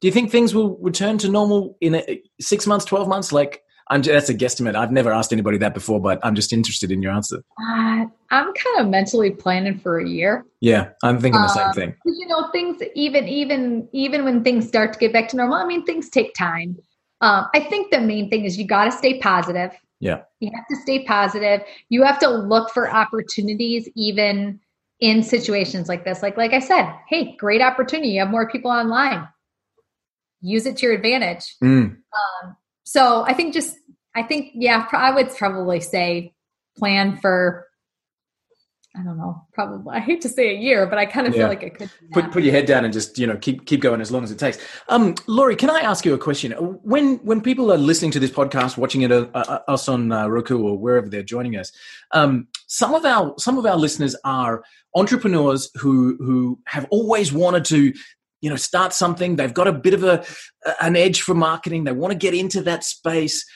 do 0.00 0.08
you 0.08 0.12
think 0.12 0.30
things 0.30 0.54
will 0.54 0.76
return 0.78 1.18
to 1.18 1.28
normal 1.28 1.76
in 1.80 1.94
a, 1.94 2.22
six 2.40 2.66
months, 2.66 2.84
twelve 2.84 3.08
months? 3.08 3.32
Like, 3.32 3.61
I'm 3.88 4.02
that's 4.02 4.28
a 4.28 4.34
guesstimate. 4.34 4.74
I've 4.74 4.92
never 4.92 5.12
asked 5.12 5.32
anybody 5.32 5.58
that 5.58 5.74
before, 5.74 6.00
but 6.00 6.18
I'm 6.22 6.34
just 6.34 6.52
interested 6.52 6.90
in 6.90 7.02
your 7.02 7.12
answer. 7.12 7.42
Uh, 7.60 8.06
I'm 8.30 8.52
kind 8.54 8.78
of 8.78 8.88
mentally 8.88 9.30
planning 9.30 9.78
for 9.78 9.98
a 9.98 10.08
year. 10.08 10.44
Yeah, 10.60 10.90
I'm 11.02 11.18
thinking 11.18 11.40
the 11.40 11.48
same 11.48 11.68
um, 11.68 11.72
thing. 11.74 11.94
You 12.04 12.26
know, 12.26 12.50
things 12.50 12.82
even 12.94 13.28
even 13.28 13.88
even 13.92 14.24
when 14.24 14.44
things 14.44 14.66
start 14.66 14.92
to 14.94 14.98
get 14.98 15.12
back 15.12 15.28
to 15.28 15.36
normal. 15.36 15.56
I 15.56 15.66
mean, 15.66 15.84
things 15.84 16.08
take 16.08 16.34
time. 16.34 16.78
Um, 17.20 17.46
I 17.54 17.60
think 17.60 17.92
the 17.92 18.00
main 18.00 18.30
thing 18.30 18.44
is 18.44 18.58
you 18.58 18.66
got 18.66 18.86
to 18.86 18.92
stay 18.92 19.18
positive. 19.20 19.70
Yeah. 20.00 20.22
You 20.40 20.50
have 20.54 20.66
to 20.68 20.76
stay 20.82 21.04
positive. 21.04 21.60
You 21.88 22.02
have 22.02 22.18
to 22.18 22.28
look 22.28 22.70
for 22.70 22.90
opportunities 22.90 23.88
even 23.94 24.58
in 24.98 25.22
situations 25.22 25.88
like 25.88 26.04
this. 26.04 26.22
Like 26.22 26.36
like 26.36 26.52
I 26.52 26.58
said, 26.58 26.92
hey, 27.08 27.36
great 27.36 27.62
opportunity. 27.62 28.10
You 28.10 28.20
have 28.20 28.30
more 28.30 28.48
people 28.50 28.70
online. 28.70 29.28
Use 30.40 30.66
it 30.66 30.78
to 30.78 30.86
your 30.86 30.94
advantage. 30.94 31.54
Mm. 31.62 31.96
Um, 31.96 32.56
so 32.84 33.24
I 33.26 33.34
think 33.34 33.54
just 33.54 33.76
I 34.14 34.22
think 34.22 34.52
yeah, 34.54 34.86
I 34.92 35.12
would 35.12 35.30
probably 35.36 35.80
say 35.80 36.34
plan 36.76 37.18
for 37.18 37.66
I 38.94 39.02
don't 39.02 39.16
know, 39.16 39.42
probably 39.54 39.94
I 39.94 40.00
hate 40.00 40.20
to 40.20 40.28
say 40.28 40.50
a 40.50 40.58
year, 40.58 40.86
but 40.86 40.98
I 40.98 41.06
kind 41.06 41.26
of 41.26 41.32
yeah. 41.32 41.40
feel 41.40 41.48
like 41.48 41.62
it 41.62 41.78
could 41.78 41.90
put 42.12 42.30
put 42.30 42.42
your 42.42 42.52
head 42.52 42.66
down 42.66 42.84
and 42.84 42.92
just 42.92 43.18
you 43.18 43.26
know 43.26 43.38
keep 43.38 43.64
keep 43.64 43.80
going 43.80 44.02
as 44.02 44.10
long 44.10 44.22
as 44.22 44.30
it 44.30 44.38
takes. 44.38 44.58
Um, 44.90 45.14
Lori, 45.26 45.56
can 45.56 45.70
I 45.70 45.80
ask 45.80 46.04
you 46.04 46.12
a 46.12 46.18
question? 46.18 46.52
When 46.52 47.16
when 47.18 47.40
people 47.40 47.72
are 47.72 47.78
listening 47.78 48.10
to 48.12 48.20
this 48.20 48.30
podcast, 48.30 48.76
watching 48.76 49.00
it 49.00 49.10
uh, 49.10 49.26
uh, 49.34 49.60
us 49.66 49.88
on 49.88 50.12
uh, 50.12 50.28
Roku 50.28 50.58
or 50.58 50.76
wherever 50.76 51.08
they're 51.08 51.22
joining 51.22 51.56
us, 51.56 51.72
um, 52.10 52.48
some 52.66 52.92
of 52.92 53.06
our 53.06 53.34
some 53.38 53.56
of 53.56 53.64
our 53.64 53.76
listeners 53.76 54.14
are 54.24 54.62
entrepreneurs 54.94 55.70
who 55.76 56.16
who 56.18 56.58
have 56.66 56.86
always 56.90 57.32
wanted 57.32 57.64
to 57.66 57.94
you 58.42 58.50
know 58.50 58.56
start 58.56 58.92
something. 58.92 59.36
They've 59.36 59.54
got 59.54 59.68
a 59.68 59.72
bit 59.72 59.94
of 59.94 60.04
a 60.04 60.24
an 60.82 60.96
edge 60.96 61.22
for 61.22 61.34
marketing. 61.34 61.84
They 61.84 61.92
want 61.92 62.12
to 62.12 62.18
get 62.18 62.34
into 62.34 62.60
that 62.62 62.84
space. 62.84 63.46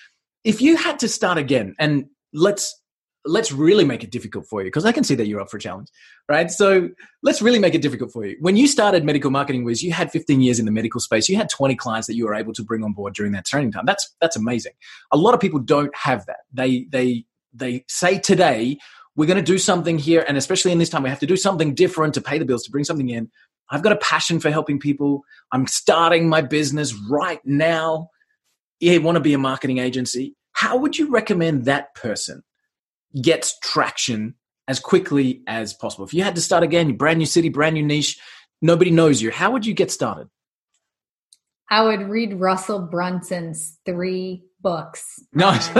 If 0.44 0.62
you 0.62 0.76
had 0.76 0.98
to 1.00 1.08
start 1.08 1.36
again, 1.36 1.74
and 1.78 2.06
let's 2.32 2.80
let's 3.28 3.50
really 3.50 3.84
make 3.84 4.04
it 4.04 4.12
difficult 4.12 4.46
for 4.46 4.60
you 4.60 4.68
because 4.68 4.84
I 4.84 4.92
can 4.92 5.02
see 5.02 5.16
that 5.16 5.26
you're 5.26 5.40
up 5.40 5.50
for 5.50 5.56
a 5.56 5.60
challenge, 5.60 5.88
right? 6.28 6.48
So 6.48 6.88
let's 7.24 7.42
really 7.42 7.58
make 7.58 7.74
it 7.74 7.82
difficult 7.82 8.12
for 8.12 8.24
you. 8.24 8.36
When 8.40 8.56
you 8.56 8.68
started 8.68 9.04
Medical 9.04 9.32
Marketing 9.32 9.64
Wiz 9.64 9.82
you 9.82 9.92
had 9.92 10.12
15 10.12 10.40
years 10.40 10.60
in 10.60 10.64
the 10.64 10.70
medical 10.70 11.00
space. 11.00 11.28
You 11.28 11.36
had 11.36 11.50
20 11.50 11.74
clients 11.74 12.06
that 12.06 12.14
you 12.14 12.24
were 12.24 12.34
able 12.34 12.52
to 12.52 12.62
bring 12.62 12.84
on 12.84 12.92
board 12.92 13.14
during 13.14 13.32
that 13.32 13.44
training 13.44 13.72
time. 13.72 13.84
That's 13.84 14.14
that's 14.20 14.36
amazing. 14.36 14.72
A 15.12 15.16
lot 15.16 15.34
of 15.34 15.40
people 15.40 15.58
don't 15.58 15.94
have 15.96 16.24
that. 16.26 16.40
They 16.52 16.86
they 16.90 17.24
they 17.52 17.84
say 17.88 18.18
today 18.18 18.78
we're 19.16 19.26
going 19.26 19.38
to 19.38 19.42
do 19.42 19.58
something 19.58 19.98
here, 19.98 20.24
and 20.28 20.36
especially 20.36 20.72
in 20.72 20.78
this 20.78 20.90
time, 20.90 21.02
we 21.02 21.08
have 21.08 21.20
to 21.20 21.26
do 21.26 21.38
something 21.38 21.74
different 21.74 22.12
to 22.14 22.20
pay 22.20 22.38
the 22.38 22.44
bills 22.44 22.64
to 22.64 22.70
bring 22.70 22.84
something 22.84 23.08
in. 23.08 23.30
I've 23.70 23.82
got 23.82 23.92
a 23.92 23.96
passion 23.96 24.40
for 24.40 24.50
helping 24.50 24.78
people. 24.78 25.22
I'm 25.52 25.66
starting 25.66 26.28
my 26.28 26.42
business 26.42 26.94
right 27.10 27.40
now. 27.44 28.10
You 28.80 29.00
want 29.00 29.16
to 29.16 29.20
be 29.20 29.34
a 29.34 29.38
marketing 29.38 29.78
agency? 29.78 30.36
How 30.52 30.76
would 30.76 30.98
you 30.98 31.10
recommend 31.10 31.64
that 31.64 31.94
person 31.94 32.42
gets 33.20 33.58
traction 33.60 34.34
as 34.68 34.80
quickly 34.80 35.42
as 35.46 35.74
possible. 35.74 36.04
If 36.04 36.14
you 36.14 36.22
had 36.22 36.34
to 36.34 36.40
start 36.40 36.62
again, 36.62 36.96
brand 36.96 37.18
new 37.18 37.26
city, 37.26 37.48
brand 37.48 37.74
new 37.74 37.82
niche, 37.82 38.18
nobody 38.60 38.90
knows 38.90 39.22
you, 39.22 39.30
how 39.30 39.52
would 39.52 39.66
you 39.66 39.74
get 39.74 39.90
started? 39.90 40.28
I 41.70 41.82
would 41.82 42.08
read 42.08 42.34
Russell 42.34 42.80
Brunson's 42.80 43.78
three 43.84 44.44
books. 44.60 45.20
Nice. 45.32 45.70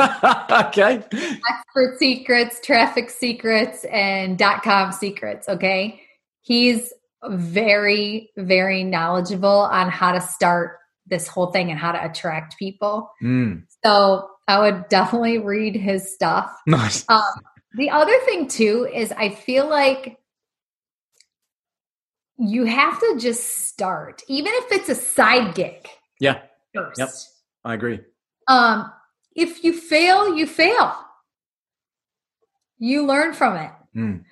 Okay. 0.66 1.02
Expert 1.12 1.98
Secrets, 1.98 2.60
Traffic 2.60 3.10
Secrets, 3.10 3.84
and 3.84 4.38
dot 4.38 4.62
com 4.62 4.92
secrets. 4.92 5.48
Okay. 5.48 6.00
He's 6.40 6.92
very, 7.24 8.30
very 8.36 8.84
knowledgeable 8.84 9.48
on 9.48 9.90
how 9.90 10.12
to 10.12 10.20
start 10.20 10.78
this 11.06 11.28
whole 11.28 11.48
thing 11.48 11.70
and 11.70 11.78
how 11.78 11.92
to 11.92 12.04
attract 12.04 12.58
people. 12.58 13.10
Mm. 13.22 13.64
So 13.84 14.28
I 14.48 14.60
would 14.60 14.88
definitely 14.88 15.38
read 15.38 15.76
his 15.76 16.12
stuff. 16.12 16.52
Nice. 16.66 17.04
Um, 17.08 17.22
the 17.76 17.90
other 17.90 18.16
thing 18.24 18.48
too 18.48 18.88
is 18.92 19.12
I 19.12 19.28
feel 19.30 19.68
like 19.68 20.18
you 22.38 22.64
have 22.64 22.98
to 23.00 23.16
just 23.18 23.66
start, 23.68 24.22
even 24.28 24.52
if 24.54 24.72
it's 24.72 24.88
a 24.88 24.94
side 24.94 25.54
gig. 25.54 25.88
Yeah. 26.20 26.40
First. 26.74 26.98
Yep. 26.98 27.08
I 27.64 27.74
agree. 27.74 28.00
Um, 28.48 28.90
if 29.34 29.64
you 29.64 29.72
fail, 29.72 30.36
you 30.36 30.46
fail. 30.46 30.94
You 32.78 33.06
learn 33.06 33.32
from 33.32 33.56
it. 33.56 33.70
Mm. 33.96 34.24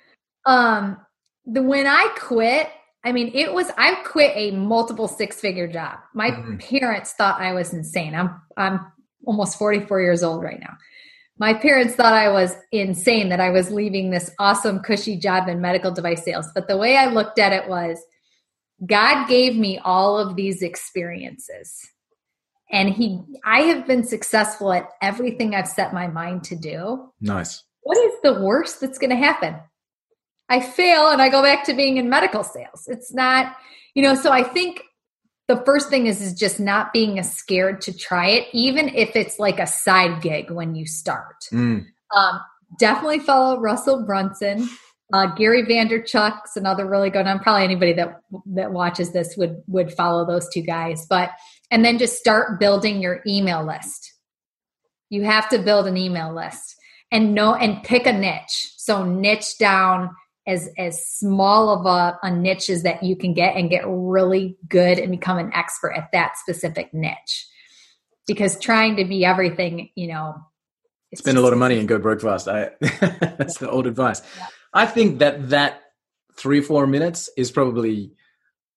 Um, 0.45 1.04
the 1.45 1.61
when 1.61 1.87
I 1.87 2.13
quit, 2.17 2.69
I 3.03 3.11
mean, 3.11 3.31
it 3.33 3.53
was 3.53 3.69
I 3.77 3.95
quit 4.03 4.33
a 4.35 4.51
multiple 4.51 5.07
six 5.07 5.39
figure 5.39 5.67
job. 5.67 5.99
My 6.13 6.31
mm-hmm. 6.31 6.57
parents 6.57 7.13
thought 7.13 7.39
I 7.39 7.53
was 7.53 7.73
insane. 7.73 8.15
I'm 8.15 8.41
I'm 8.57 8.79
almost 9.25 9.57
44 9.57 10.01
years 10.01 10.23
old 10.23 10.43
right 10.43 10.59
now. 10.59 10.75
My 11.37 11.53
parents 11.53 11.95
thought 11.95 12.13
I 12.13 12.29
was 12.29 12.55
insane 12.71 13.29
that 13.29 13.41
I 13.41 13.49
was 13.49 13.69
leaving 13.69 14.09
this 14.09 14.31
awesome, 14.39 14.79
cushy 14.79 15.17
job 15.17 15.49
in 15.49 15.59
medical 15.59 15.91
device 15.91 16.23
sales. 16.23 16.47
But 16.55 16.67
the 16.67 16.77
way 16.77 16.95
I 16.95 17.07
looked 17.07 17.39
at 17.39 17.51
it 17.51 17.67
was 17.67 18.01
God 18.85 19.27
gave 19.27 19.55
me 19.55 19.79
all 19.83 20.17
of 20.17 20.35
these 20.35 20.61
experiences. 20.61 21.91
And 22.71 22.89
he 22.89 23.19
I 23.43 23.61
have 23.61 23.85
been 23.85 24.03
successful 24.03 24.73
at 24.73 24.89
everything 25.01 25.53
I've 25.53 25.67
set 25.67 25.93
my 25.93 26.07
mind 26.07 26.43
to 26.45 26.55
do. 26.55 27.11
Nice. 27.21 27.63
What 27.81 27.97
is 27.97 28.13
the 28.23 28.41
worst 28.41 28.81
that's 28.81 28.97
going 28.97 29.11
to 29.11 29.15
happen? 29.15 29.59
I 30.49 30.59
fail 30.59 31.09
and 31.09 31.21
I 31.21 31.29
go 31.29 31.41
back 31.41 31.63
to 31.65 31.73
being 31.73 31.97
in 31.97 32.09
medical 32.09 32.43
sales. 32.43 32.87
It's 32.87 33.13
not, 33.13 33.55
you 33.93 34.03
know, 34.03 34.15
so 34.15 34.31
I 34.31 34.43
think 34.43 34.81
the 35.47 35.61
first 35.65 35.89
thing 35.89 36.07
is 36.07 36.21
is 36.21 36.33
just 36.33 36.59
not 36.59 36.93
being 36.93 37.21
scared 37.23 37.81
to 37.81 37.95
try 37.95 38.29
it, 38.29 38.47
even 38.51 38.89
if 38.89 39.15
it's 39.15 39.39
like 39.39 39.59
a 39.59 39.67
side 39.67 40.21
gig 40.21 40.51
when 40.51 40.75
you 40.75 40.85
start. 40.85 41.45
Mm. 41.51 41.85
Um, 42.15 42.39
definitely 42.79 43.19
follow 43.19 43.59
Russell 43.59 44.05
Brunson. 44.05 44.67
Uh, 45.13 45.27
Gary 45.35 45.63
Vaynerchuk's 45.63 46.57
another 46.57 46.87
really 46.87 47.11
good 47.11 47.25
one. 47.25 47.39
Probably 47.39 47.63
anybody 47.63 47.93
that 47.93 48.21
that 48.53 48.71
watches 48.71 49.11
this 49.11 49.35
would 49.37 49.61
would 49.67 49.93
follow 49.93 50.25
those 50.25 50.49
two 50.51 50.63
guys. 50.63 51.05
But 51.07 51.29
and 51.69 51.85
then 51.85 51.99
just 51.99 52.17
start 52.17 52.59
building 52.59 53.01
your 53.01 53.21
email 53.27 53.63
list. 53.63 54.13
You 55.09 55.23
have 55.23 55.47
to 55.49 55.59
build 55.59 55.85
an 55.85 55.97
email 55.97 56.33
list 56.33 56.75
and 57.11 57.35
know 57.35 57.53
and 57.53 57.83
pick 57.83 58.07
a 58.07 58.13
niche. 58.13 58.73
So 58.77 59.03
niche 59.05 59.59
down 59.59 60.09
as 60.47 60.69
as 60.77 61.05
small 61.05 61.69
of 61.69 61.85
a, 61.85 62.19
a 62.23 62.31
niche 62.31 62.69
as 62.69 62.83
that 62.83 63.03
you 63.03 63.15
can 63.15 63.33
get 63.33 63.55
and 63.55 63.69
get 63.69 63.83
really 63.85 64.57
good 64.67 64.99
and 64.99 65.11
become 65.11 65.37
an 65.37 65.51
expert 65.53 65.93
at 65.93 66.11
that 66.11 66.37
specific 66.37 66.93
niche. 66.93 67.47
Because 68.27 68.59
trying 68.59 68.95
to 68.97 69.05
be 69.05 69.25
everything 69.25 69.89
you 69.95 70.07
know 70.07 70.35
spend 71.13 71.37
a 71.37 71.41
lot 71.41 71.53
of 71.53 71.59
money 71.59 71.79
and 71.79 71.87
go 71.87 71.97
broke 71.97 72.21
fast. 72.21 72.47
I, 72.47 72.71
that's 72.79 73.57
the 73.57 73.69
old 73.69 73.87
advice. 73.87 74.21
Yeah. 74.37 74.47
i 74.73 74.85
think 74.85 75.19
that 75.19 75.49
that 75.49 75.81
three 76.37 76.59
or 76.59 76.63
four 76.63 76.87
minutes 76.87 77.29
is 77.37 77.51
probably 77.51 78.11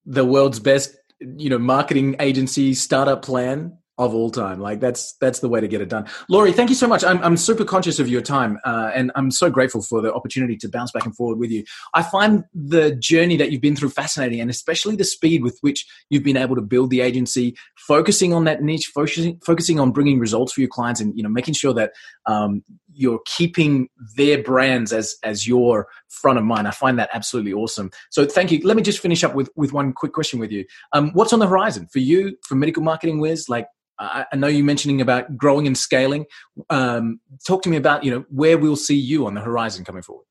the 0.06 0.24
world's 0.24 0.60
best 0.60 0.96
you 1.20 1.50
know 1.50 1.58
marketing 1.58 2.16
agency 2.20 2.74
startup 2.74 3.22
plan 3.22 3.77
of 3.98 4.14
all 4.14 4.30
time. 4.30 4.60
Like 4.60 4.80
that's 4.80 5.14
that's 5.14 5.40
the 5.40 5.48
way 5.48 5.60
to 5.60 5.68
get 5.68 5.80
it 5.80 5.88
done. 5.88 6.06
Lori, 6.28 6.52
thank 6.52 6.70
you 6.70 6.76
so 6.76 6.86
much. 6.86 7.02
I'm 7.04 7.22
I'm 7.22 7.36
super 7.36 7.64
conscious 7.64 7.98
of 7.98 8.08
your 8.08 8.22
time, 8.22 8.58
uh, 8.64 8.90
and 8.94 9.10
I'm 9.16 9.30
so 9.30 9.50
grateful 9.50 9.82
for 9.82 10.00
the 10.00 10.14
opportunity 10.14 10.56
to 10.58 10.68
bounce 10.68 10.92
back 10.92 11.04
and 11.04 11.14
forward 11.16 11.38
with 11.38 11.50
you. 11.50 11.64
I 11.94 12.02
find 12.02 12.44
the 12.54 12.94
journey 12.94 13.36
that 13.36 13.50
you've 13.50 13.60
been 13.60 13.76
through 13.76 13.90
fascinating, 13.90 14.40
and 14.40 14.50
especially 14.50 14.94
the 14.94 15.04
speed 15.04 15.42
with 15.42 15.58
which 15.60 15.84
you've 16.10 16.22
been 16.22 16.36
able 16.36 16.54
to 16.54 16.62
build 16.62 16.90
the 16.90 17.00
agency, 17.00 17.56
focusing 17.76 18.32
on 18.32 18.44
that 18.44 18.62
niche, 18.62 18.90
focusing 18.94 19.40
focusing 19.44 19.80
on 19.80 19.90
bringing 19.90 20.20
results 20.20 20.52
for 20.52 20.60
your 20.60 20.70
clients, 20.70 21.00
and 21.00 21.16
you 21.16 21.22
know 21.22 21.28
making 21.28 21.54
sure 21.54 21.74
that 21.74 21.92
um, 22.26 22.62
you're 22.94 23.20
keeping 23.26 23.88
their 24.16 24.40
brands 24.42 24.92
as 24.92 25.16
as 25.24 25.46
your 25.46 25.88
front 26.08 26.38
of 26.38 26.44
mind. 26.44 26.68
I 26.68 26.70
find 26.70 27.00
that 27.00 27.10
absolutely 27.12 27.52
awesome. 27.52 27.90
So 28.10 28.26
thank 28.26 28.52
you. 28.52 28.60
Let 28.62 28.76
me 28.76 28.82
just 28.82 29.00
finish 29.00 29.24
up 29.24 29.34
with 29.34 29.50
with 29.56 29.72
one 29.72 29.92
quick 29.92 30.12
question 30.12 30.38
with 30.38 30.52
you. 30.52 30.64
Um, 30.92 31.10
what's 31.14 31.32
on 31.32 31.40
the 31.40 31.48
horizon 31.48 31.88
for 31.92 31.98
you 31.98 32.36
for 32.42 32.54
Medical 32.54 32.84
Marketing 32.84 33.18
Wiz? 33.18 33.48
Like 33.48 33.66
I, 33.98 34.36
know 34.36 34.46
you 34.46 34.64
mentioning 34.64 35.00
about 35.00 35.36
growing 35.36 35.66
and 35.66 35.76
scaling. 35.76 36.26
Um, 36.70 37.20
talk 37.46 37.62
to 37.62 37.68
me 37.68 37.76
about 37.76 38.04
you 38.04 38.10
know 38.10 38.24
where 38.30 38.58
we'll 38.58 38.76
see 38.76 38.96
you 38.96 39.26
on 39.26 39.34
the 39.34 39.40
horizon 39.40 39.84
coming 39.84 40.02
forward. 40.02 40.24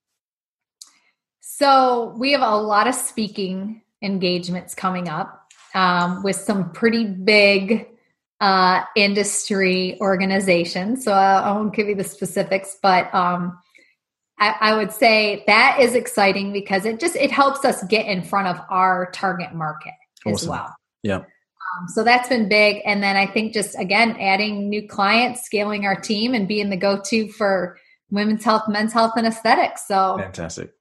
So 1.41 2.13
we 2.17 2.31
have 2.33 2.41
a 2.41 2.55
lot 2.55 2.87
of 2.87 2.95
speaking 2.95 3.81
engagements 4.01 4.75
coming 4.75 5.09
up 5.09 5.51
um, 5.73 6.23
with 6.23 6.35
some 6.35 6.71
pretty 6.71 7.05
big 7.05 7.87
uh, 8.39 8.83
industry 8.95 9.97
organizations. 9.99 11.03
So 11.03 11.11
I, 11.11 11.39
I, 11.39 11.51
won't 11.53 11.73
give 11.73 11.87
you 11.87 11.95
the 11.95 12.03
specifics, 12.03 12.77
but 12.81 13.13
um, 13.13 13.57
I, 14.39 14.55
I, 14.59 14.75
would 14.75 14.91
say 14.91 15.43
that 15.47 15.79
is 15.79 15.95
exciting 15.95 16.53
because 16.53 16.85
it 16.85 16.99
just 16.99 17.15
it 17.15 17.31
helps 17.31 17.65
us 17.65 17.83
get 17.85 18.05
in 18.05 18.21
front 18.21 18.47
of 18.47 18.63
our 18.69 19.09
target 19.11 19.53
market 19.53 19.93
awesome. 20.25 20.33
as 20.33 20.47
well. 20.47 20.75
Yeah. 21.01 21.23
Um, 21.77 21.87
so 21.87 22.03
that's 22.03 22.29
been 22.29 22.49
big. 22.49 22.81
And 22.85 23.03
then 23.03 23.15
I 23.15 23.27
think 23.27 23.53
just 23.53 23.77
again, 23.79 24.17
adding 24.19 24.69
new 24.69 24.87
clients, 24.87 25.43
scaling 25.43 25.85
our 25.85 25.99
team, 25.99 26.33
and 26.33 26.47
being 26.47 26.69
the 26.69 26.77
go 26.77 27.01
to 27.05 27.29
for 27.29 27.77
women's 28.09 28.43
health, 28.43 28.63
men's 28.67 28.93
health, 28.93 29.13
and 29.17 29.27
aesthetics. 29.27 29.87
So 29.87 30.17
fantastic. 30.17 30.73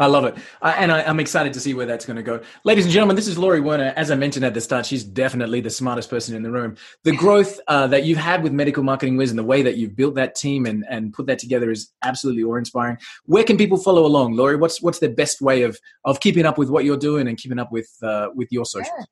I 0.00 0.06
love 0.06 0.24
it. 0.24 0.34
I, 0.60 0.72
and 0.72 0.90
I, 0.90 1.02
am 1.02 1.20
excited 1.20 1.52
to 1.52 1.60
see 1.60 1.72
where 1.72 1.86
that's 1.86 2.04
going 2.04 2.16
to 2.16 2.22
go. 2.24 2.40
Ladies 2.64 2.84
and 2.84 2.92
gentlemen, 2.92 3.14
this 3.14 3.28
is 3.28 3.38
Lori 3.38 3.60
Werner. 3.60 3.92
As 3.94 4.10
I 4.10 4.16
mentioned 4.16 4.44
at 4.44 4.52
the 4.52 4.60
start, 4.60 4.86
she's 4.86 5.04
definitely 5.04 5.60
the 5.60 5.70
smartest 5.70 6.10
person 6.10 6.34
in 6.34 6.42
the 6.42 6.50
room. 6.50 6.76
The 7.04 7.14
growth 7.14 7.60
uh, 7.68 7.86
that 7.86 8.02
you've 8.02 8.18
had 8.18 8.42
with 8.42 8.52
Medical 8.52 8.82
Marketing 8.82 9.16
Wiz 9.16 9.30
and 9.30 9.38
the 9.38 9.44
way 9.44 9.62
that 9.62 9.76
you've 9.76 9.94
built 9.94 10.16
that 10.16 10.34
team 10.34 10.66
and, 10.66 10.84
and 10.90 11.12
put 11.12 11.26
that 11.26 11.38
together 11.38 11.70
is 11.70 11.92
absolutely 12.02 12.42
awe 12.42 12.56
inspiring. 12.56 12.98
Where 13.26 13.44
can 13.44 13.56
people 13.56 13.78
follow 13.78 14.04
along, 14.04 14.34
Lori? 14.34 14.56
What's 14.56 14.82
what's 14.82 14.98
the 14.98 15.10
best 15.10 15.40
way 15.40 15.62
of 15.62 15.78
of 16.04 16.18
keeping 16.18 16.44
up 16.44 16.58
with 16.58 16.70
what 16.70 16.84
you're 16.84 16.96
doing 16.96 17.28
and 17.28 17.38
keeping 17.38 17.60
up 17.60 17.70
with 17.70 17.88
uh, 18.02 18.30
with 18.34 18.48
your 18.50 18.64
socials? 18.64 18.88
Sure. 18.96 19.06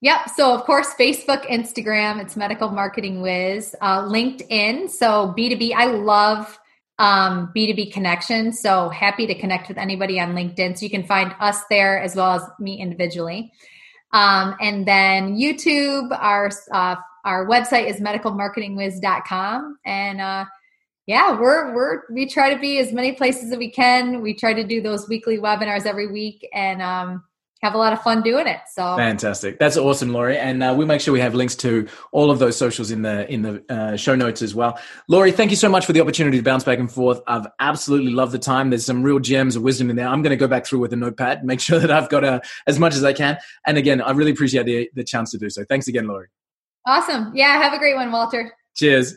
Yep. 0.00 0.30
So 0.36 0.54
of 0.54 0.64
course, 0.64 0.94
Facebook, 0.94 1.44
Instagram, 1.46 2.22
it's 2.22 2.36
Medical 2.36 2.70
Marketing 2.70 3.20
Wiz, 3.20 3.74
uh, 3.80 4.02
LinkedIn. 4.02 4.90
So 4.90 5.34
B2B, 5.36 5.74
I 5.74 5.86
love 5.86 6.58
um, 7.00 7.52
B2B 7.54 7.92
connections. 7.92 8.60
So 8.60 8.88
happy 8.90 9.26
to 9.26 9.34
connect 9.34 9.68
with 9.68 9.76
anybody 9.76 10.20
on 10.20 10.34
LinkedIn. 10.34 10.78
So 10.78 10.84
you 10.84 10.90
can 10.90 11.04
find 11.04 11.34
us 11.40 11.64
there 11.68 12.00
as 12.00 12.14
well 12.14 12.32
as 12.32 12.42
me 12.60 12.80
individually. 12.80 13.52
Um, 14.12 14.54
and 14.60 14.86
then 14.86 15.36
YouTube, 15.36 16.16
our 16.18 16.50
uh, 16.72 16.96
our 17.24 17.46
website 17.46 17.90
is 17.90 18.00
medicalmarketingwiz.com. 18.00 19.78
And 19.84 20.20
uh, 20.20 20.44
yeah, 21.06 21.38
we're 21.38 21.74
we're 21.74 22.02
we 22.10 22.26
try 22.26 22.54
to 22.54 22.60
be 22.60 22.78
as 22.78 22.92
many 22.92 23.12
places 23.12 23.52
as 23.52 23.58
we 23.58 23.70
can. 23.70 24.22
We 24.22 24.34
try 24.34 24.54
to 24.54 24.64
do 24.64 24.80
those 24.80 25.08
weekly 25.08 25.38
webinars 25.38 25.86
every 25.86 26.06
week, 26.06 26.48
and 26.52 26.80
um, 26.80 27.24
have 27.60 27.74
a 27.74 27.78
lot 27.78 27.92
of 27.92 28.00
fun 28.02 28.22
doing 28.22 28.46
it. 28.46 28.58
So 28.72 28.96
fantastic! 28.96 29.58
That's 29.58 29.76
awesome, 29.76 30.12
Lori, 30.12 30.38
and 30.38 30.62
uh, 30.62 30.74
we'll 30.76 30.86
make 30.86 31.00
sure 31.00 31.12
we 31.12 31.20
have 31.20 31.34
links 31.34 31.56
to 31.56 31.88
all 32.12 32.30
of 32.30 32.38
those 32.38 32.56
socials 32.56 32.90
in 32.90 33.02
the 33.02 33.30
in 33.32 33.42
the 33.42 33.64
uh, 33.68 33.96
show 33.96 34.14
notes 34.14 34.42
as 34.42 34.54
well. 34.54 34.78
Lori, 35.08 35.32
thank 35.32 35.50
you 35.50 35.56
so 35.56 35.68
much 35.68 35.84
for 35.86 35.92
the 35.92 36.00
opportunity 36.00 36.36
to 36.36 36.42
bounce 36.42 36.64
back 36.64 36.78
and 36.78 36.90
forth. 36.90 37.20
I've 37.26 37.46
absolutely 37.60 38.12
loved 38.12 38.32
the 38.32 38.38
time. 38.38 38.70
There's 38.70 38.86
some 38.86 39.02
real 39.02 39.18
gems 39.18 39.56
of 39.56 39.62
wisdom 39.62 39.90
in 39.90 39.96
there. 39.96 40.08
I'm 40.08 40.22
going 40.22 40.30
to 40.30 40.36
go 40.36 40.48
back 40.48 40.66
through 40.66 40.80
with 40.80 40.92
a 40.92 40.96
notepad, 40.96 41.44
make 41.44 41.60
sure 41.68 41.78
that 41.78 41.90
I've 41.90 42.08
got 42.08 42.24
uh, 42.24 42.40
as 42.66 42.78
much 42.78 42.94
as 42.94 43.04
I 43.04 43.12
can. 43.12 43.38
And 43.66 43.76
again, 43.76 44.00
I 44.00 44.12
really 44.12 44.32
appreciate 44.32 44.66
the 44.66 44.90
the 44.94 45.04
chance 45.04 45.30
to 45.32 45.38
do 45.38 45.50
so. 45.50 45.64
Thanks 45.64 45.88
again, 45.88 46.06
Lori. 46.06 46.28
Awesome. 46.86 47.32
Yeah, 47.34 47.60
have 47.60 47.74
a 47.74 47.78
great 47.78 47.96
one, 47.96 48.10
Walter. 48.10 48.52
Cheers. 48.76 49.16